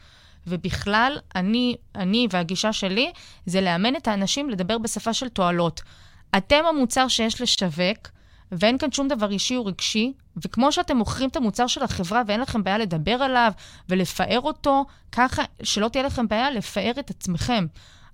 ובכלל, 0.46 1.18
אני, 1.34 1.76
אני 1.94 2.28
והגישה 2.30 2.72
שלי 2.72 3.12
זה 3.46 3.60
לאמן 3.60 3.96
את 3.96 4.08
האנשים 4.08 4.50
לדבר 4.50 4.78
בשפה 4.78 5.14
של 5.14 5.28
תועלות. 5.28 5.82
אתם 6.36 6.64
המוצר 6.68 7.08
שיש 7.08 7.40
לשווק, 7.40 8.08
ואין 8.52 8.78
כאן 8.78 8.92
שום 8.92 9.08
דבר 9.08 9.30
אישי 9.30 9.56
או 9.56 9.64
רגשי, 9.64 10.12
וכמו 10.44 10.72
שאתם 10.72 10.96
מוכרים 10.96 11.28
את 11.28 11.36
המוצר 11.36 11.66
של 11.66 11.82
החברה 11.82 12.22
ואין 12.26 12.40
לכם 12.40 12.62
בעיה 12.62 12.78
לדבר 12.78 13.22
עליו 13.22 13.52
ולפאר 13.88 14.40
אותו, 14.40 14.84
ככה 15.12 15.42
שלא 15.62 15.88
תהיה 15.88 16.04
לכם 16.04 16.28
בעיה 16.28 16.50
לפאר 16.50 16.92
את 16.98 17.10
עצמכם. 17.10 17.66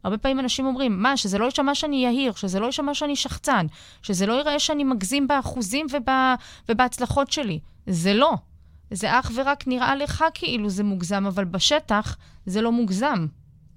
הרבה 0.04 0.18
פעמים 0.18 0.40
אנשים 0.40 0.66
אומרים, 0.66 1.02
מה, 1.02 1.16
שזה 1.16 1.38
לא 1.38 1.44
יישמע 1.44 1.74
שאני 1.74 1.96
יהיר, 1.96 2.32
שזה 2.32 2.60
לא 2.60 2.66
יישמע 2.66 2.94
שאני 2.94 3.16
שחצן, 3.16 3.66
שזה 4.02 4.26
לא 4.26 4.32
ייראה 4.32 4.58
שאני 4.58 4.84
מגזים 4.84 5.28
באחוזים 5.28 5.86
ובא, 5.92 6.34
ובהצלחות 6.68 7.32
שלי. 7.32 7.60
זה 7.86 8.14
לא. 8.14 8.34
זה 8.90 9.18
אך 9.20 9.30
ורק 9.34 9.66
נראה 9.66 9.96
לך 9.96 10.24
כאילו 10.34 10.70
זה 10.70 10.84
מוגזם, 10.84 11.26
אבל 11.26 11.44
בשטח 11.44 12.16
זה 12.46 12.60
לא 12.60 12.72
מוגזם. 12.72 13.26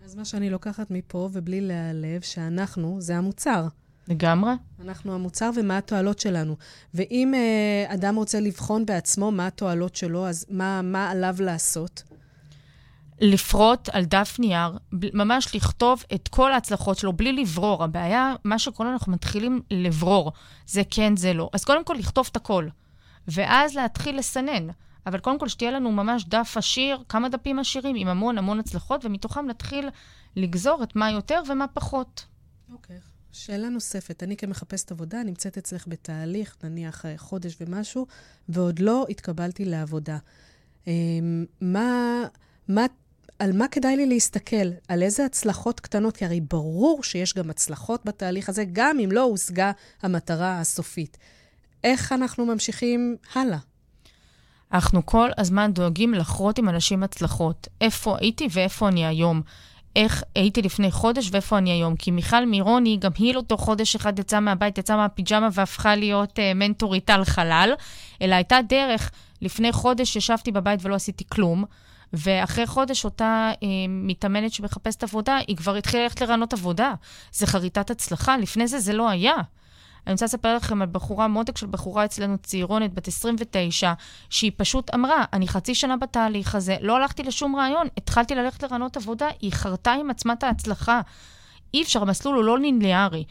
אז 0.05 0.15
מה 0.15 0.25
שאני 0.25 0.49
לוקחת 0.49 0.91
מפה, 0.91 1.29
ובלי 1.33 1.61
להיעלב, 1.61 2.21
שאנחנו, 2.21 3.01
זה 3.01 3.17
המוצר. 3.17 3.67
לגמרי. 4.07 4.51
אנחנו 4.85 5.13
המוצר 5.13 5.49
ומה 5.55 5.77
התועלות 5.77 6.19
שלנו. 6.19 6.55
ואם 6.93 7.33
אה, 7.33 7.93
אדם 7.93 8.15
רוצה 8.15 8.39
לבחון 8.39 8.85
בעצמו 8.85 9.31
מה 9.31 9.47
התועלות 9.47 9.95
שלו, 9.95 10.27
אז 10.27 10.45
מה, 10.49 10.81
מה 10.81 11.09
עליו 11.09 11.35
לעשות? 11.39 12.03
לפרוט 13.21 13.89
על 13.89 14.05
דף 14.05 14.35
נייר, 14.39 14.77
ממש 15.13 15.55
לכתוב 15.55 16.03
את 16.13 16.27
כל 16.27 16.51
ההצלחות 16.53 16.97
שלו 16.97 17.13
בלי 17.13 17.33
לברור. 17.33 17.83
הבעיה, 17.83 18.33
מה 18.43 18.59
שקורה, 18.59 18.93
אנחנו 18.93 19.11
מתחילים 19.11 19.61
לברור. 19.71 20.31
זה 20.67 20.81
כן, 20.89 21.15
זה 21.15 21.33
לא. 21.33 21.49
אז 21.53 21.65
קודם 21.65 21.85
כל 21.85 21.93
לכתוב 21.93 22.27
את 22.31 22.35
הכל, 22.35 22.67
ואז 23.27 23.75
להתחיל 23.75 24.17
לסנן. 24.17 24.67
אבל 25.05 25.19
קודם 25.19 25.39
כל 25.39 25.47
שתהיה 25.47 25.71
לנו 25.71 25.91
ממש 25.91 26.25
דף 26.25 26.53
עשיר, 26.57 27.03
כמה 27.09 27.29
דפים 27.29 27.59
עשירים 27.59 27.95
עם 27.95 28.07
המון 28.07 28.37
המון 28.37 28.59
הצלחות, 28.59 29.05
ומתוכם 29.05 29.45
נתחיל 29.45 29.89
לגזור 30.35 30.83
את 30.83 30.95
מה 30.95 31.11
יותר 31.11 31.41
ומה 31.47 31.67
פחות. 31.67 32.25
אוקיי. 32.73 32.97
Okay. 32.97 33.10
שאלה 33.33 33.69
נוספת, 33.69 34.23
אני 34.23 34.37
כמחפשת 34.37 34.91
עבודה 34.91 35.23
נמצאת 35.23 35.57
אצלך 35.57 35.87
בתהליך, 35.87 36.57
נניח 36.63 37.05
אה, 37.05 37.13
חודש 37.17 37.57
ומשהו, 37.61 38.07
ועוד 38.49 38.79
לא 38.79 39.05
התקבלתי 39.09 39.65
לעבודה. 39.65 40.17
אמ, 40.87 41.45
מה, 41.61 42.23
מה, 42.67 42.85
על 43.39 43.57
מה 43.57 43.67
כדאי 43.67 43.95
לי 43.95 44.05
להסתכל? 44.05 44.69
על 44.87 45.03
איזה 45.03 45.25
הצלחות 45.25 45.79
קטנות? 45.79 46.17
כי 46.17 46.25
הרי 46.25 46.41
ברור 46.41 47.03
שיש 47.03 47.33
גם 47.33 47.49
הצלחות 47.49 48.05
בתהליך 48.05 48.49
הזה, 48.49 48.63
גם 48.73 48.99
אם 48.99 49.11
לא 49.11 49.21
הושגה 49.21 49.71
המטרה 50.01 50.59
הסופית. 50.59 51.17
איך 51.83 52.11
אנחנו 52.11 52.45
ממשיכים 52.45 53.17
הלאה? 53.35 53.57
אנחנו 54.73 55.05
כל 55.05 55.29
הזמן 55.37 55.73
דואגים 55.73 56.13
לחרות 56.13 56.57
עם 56.57 56.69
אנשים 56.69 57.03
הצלחות. 57.03 57.67
איפה 57.81 58.17
הייתי 58.19 58.47
ואיפה 58.51 58.87
אני 58.87 59.05
היום. 59.05 59.41
איך 59.95 60.23
הייתי 60.35 60.61
לפני 60.61 60.91
חודש 60.91 61.29
ואיפה 61.31 61.57
אני 61.57 61.71
היום. 61.71 61.95
כי 61.95 62.11
מיכל 62.11 62.45
מירוני, 62.45 62.97
גם 62.97 63.11
היא 63.17 63.35
לא 63.35 63.41
תוך 63.41 63.61
חודש 63.61 63.95
אחד 63.95 64.19
יצאה 64.19 64.39
מהבית, 64.39 64.77
יצאה 64.77 64.97
מהפיג'מה 64.97 65.49
והפכה 65.53 65.95
להיות 65.95 66.39
uh, 66.39 66.41
מנטורית 66.55 67.09
על 67.09 67.25
חלל, 67.25 67.73
אלא 68.21 68.35
הייתה 68.35 68.59
דרך, 68.69 69.11
לפני 69.41 69.71
חודש 69.71 70.15
ישבתי 70.15 70.51
בבית 70.51 70.79
ולא 70.83 70.95
עשיתי 70.95 71.23
כלום, 71.29 71.63
ואחרי 72.13 72.67
חודש 72.67 73.05
אותה 73.05 73.51
uh, 73.53 73.65
מתאמנת 73.89 74.53
שמחפשת 74.53 75.03
עבודה, 75.03 75.37
היא 75.47 75.57
כבר 75.57 75.75
התחילה 75.75 76.03
ללכת 76.03 76.21
לרעיונות 76.21 76.53
עבודה. 76.53 76.93
זה 77.31 77.47
חריטת 77.47 77.89
הצלחה, 77.89 78.37
לפני 78.37 78.67
זה 78.67 78.79
זה 78.79 78.93
לא 78.93 79.09
היה. 79.09 79.35
אני 80.07 80.13
רוצה 80.13 80.25
לספר 80.25 80.55
לכם 80.55 80.81
על 80.81 80.87
בחורה, 80.91 81.27
מותק 81.27 81.57
של 81.57 81.67
בחורה 81.67 82.05
אצלנו, 82.05 82.37
צעירונת, 82.37 82.93
בת 82.93 83.07
29, 83.07 83.93
שהיא 84.29 84.51
פשוט 84.57 84.93
אמרה, 84.95 85.25
אני 85.33 85.47
חצי 85.47 85.75
שנה 85.75 85.97
בתהליך 85.97 86.55
הזה, 86.55 86.77
לא 86.81 86.97
הלכתי 86.97 87.23
לשום 87.23 87.55
רעיון, 87.55 87.87
התחלתי 87.97 88.35
ללכת 88.35 88.63
לרעיונות 88.63 88.97
עבודה, 88.97 89.27
היא 89.41 89.51
חרתה 89.51 89.91
עם 89.91 90.09
עצמה 90.09 90.33
את 90.33 90.43
ההצלחה. 90.43 91.01
אי 91.73 91.83
אפשר, 91.83 92.01
המסלול 92.01 92.35
הוא 92.35 92.43
לא 92.43 92.59
ליניארי. 92.59 93.23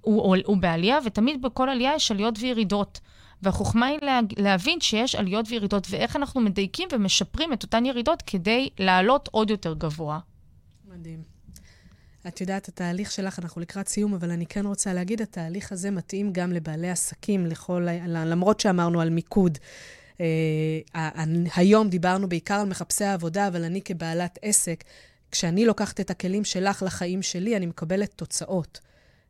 הוא, 0.00 0.36
הוא 0.44 0.56
בעלייה, 0.56 0.98
ותמיד 1.04 1.42
בכל 1.42 1.68
עלייה 1.68 1.94
יש 1.94 2.10
עליות 2.10 2.34
וירידות. 2.40 3.00
והחוכמה 3.42 3.86
היא 3.86 3.98
לה, 4.02 4.20
להבין 4.38 4.80
שיש 4.80 5.14
עליות 5.14 5.46
וירידות, 5.48 5.86
ואיך 5.90 6.16
אנחנו 6.16 6.40
מדייקים 6.40 6.88
ומשפרים 6.92 7.52
את 7.52 7.62
אותן 7.62 7.86
ירידות 7.86 8.22
כדי 8.22 8.68
לעלות 8.78 9.28
עוד 9.32 9.50
יותר 9.50 9.74
גבוה. 9.74 10.18
מדהים. 10.88 11.33
את 12.28 12.40
יודעת, 12.40 12.68
התהליך 12.68 13.12
שלך, 13.12 13.38
אנחנו 13.38 13.60
לקראת 13.60 13.88
סיום, 13.88 14.14
אבל 14.14 14.30
אני 14.30 14.46
כן 14.46 14.66
רוצה 14.66 14.92
להגיד, 14.92 15.22
התהליך 15.22 15.72
הזה 15.72 15.90
מתאים 15.90 16.32
גם 16.32 16.52
לבעלי 16.52 16.90
עסקים, 16.90 17.46
לכל, 17.46 17.86
למרות 18.06 18.60
שאמרנו 18.60 19.00
על 19.00 19.10
מיקוד. 19.10 19.58
Uh, 20.14 20.20
היום 21.56 21.88
דיברנו 21.88 22.28
בעיקר 22.28 22.54
על 22.54 22.68
מחפשי 22.68 23.04
העבודה, 23.04 23.48
אבל 23.48 23.64
אני 23.64 23.82
כבעלת 23.82 24.38
עסק, 24.42 24.84
כשאני 25.30 25.64
לוקחת 25.64 26.00
את 26.00 26.10
הכלים 26.10 26.44
שלך 26.44 26.82
לחיים 26.86 27.22
שלי, 27.22 27.56
אני 27.56 27.66
מקבלת 27.66 28.12
תוצאות. 28.16 28.80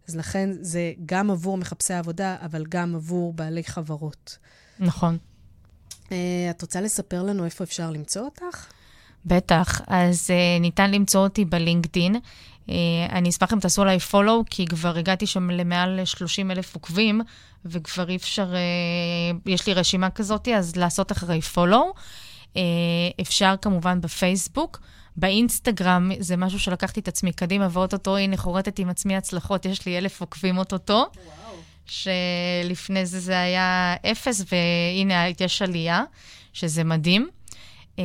אז 0.08 0.16
לכן 0.16 0.50
זה 0.60 0.92
גם 1.06 1.30
עבור 1.30 1.56
מחפשי 1.56 1.94
העבודה, 1.94 2.36
אבל 2.40 2.64
גם 2.68 2.94
עבור 2.94 3.32
בעלי 3.32 3.64
חברות. 3.64 4.38
נכון. 4.78 5.18
Uh, 6.04 6.10
את 6.50 6.62
רוצה 6.62 6.80
לספר 6.80 7.22
לנו 7.22 7.44
איפה 7.44 7.64
אפשר 7.64 7.90
למצוא 7.90 8.22
אותך? 8.22 8.66
בטח. 9.26 9.80
אז 9.86 10.30
אה, 10.30 10.60
ניתן 10.60 10.90
למצוא 10.90 11.20
אותי 11.20 11.44
בלינקדין. 11.44 12.16
אה, 12.68 12.72
אני 13.10 13.28
אשמח 13.28 13.52
אם 13.52 13.60
תעשו 13.60 13.82
עליי 13.82 13.98
follow, 13.98 14.44
כי 14.50 14.66
כבר 14.66 14.96
הגעתי 14.96 15.26
שם 15.26 15.50
למעל 15.50 16.00
30 16.04 16.50
אלף 16.50 16.74
עוקבים, 16.74 17.20
וכבר 17.64 18.08
אי 18.08 18.16
אפשר, 18.16 18.52
אה, 18.52 19.50
יש 19.50 19.66
לי 19.66 19.74
רשימה 19.74 20.10
כזאת, 20.10 20.48
אז 20.48 20.76
לעשות 20.76 21.12
אחרי 21.12 21.40
follow. 21.40 21.92
אה, 22.54 22.56
אפשר 23.20 23.54
כמובן 23.62 24.00
בפייסבוק. 24.00 24.80
באינסטגרם 25.16 26.10
זה 26.18 26.36
משהו 26.36 26.58
שלקחתי 26.58 27.00
את 27.00 27.08
עצמי 27.08 27.32
קדימה, 27.32 27.68
ואו-טו-טו, 27.70 28.16
הנה, 28.16 28.36
חורטת 28.36 28.78
עם 28.78 28.88
עצמי 28.88 29.16
הצלחות, 29.16 29.66
יש 29.66 29.86
לי 29.86 29.98
אלף 29.98 30.20
עוקבים 30.20 30.58
אוטוטו. 30.58 31.06
שלפני 31.86 33.06
זה 33.06 33.20
זה 33.20 33.40
היה 33.40 33.94
אפס, 34.12 34.44
והנה, 34.52 35.28
יש 35.40 35.62
עלייה, 35.62 36.02
שזה 36.52 36.84
מדהים. 36.84 37.28
אה, 37.96 38.00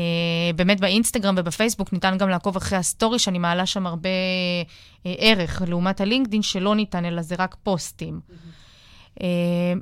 באמת 0.55 0.79
באינסטגרם 0.79 1.35
ובפייסבוק 1.37 1.93
ניתן 1.93 2.17
גם 2.17 2.29
לעקוב 2.29 2.55
אחרי 2.55 2.77
ה 2.77 2.83
story, 2.83 3.19
שאני 3.19 3.39
מעלה 3.39 3.65
שם 3.65 3.87
הרבה 3.87 4.09
אה, 4.09 5.07
ערך, 5.17 5.61
לעומת 5.67 6.01
הלינקדין 6.01 6.41
שלא 6.41 6.75
ניתן, 6.75 7.05
אלא 7.05 7.21
זה 7.21 7.35
רק 7.39 7.55
פוסטים. 7.63 8.19
Mm-hmm. 8.19 9.19
Uh, 9.19 9.21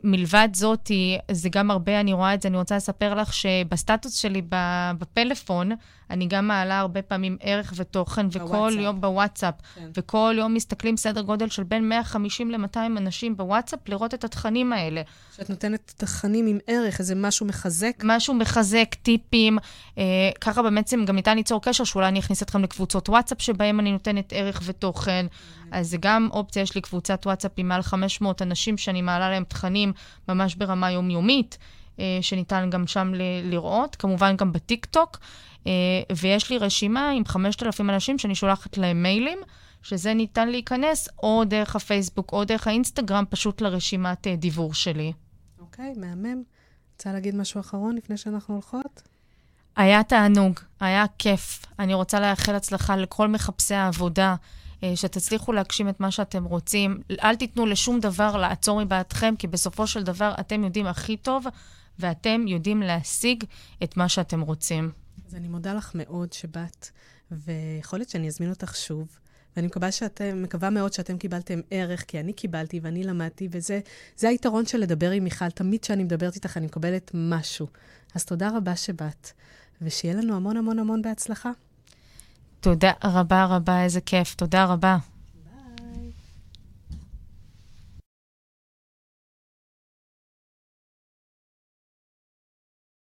מלבד 0.03 0.49
זאת, 0.53 0.91
זה 1.31 1.49
גם 1.49 1.71
הרבה, 1.71 1.99
אני 1.99 2.13
רואה 2.13 2.33
את 2.33 2.41
זה, 2.41 2.47
אני 2.47 2.57
רוצה 2.57 2.75
לספר 2.75 3.13
לך 3.13 3.33
שבסטטוס 3.33 4.13
שלי 4.13 4.41
בפלאפון, 4.97 5.71
אני 6.09 6.27
גם 6.27 6.47
מעלה 6.47 6.79
הרבה 6.79 7.01
פעמים 7.01 7.37
ערך 7.41 7.73
ותוכן, 7.75 8.27
וכל 8.31 8.45
בוואטסאפ. 8.47 8.79
יום 8.79 9.01
בוואטסאפ, 9.01 9.53
כן. 9.75 9.89
וכל 9.97 10.35
יום 10.37 10.53
מסתכלים 10.53 10.97
סדר 10.97 11.21
גודל 11.21 11.49
של 11.49 11.63
בין 11.63 11.89
150 11.89 12.51
ל-200 12.51 12.77
אנשים 12.77 13.37
בוואטסאפ 13.37 13.79
לראות 13.89 14.13
את 14.13 14.23
התכנים 14.23 14.73
האלה. 14.73 15.01
שאת 15.37 15.49
נותנת 15.49 15.93
תכנים 15.97 16.47
עם 16.47 16.57
ערך, 16.67 16.99
איזה 16.99 17.15
משהו 17.15 17.45
מחזק? 17.45 18.01
משהו 18.03 18.33
מחזק, 18.33 18.95
טיפים. 19.01 19.57
אה, 19.97 20.03
ככה 20.41 20.61
בעצם 20.61 21.05
גם 21.05 21.15
ניתן 21.15 21.37
ליצור 21.37 21.61
קשר, 21.61 21.83
שאולי 21.83 22.07
אני 22.07 22.19
אכניס 22.19 22.43
אתכם 22.43 22.63
לקבוצות 22.63 23.09
וואטסאפ 23.09 23.41
שבהם 23.41 23.79
אני 23.79 23.91
נותנת 23.91 24.33
ערך 24.35 24.61
ותוכן. 24.65 25.25
אז 25.71 25.89
זה 25.89 25.97
גם 25.99 26.29
אופציה, 26.31 26.61
יש 26.61 26.75
לי 26.75 26.81
קבוצת 26.81 27.21
וואטסאפ 27.25 27.51
עם 27.57 27.67
מעל 27.67 27.81
500 27.81 28.41
אנשים 28.41 28.77
שאני 28.77 29.01
מעלה 29.01 29.29
להם 29.29 29.43
תכנים 29.43 29.93
ממש 30.29 30.55
ברמה 30.55 30.91
יומיומית. 30.91 31.57
אה, 31.99 32.17
שניתן 32.21 32.69
גם 32.69 32.87
שם 32.87 33.13
ל- 33.15 33.49
לראות, 33.49 33.95
כמובן 33.95 34.35
גם 34.35 34.51
בטיקטוק, 34.51 35.17
אה, 35.67 35.71
ויש 36.15 36.49
לי 36.49 36.57
רשימה 36.57 37.09
עם 37.09 37.25
5,000 37.25 37.89
אנשים 37.89 38.17
שאני 38.17 38.35
שולחת 38.35 38.77
להם 38.77 39.03
מיילים, 39.03 39.39
שזה 39.81 40.13
ניתן 40.13 40.49
להיכנס 40.49 41.09
או 41.23 41.43
דרך 41.45 41.75
הפייסבוק 41.75 42.33
או 42.33 42.43
דרך 42.43 42.67
האינסטגרם, 42.67 43.23
פשוט 43.29 43.61
לרשימת 43.61 44.27
אה, 44.27 44.35
דיבור 44.35 44.73
שלי. 44.73 45.13
אוקיי, 45.59 45.93
okay, 45.95 45.99
מהמם. 45.99 46.43
רוצה 46.93 47.13
להגיד 47.13 47.35
משהו 47.35 47.59
אחרון 47.59 47.95
לפני 47.95 48.17
שאנחנו 48.17 48.53
הולכות? 48.53 49.01
היה 49.75 50.03
תענוג, 50.03 50.59
היה 50.79 51.05
כיף. 51.17 51.65
אני 51.79 51.93
רוצה 51.93 52.19
לאחל 52.19 52.55
הצלחה 52.55 52.95
לכל 52.95 53.27
מחפשי 53.27 53.75
העבודה. 53.75 54.35
שתצליחו 54.95 55.53
להגשים 55.53 55.89
את 55.89 55.99
מה 55.99 56.11
שאתם 56.11 56.43
רוצים. 56.43 57.01
אל 57.23 57.35
תיתנו 57.35 57.65
לשום 57.65 57.99
דבר 57.99 58.37
לעצור 58.37 58.83
מבעדכם, 58.83 59.33
כי 59.39 59.47
בסופו 59.47 59.87
של 59.87 60.03
דבר 60.03 60.33
אתם 60.39 60.63
יודעים 60.63 60.87
הכי 60.87 61.17
טוב 61.17 61.45
ואתם 61.99 62.47
יודעים 62.47 62.81
להשיג 62.81 63.43
את 63.83 63.97
מה 63.97 64.09
שאתם 64.09 64.41
רוצים. 64.41 64.91
אז 65.27 65.35
אני 65.35 65.47
מודה 65.47 65.73
לך 65.73 65.91
מאוד 65.95 66.33
שבאת, 66.33 66.89
ויכול 67.31 67.99
להיות 67.99 68.09
שאני 68.09 68.27
אזמין 68.27 68.49
אותך 68.49 68.75
שוב. 68.75 69.07
ואני 69.55 69.67
מקווה, 69.67 69.91
שאתם, 69.91 70.43
מקווה 70.43 70.69
מאוד 70.69 70.93
שאתם 70.93 71.17
קיבלתם 71.17 71.59
ערך, 71.71 72.03
כי 72.07 72.19
אני 72.19 72.33
קיבלתי 72.33 72.79
ואני 72.79 73.03
למדתי, 73.03 73.47
וזה 73.51 73.79
היתרון 74.21 74.65
של 74.65 74.77
לדבר 74.77 75.11
עם 75.11 75.23
מיכל. 75.23 75.49
תמיד 75.49 75.81
כשאני 75.81 76.03
מדברת 76.03 76.35
איתך 76.35 76.57
אני 76.57 76.65
מקבלת 76.65 77.11
משהו. 77.13 77.67
אז 78.15 78.25
תודה 78.25 78.49
רבה 78.57 78.75
שבאת, 78.75 79.31
ושיהיה 79.81 80.15
לנו 80.15 80.35
המון 80.35 80.57
המון 80.57 80.79
המון 80.79 81.01
בהצלחה. 81.01 81.51
תודה 82.59 82.91
רבה 83.03 83.45
רבה, 83.45 83.83
איזה 83.83 84.01
כיף. 84.01 84.35
תודה 84.35 84.65
רבה. 84.65 84.97